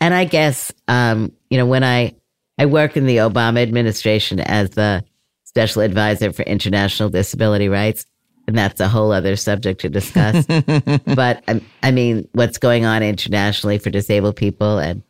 And 0.00 0.14
I 0.14 0.24
guess, 0.24 0.72
um, 0.88 1.32
you 1.50 1.58
know, 1.58 1.66
when 1.66 1.84
I, 1.84 2.14
I 2.58 2.66
work 2.66 2.96
in 2.96 3.06
the 3.06 3.18
Obama 3.18 3.62
administration 3.62 4.40
as 4.40 4.70
the 4.70 5.04
special 5.44 5.82
advisor 5.82 6.32
for 6.32 6.42
international 6.42 7.10
disability 7.10 7.68
rights, 7.68 8.06
and 8.46 8.56
that's 8.56 8.80
a 8.80 8.88
whole 8.88 9.12
other 9.12 9.36
subject 9.36 9.82
to 9.82 9.88
discuss. 9.88 10.46
but 11.04 11.42
um, 11.48 11.60
I 11.82 11.90
mean, 11.90 12.28
what's 12.32 12.58
going 12.58 12.84
on 12.84 13.02
internationally 13.02 13.78
for 13.78 13.90
disabled 13.90 14.36
people 14.36 14.78
and 14.78 15.02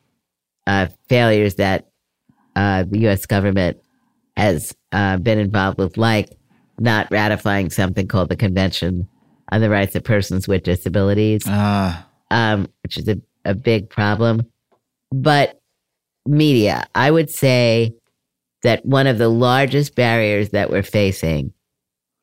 uh, 0.67 0.89
failures 1.09 1.55
that 1.57 1.89
uh, 2.57 2.85
the 2.85 3.01
U.S. 3.01 3.27
government 3.27 3.79
has 4.37 4.75
uh, 4.93 5.17
been 5.19 5.39
involved 5.39 5.79
with, 5.79 5.97
like 5.97 6.31
not 6.79 7.09
ratifying 7.11 7.71
something 7.71 8.09
called 8.09 8.29
the 8.29 8.37
Convention 8.37 9.09
on 9.53 9.61
the 9.61 9.71
Rights 9.71 9.95
of 9.95 10.05
Persons 10.05 10.49
with 10.49 10.63
Disabilities, 10.63 11.47
um, 12.31 12.69
which 12.83 12.99
is 12.99 13.09
a, 13.09 13.21
a 13.45 13.55
big 13.55 13.91
problem. 13.91 14.50
But 15.13 15.61
media, 16.27 16.87
I 16.95 17.11
would 17.11 17.31
say 17.31 17.95
that 18.63 18.85
one 18.85 19.07
of 19.07 19.19
the 19.19 19.29
largest 19.29 19.95
barriers 19.95 20.51
that 20.51 20.71
we're 20.71 20.83
facing 20.83 21.53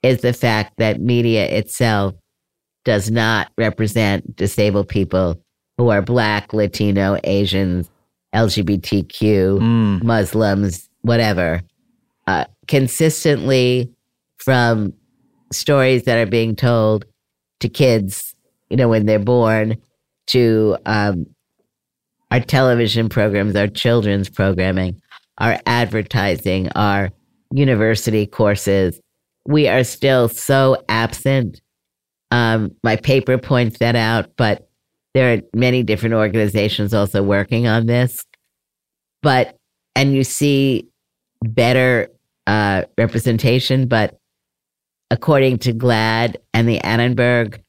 is 0.03 0.21
the 0.21 0.33
fact 0.33 0.73
that 0.77 1.01
media 1.01 1.45
itself 1.47 2.13
does 2.85 3.11
not 3.11 3.51
represent 3.57 4.35
disabled 4.35 4.87
people 4.87 5.41
who 5.77 5.89
are 5.89 6.01
Black, 6.01 6.53
Latino, 6.53 7.17
Asians, 7.23 7.89
LGBTQ, 8.33 9.59
mm. 9.59 10.03
Muslims, 10.03 10.89
whatever. 11.01 11.61
Uh, 12.27 12.45
consistently 12.67 13.91
from 14.37 14.93
stories 15.51 16.03
that 16.03 16.17
are 16.17 16.29
being 16.29 16.55
told 16.55 17.05
to 17.59 17.69
kids, 17.69 18.35
you 18.69 18.77
know, 18.77 18.89
when 18.89 19.05
they're 19.05 19.19
born, 19.19 19.77
to 20.27 20.77
um, 20.85 21.25
our 22.31 22.39
television 22.39 23.09
programs, 23.09 23.55
our 23.55 23.67
children's 23.67 24.29
programming, 24.29 25.01
our 25.37 25.59
advertising, 25.65 26.69
our 26.75 27.09
university 27.51 28.25
courses, 28.25 28.99
we 29.45 29.67
are 29.67 29.83
still 29.83 30.27
so 30.27 30.83
absent. 30.89 31.61
Um, 32.31 32.75
my 32.83 32.97
paper 32.97 33.37
points 33.37 33.79
that 33.79 33.95
out, 33.95 34.31
but 34.35 34.67
there 35.13 35.33
are 35.33 35.41
many 35.55 35.83
different 35.83 36.15
organizations 36.15 36.93
also 36.93 37.23
working 37.23 37.65
on 37.65 37.85
this. 37.85 38.23
But, 39.21 39.55
and 39.95 40.13
you 40.13 40.23
see 40.23 40.89
better 41.41 42.09
uh, 42.45 42.83
representation, 42.97 43.87
but 43.87 44.19
according 45.09 45.59
to 45.59 45.73
GLAAD 45.73 46.35
and 46.53 46.67
the 46.67 46.79
Annenberg 46.79 47.61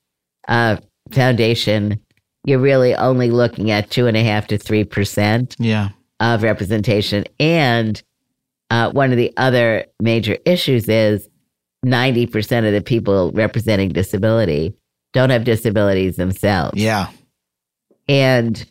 uh, 0.48 0.76
Foundation, 1.12 2.00
you're 2.44 2.58
really 2.58 2.94
only 2.94 3.30
looking 3.30 3.70
at 3.70 3.90
two 3.90 4.06
and 4.06 4.16
a 4.16 4.22
half 4.22 4.46
to 4.48 4.58
three 4.58 4.84
percent 4.84 5.56
yeah. 5.58 5.90
of 6.20 6.42
representation. 6.42 7.24
And 7.38 8.02
uh, 8.70 8.90
one 8.90 9.10
of 9.10 9.16
the 9.16 9.32
other 9.36 9.86
major 10.00 10.36
issues 10.44 10.88
is 10.88 11.28
90% 11.84 12.66
of 12.66 12.72
the 12.72 12.82
people 12.82 13.32
representing 13.32 13.90
disability 13.90 14.74
don't 15.12 15.30
have 15.30 15.44
disabilities 15.44 16.16
themselves. 16.16 16.80
Yeah. 16.80 17.08
And 18.08 18.70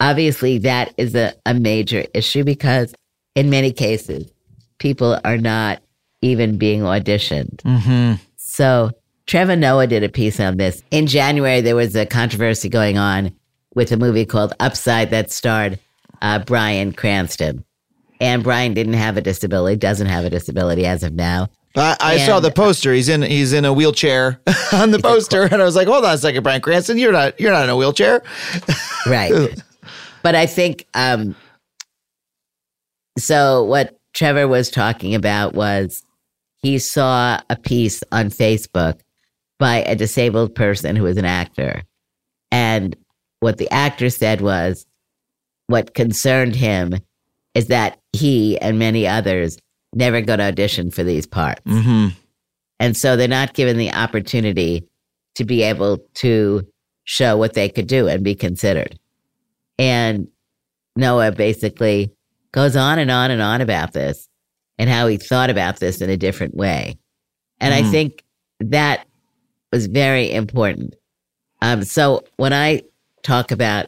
obviously, 0.00 0.58
that 0.58 0.92
is 0.96 1.14
a, 1.14 1.34
a 1.46 1.54
major 1.54 2.04
issue 2.14 2.44
because 2.44 2.94
in 3.34 3.48
many 3.48 3.72
cases, 3.72 4.30
people 4.78 5.18
are 5.24 5.38
not 5.38 5.82
even 6.20 6.58
being 6.58 6.82
auditioned. 6.82 7.56
Mm-hmm. 7.62 8.22
So, 8.36 8.90
Trevor 9.26 9.56
Noah 9.56 9.86
did 9.86 10.02
a 10.02 10.08
piece 10.08 10.40
on 10.40 10.56
this. 10.56 10.82
In 10.90 11.06
January, 11.06 11.60
there 11.60 11.76
was 11.76 11.94
a 11.94 12.06
controversy 12.06 12.68
going 12.68 12.98
on 12.98 13.34
with 13.74 13.92
a 13.92 13.96
movie 13.96 14.26
called 14.26 14.52
Upside 14.60 15.10
that 15.10 15.30
starred 15.30 15.78
uh, 16.20 16.40
Bryan 16.40 16.92
Cranston 16.92 17.64
and 18.22 18.44
Bryan 18.44 18.72
didn't 18.72 18.92
have 18.92 19.16
a 19.16 19.20
disability, 19.20 19.76
doesn't 19.76 20.06
have 20.06 20.24
a 20.24 20.30
disability 20.30 20.86
as 20.86 21.02
of 21.02 21.12
now. 21.12 21.48
I, 21.74 21.96
I 22.00 22.18
saw 22.18 22.38
the 22.38 22.52
poster. 22.52 22.92
He's 22.92 23.08
in 23.08 23.22
he's 23.22 23.52
in 23.52 23.64
a 23.64 23.72
wheelchair 23.72 24.40
on 24.72 24.92
the 24.92 25.00
poster, 25.00 25.42
and 25.42 25.60
I 25.60 25.64
was 25.64 25.74
like, 25.74 25.88
"Hold 25.88 26.04
on 26.04 26.14
a 26.14 26.18
second, 26.18 26.42
Bryan 26.42 26.60
Cranston, 26.60 26.98
you're 26.98 27.12
not 27.12 27.40
you're 27.40 27.50
not 27.50 27.64
in 27.64 27.70
a 27.70 27.76
wheelchair." 27.76 28.22
right. 29.06 29.32
But 30.22 30.36
I 30.36 30.46
think 30.46 30.86
um, 30.94 31.34
so. 33.18 33.64
What 33.64 33.98
Trevor 34.12 34.46
was 34.46 34.70
talking 34.70 35.16
about 35.16 35.52
was 35.52 36.04
he 36.58 36.78
saw 36.78 37.40
a 37.50 37.56
piece 37.56 38.04
on 38.12 38.30
Facebook 38.30 39.00
by 39.62 39.76
a 39.82 39.94
disabled 39.94 40.56
person 40.56 40.96
who 40.96 41.04
was 41.04 41.16
an 41.16 41.24
actor, 41.24 41.84
and 42.50 42.96
what 43.38 43.58
the 43.58 43.70
actor 43.70 44.10
said 44.10 44.40
was 44.40 44.86
what 45.68 45.94
concerned 45.94 46.56
him 46.56 46.94
is 47.54 47.68
that 47.68 48.00
he 48.12 48.58
and 48.58 48.76
many 48.76 49.06
others 49.06 49.58
never 49.94 50.20
go 50.20 50.36
to 50.36 50.42
audition 50.42 50.90
for 50.90 51.04
these 51.04 51.28
parts. 51.28 51.62
Mm-hmm. 51.62 52.08
And 52.80 52.96
so 52.96 53.14
they're 53.14 53.28
not 53.28 53.54
given 53.54 53.76
the 53.76 53.92
opportunity 53.92 54.82
to 55.36 55.44
be 55.44 55.62
able 55.62 55.98
to 56.14 56.66
show 57.04 57.36
what 57.36 57.54
they 57.54 57.68
could 57.68 57.86
do 57.86 58.08
and 58.08 58.24
be 58.24 58.34
considered. 58.34 58.98
And 59.78 60.26
Noah 60.96 61.30
basically 61.30 62.12
goes 62.50 62.74
on 62.74 62.98
and 62.98 63.12
on 63.12 63.30
and 63.30 63.40
on 63.40 63.60
about 63.60 63.92
this 63.92 64.28
and 64.76 64.90
how 64.90 65.06
he 65.06 65.18
thought 65.18 65.50
about 65.50 65.78
this 65.78 66.00
in 66.00 66.10
a 66.10 66.16
different 66.16 66.56
way. 66.56 66.98
And 67.60 67.72
mm. 67.72 67.76
I 67.76 67.80
mm-hmm. 67.82 67.90
think 67.92 68.24
that 68.58 69.06
was 69.72 69.86
very 69.86 70.30
important. 70.30 70.94
Um, 71.62 71.82
so 71.82 72.24
when 72.36 72.52
I 72.52 72.82
talk 73.22 73.50
about 73.50 73.86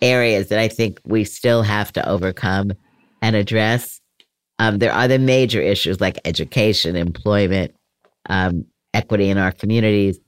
areas 0.00 0.48
that 0.48 0.58
I 0.58 0.68
think 0.68 1.00
we 1.04 1.24
still 1.24 1.62
have 1.62 1.92
to 1.94 2.08
overcome 2.08 2.72
and 3.20 3.34
address, 3.34 4.00
um, 4.58 4.78
there 4.78 4.92
are 4.92 5.08
the 5.08 5.18
major 5.18 5.60
issues 5.60 6.00
like 6.00 6.18
education, 6.24 6.96
employment, 6.96 7.74
um, 8.28 8.64
equity 8.94 9.28
in 9.28 9.38
our 9.38 9.52
communities. 9.52 10.18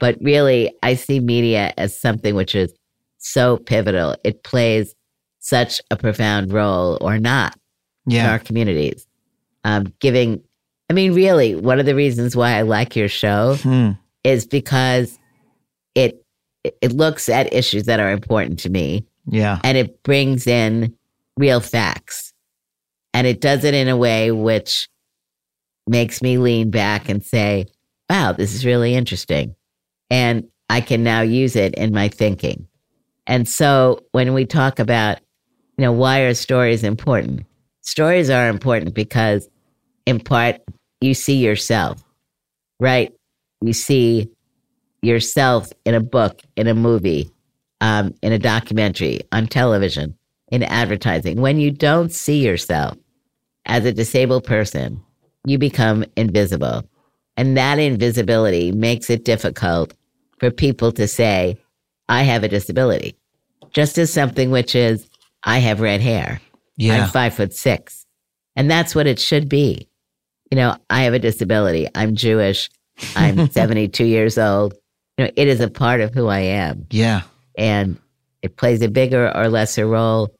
But 0.00 0.18
really, 0.20 0.72
I 0.82 0.94
see 0.94 1.20
media 1.20 1.72
as 1.76 1.98
something 1.98 2.34
which 2.34 2.54
is 2.54 2.72
so 3.18 3.56
pivotal. 3.56 4.16
It 4.24 4.42
plays 4.42 4.94
such 5.40 5.80
a 5.90 5.96
profound 5.96 6.52
role 6.52 6.98
or 7.00 7.18
not 7.18 7.56
yeah. 8.06 8.24
in 8.24 8.30
our 8.30 8.38
communities. 8.38 9.06
Um, 9.64 9.92
giving, 10.00 10.42
I 10.90 10.92
mean, 10.92 11.14
really, 11.14 11.54
one 11.54 11.80
of 11.80 11.86
the 11.86 11.94
reasons 11.94 12.36
why 12.36 12.52
I 12.52 12.62
like 12.62 12.94
your 12.94 13.08
show 13.08 13.56
hmm. 13.56 13.92
Is 14.26 14.44
because 14.44 15.18
it 15.94 16.24
it 16.64 16.92
looks 16.92 17.28
at 17.28 17.52
issues 17.52 17.84
that 17.84 18.00
are 18.00 18.10
important 18.10 18.58
to 18.58 18.68
me. 18.68 19.06
Yeah. 19.26 19.60
And 19.62 19.78
it 19.78 20.02
brings 20.02 20.48
in 20.48 20.96
real 21.36 21.60
facts. 21.60 22.32
And 23.14 23.24
it 23.26 23.40
does 23.40 23.62
it 23.62 23.72
in 23.72 23.88
a 23.88 23.96
way 23.96 24.32
which 24.32 24.88
makes 25.86 26.22
me 26.22 26.38
lean 26.38 26.70
back 26.70 27.08
and 27.08 27.24
say, 27.24 27.66
wow, 28.10 28.32
this 28.32 28.52
is 28.52 28.66
really 28.66 28.96
interesting. 28.96 29.54
And 30.10 30.48
I 30.68 30.80
can 30.80 31.04
now 31.04 31.20
use 31.20 31.54
it 31.54 31.74
in 31.74 31.92
my 31.92 32.08
thinking. 32.08 32.66
And 33.28 33.48
so 33.48 34.04
when 34.10 34.34
we 34.34 34.44
talk 34.44 34.80
about, 34.80 35.18
you 35.78 35.82
know, 35.82 35.92
why 35.92 36.22
are 36.22 36.34
stories 36.34 36.82
important? 36.82 37.46
Stories 37.82 38.28
are 38.28 38.48
important 38.48 38.94
because, 38.94 39.48
in 40.04 40.18
part, 40.18 40.56
you 41.00 41.14
see 41.14 41.36
yourself, 41.36 42.02
right? 42.80 43.12
You 43.60 43.72
see 43.72 44.30
yourself 45.02 45.72
in 45.84 45.94
a 45.94 46.00
book, 46.00 46.42
in 46.56 46.66
a 46.66 46.74
movie, 46.74 47.30
um, 47.80 48.14
in 48.22 48.32
a 48.32 48.38
documentary, 48.38 49.20
on 49.32 49.46
television, 49.46 50.16
in 50.48 50.62
advertising. 50.62 51.40
When 51.40 51.58
you 51.58 51.70
don't 51.70 52.12
see 52.12 52.44
yourself, 52.44 52.96
as 53.66 53.84
a 53.84 53.92
disabled 53.92 54.44
person, 54.44 55.02
you 55.44 55.58
become 55.58 56.04
invisible. 56.16 56.88
And 57.36 57.56
that 57.56 57.78
invisibility 57.78 58.72
makes 58.72 59.10
it 59.10 59.24
difficult 59.24 59.92
for 60.38 60.50
people 60.50 60.92
to 60.92 61.06
say, 61.06 61.58
I 62.08 62.22
have 62.22 62.44
a 62.44 62.48
disability. 62.48 63.16
Just 63.72 63.98
as 63.98 64.12
something 64.12 64.50
which 64.50 64.74
is, 64.74 65.08
I 65.42 65.58
have 65.58 65.80
red 65.80 66.00
hair. 66.00 66.40
Yeah. 66.76 67.04
I'm 67.04 67.08
five 67.08 67.34
foot 67.34 67.52
six. 67.52 68.06
And 68.54 68.70
that's 68.70 68.94
what 68.94 69.06
it 69.06 69.18
should 69.18 69.48
be. 69.48 69.88
You 70.50 70.56
know, 70.56 70.76
I 70.88 71.02
have 71.02 71.14
a 71.14 71.18
disability. 71.18 71.88
I'm 71.94 72.14
Jewish. 72.14 72.70
I'm 73.14 73.50
72 73.50 74.04
years 74.04 74.38
old. 74.38 74.74
You 75.18 75.24
know, 75.24 75.30
it 75.36 75.48
is 75.48 75.60
a 75.60 75.70
part 75.70 76.00
of 76.00 76.14
who 76.14 76.28
I 76.28 76.40
am. 76.40 76.86
Yeah. 76.90 77.22
And 77.56 77.98
it 78.42 78.56
plays 78.56 78.82
a 78.82 78.88
bigger 78.88 79.34
or 79.34 79.48
lesser 79.48 79.86
role 79.86 80.34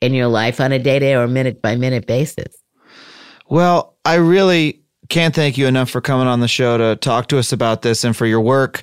in 0.00 0.14
your 0.14 0.28
life 0.28 0.60
on 0.60 0.72
a 0.72 0.78
day 0.78 0.98
to 0.98 1.06
day 1.06 1.14
or 1.14 1.26
minute 1.26 1.62
by 1.62 1.76
minute 1.76 2.06
basis. 2.06 2.56
Well, 3.48 3.96
I 4.04 4.14
really 4.14 4.83
can't 5.08 5.34
thank 5.34 5.58
you 5.58 5.66
enough 5.66 5.90
for 5.90 6.00
coming 6.00 6.26
on 6.26 6.40
the 6.40 6.48
show 6.48 6.78
to 6.78 6.96
talk 6.96 7.28
to 7.28 7.38
us 7.38 7.52
about 7.52 7.82
this 7.82 8.04
and 8.04 8.16
for 8.16 8.26
your 8.26 8.40
work 8.40 8.82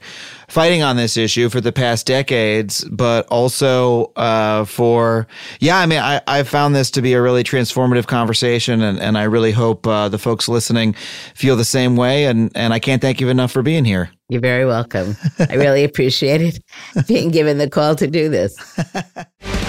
fighting 0.51 0.81
on 0.81 0.97
this 0.97 1.15
issue 1.15 1.47
for 1.47 1.61
the 1.61 1.71
past 1.71 2.05
decades, 2.05 2.83
but 2.91 3.25
also 3.27 4.11
uh, 4.17 4.65
for, 4.65 5.25
yeah, 5.61 5.77
I 5.77 5.85
mean, 5.85 5.99
I, 5.99 6.21
I 6.27 6.43
found 6.43 6.75
this 6.75 6.91
to 6.91 7.01
be 7.01 7.13
a 7.13 7.21
really 7.21 7.43
transformative 7.43 8.05
conversation, 8.05 8.81
and, 8.81 8.99
and 8.99 9.17
I 9.17 9.23
really 9.23 9.53
hope 9.53 9.87
uh, 9.87 10.09
the 10.09 10.17
folks 10.17 10.49
listening 10.49 10.93
feel 11.35 11.55
the 11.55 11.63
same 11.63 11.95
way. 11.95 12.25
And, 12.25 12.51
and 12.53 12.73
I 12.73 12.79
can't 12.79 13.01
thank 13.01 13.21
you 13.21 13.29
enough 13.29 13.51
for 13.51 13.61
being 13.61 13.85
here. 13.85 14.11
You're 14.27 14.41
very 14.41 14.65
welcome. 14.65 15.15
I 15.39 15.55
really 15.55 15.85
appreciate 15.85 16.41
it 16.41 16.59
being 17.07 17.31
given 17.31 17.57
the 17.57 17.69
call 17.69 17.95
to 17.95 18.07
do 18.07 18.27
this. 18.27 18.57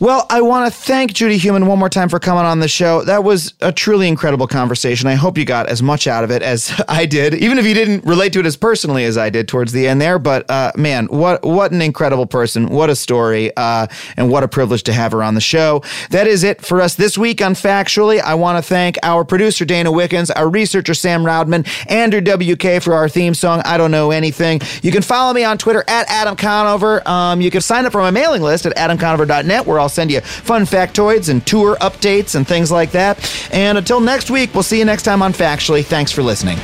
Well, 0.00 0.26
I 0.30 0.42
want 0.42 0.72
to 0.72 0.78
thank 0.80 1.12
Judy 1.12 1.38
Heumann 1.38 1.66
one 1.66 1.80
more 1.80 1.88
time 1.88 2.08
for 2.08 2.20
coming 2.20 2.44
on 2.44 2.60
the 2.60 2.68
show. 2.68 3.02
That 3.02 3.24
was 3.24 3.54
a 3.60 3.72
truly 3.72 4.06
incredible 4.06 4.46
conversation. 4.46 5.08
I 5.08 5.16
hope 5.16 5.36
you 5.36 5.44
got 5.44 5.68
as 5.68 5.82
much 5.82 6.06
out 6.06 6.22
of 6.22 6.30
it 6.30 6.40
as 6.40 6.72
I 6.88 7.04
did, 7.04 7.34
even 7.34 7.58
if 7.58 7.66
you 7.66 7.74
didn't 7.74 8.04
relate 8.04 8.32
to 8.34 8.40
it 8.40 8.46
as 8.46 8.56
personally 8.56 9.04
as 9.04 9.18
I 9.18 9.28
did 9.28 9.48
towards 9.48 9.72
the 9.72 9.88
end 9.88 10.00
there. 10.00 10.20
But 10.20 10.48
uh, 10.48 10.70
man, 10.76 11.06
what 11.06 11.42
what 11.42 11.72
an 11.72 11.82
incredible 11.82 12.26
person! 12.26 12.68
What 12.68 12.90
a 12.90 12.94
story, 12.94 13.50
uh, 13.56 13.88
and 14.16 14.30
what 14.30 14.44
a 14.44 14.48
privilege 14.48 14.84
to 14.84 14.92
have 14.92 15.10
her 15.10 15.24
on 15.24 15.34
the 15.34 15.40
show. 15.40 15.82
That 16.10 16.28
is 16.28 16.44
it 16.44 16.64
for 16.64 16.80
us 16.80 16.94
this 16.94 17.18
week 17.18 17.42
on 17.42 17.54
Factually. 17.54 18.20
I 18.20 18.36
want 18.36 18.56
to 18.56 18.62
thank 18.62 18.98
our 19.02 19.24
producer 19.24 19.64
Dana 19.64 19.90
Wickens, 19.90 20.30
our 20.30 20.48
researcher 20.48 20.94
Sam 20.94 21.24
Roudman, 21.24 21.66
Andrew 21.90 22.20
WK 22.20 22.80
for 22.80 22.94
our 22.94 23.08
theme 23.08 23.34
song. 23.34 23.62
I 23.64 23.76
don't 23.76 23.90
know 23.90 24.12
anything. 24.12 24.60
You 24.80 24.92
can 24.92 25.02
follow 25.02 25.32
me 25.32 25.42
on 25.42 25.58
Twitter 25.58 25.82
at 25.88 26.08
Adam 26.08 26.36
Conover. 26.36 27.02
Um, 27.08 27.40
you 27.40 27.50
can 27.50 27.62
sign 27.62 27.84
up 27.84 27.90
for 27.90 28.00
my 28.00 28.12
mailing 28.12 28.42
list 28.42 28.64
at 28.64 28.76
adamconover.net, 28.76 29.66
where 29.66 29.80
I'll 29.80 29.87
I'll 29.88 29.94
send 29.94 30.10
you 30.10 30.20
fun 30.20 30.64
factoids 30.64 31.30
and 31.30 31.46
tour 31.46 31.74
updates 31.76 32.34
and 32.34 32.46
things 32.46 32.70
like 32.70 32.90
that. 32.90 33.18
And 33.54 33.78
until 33.78 34.00
next 34.00 34.30
week, 34.30 34.52
we'll 34.52 34.62
see 34.62 34.78
you 34.78 34.84
next 34.84 35.04
time 35.04 35.22
on 35.22 35.32
Factually. 35.32 35.82
Thanks 35.82 36.12
for 36.12 36.22
listening. 36.22 36.58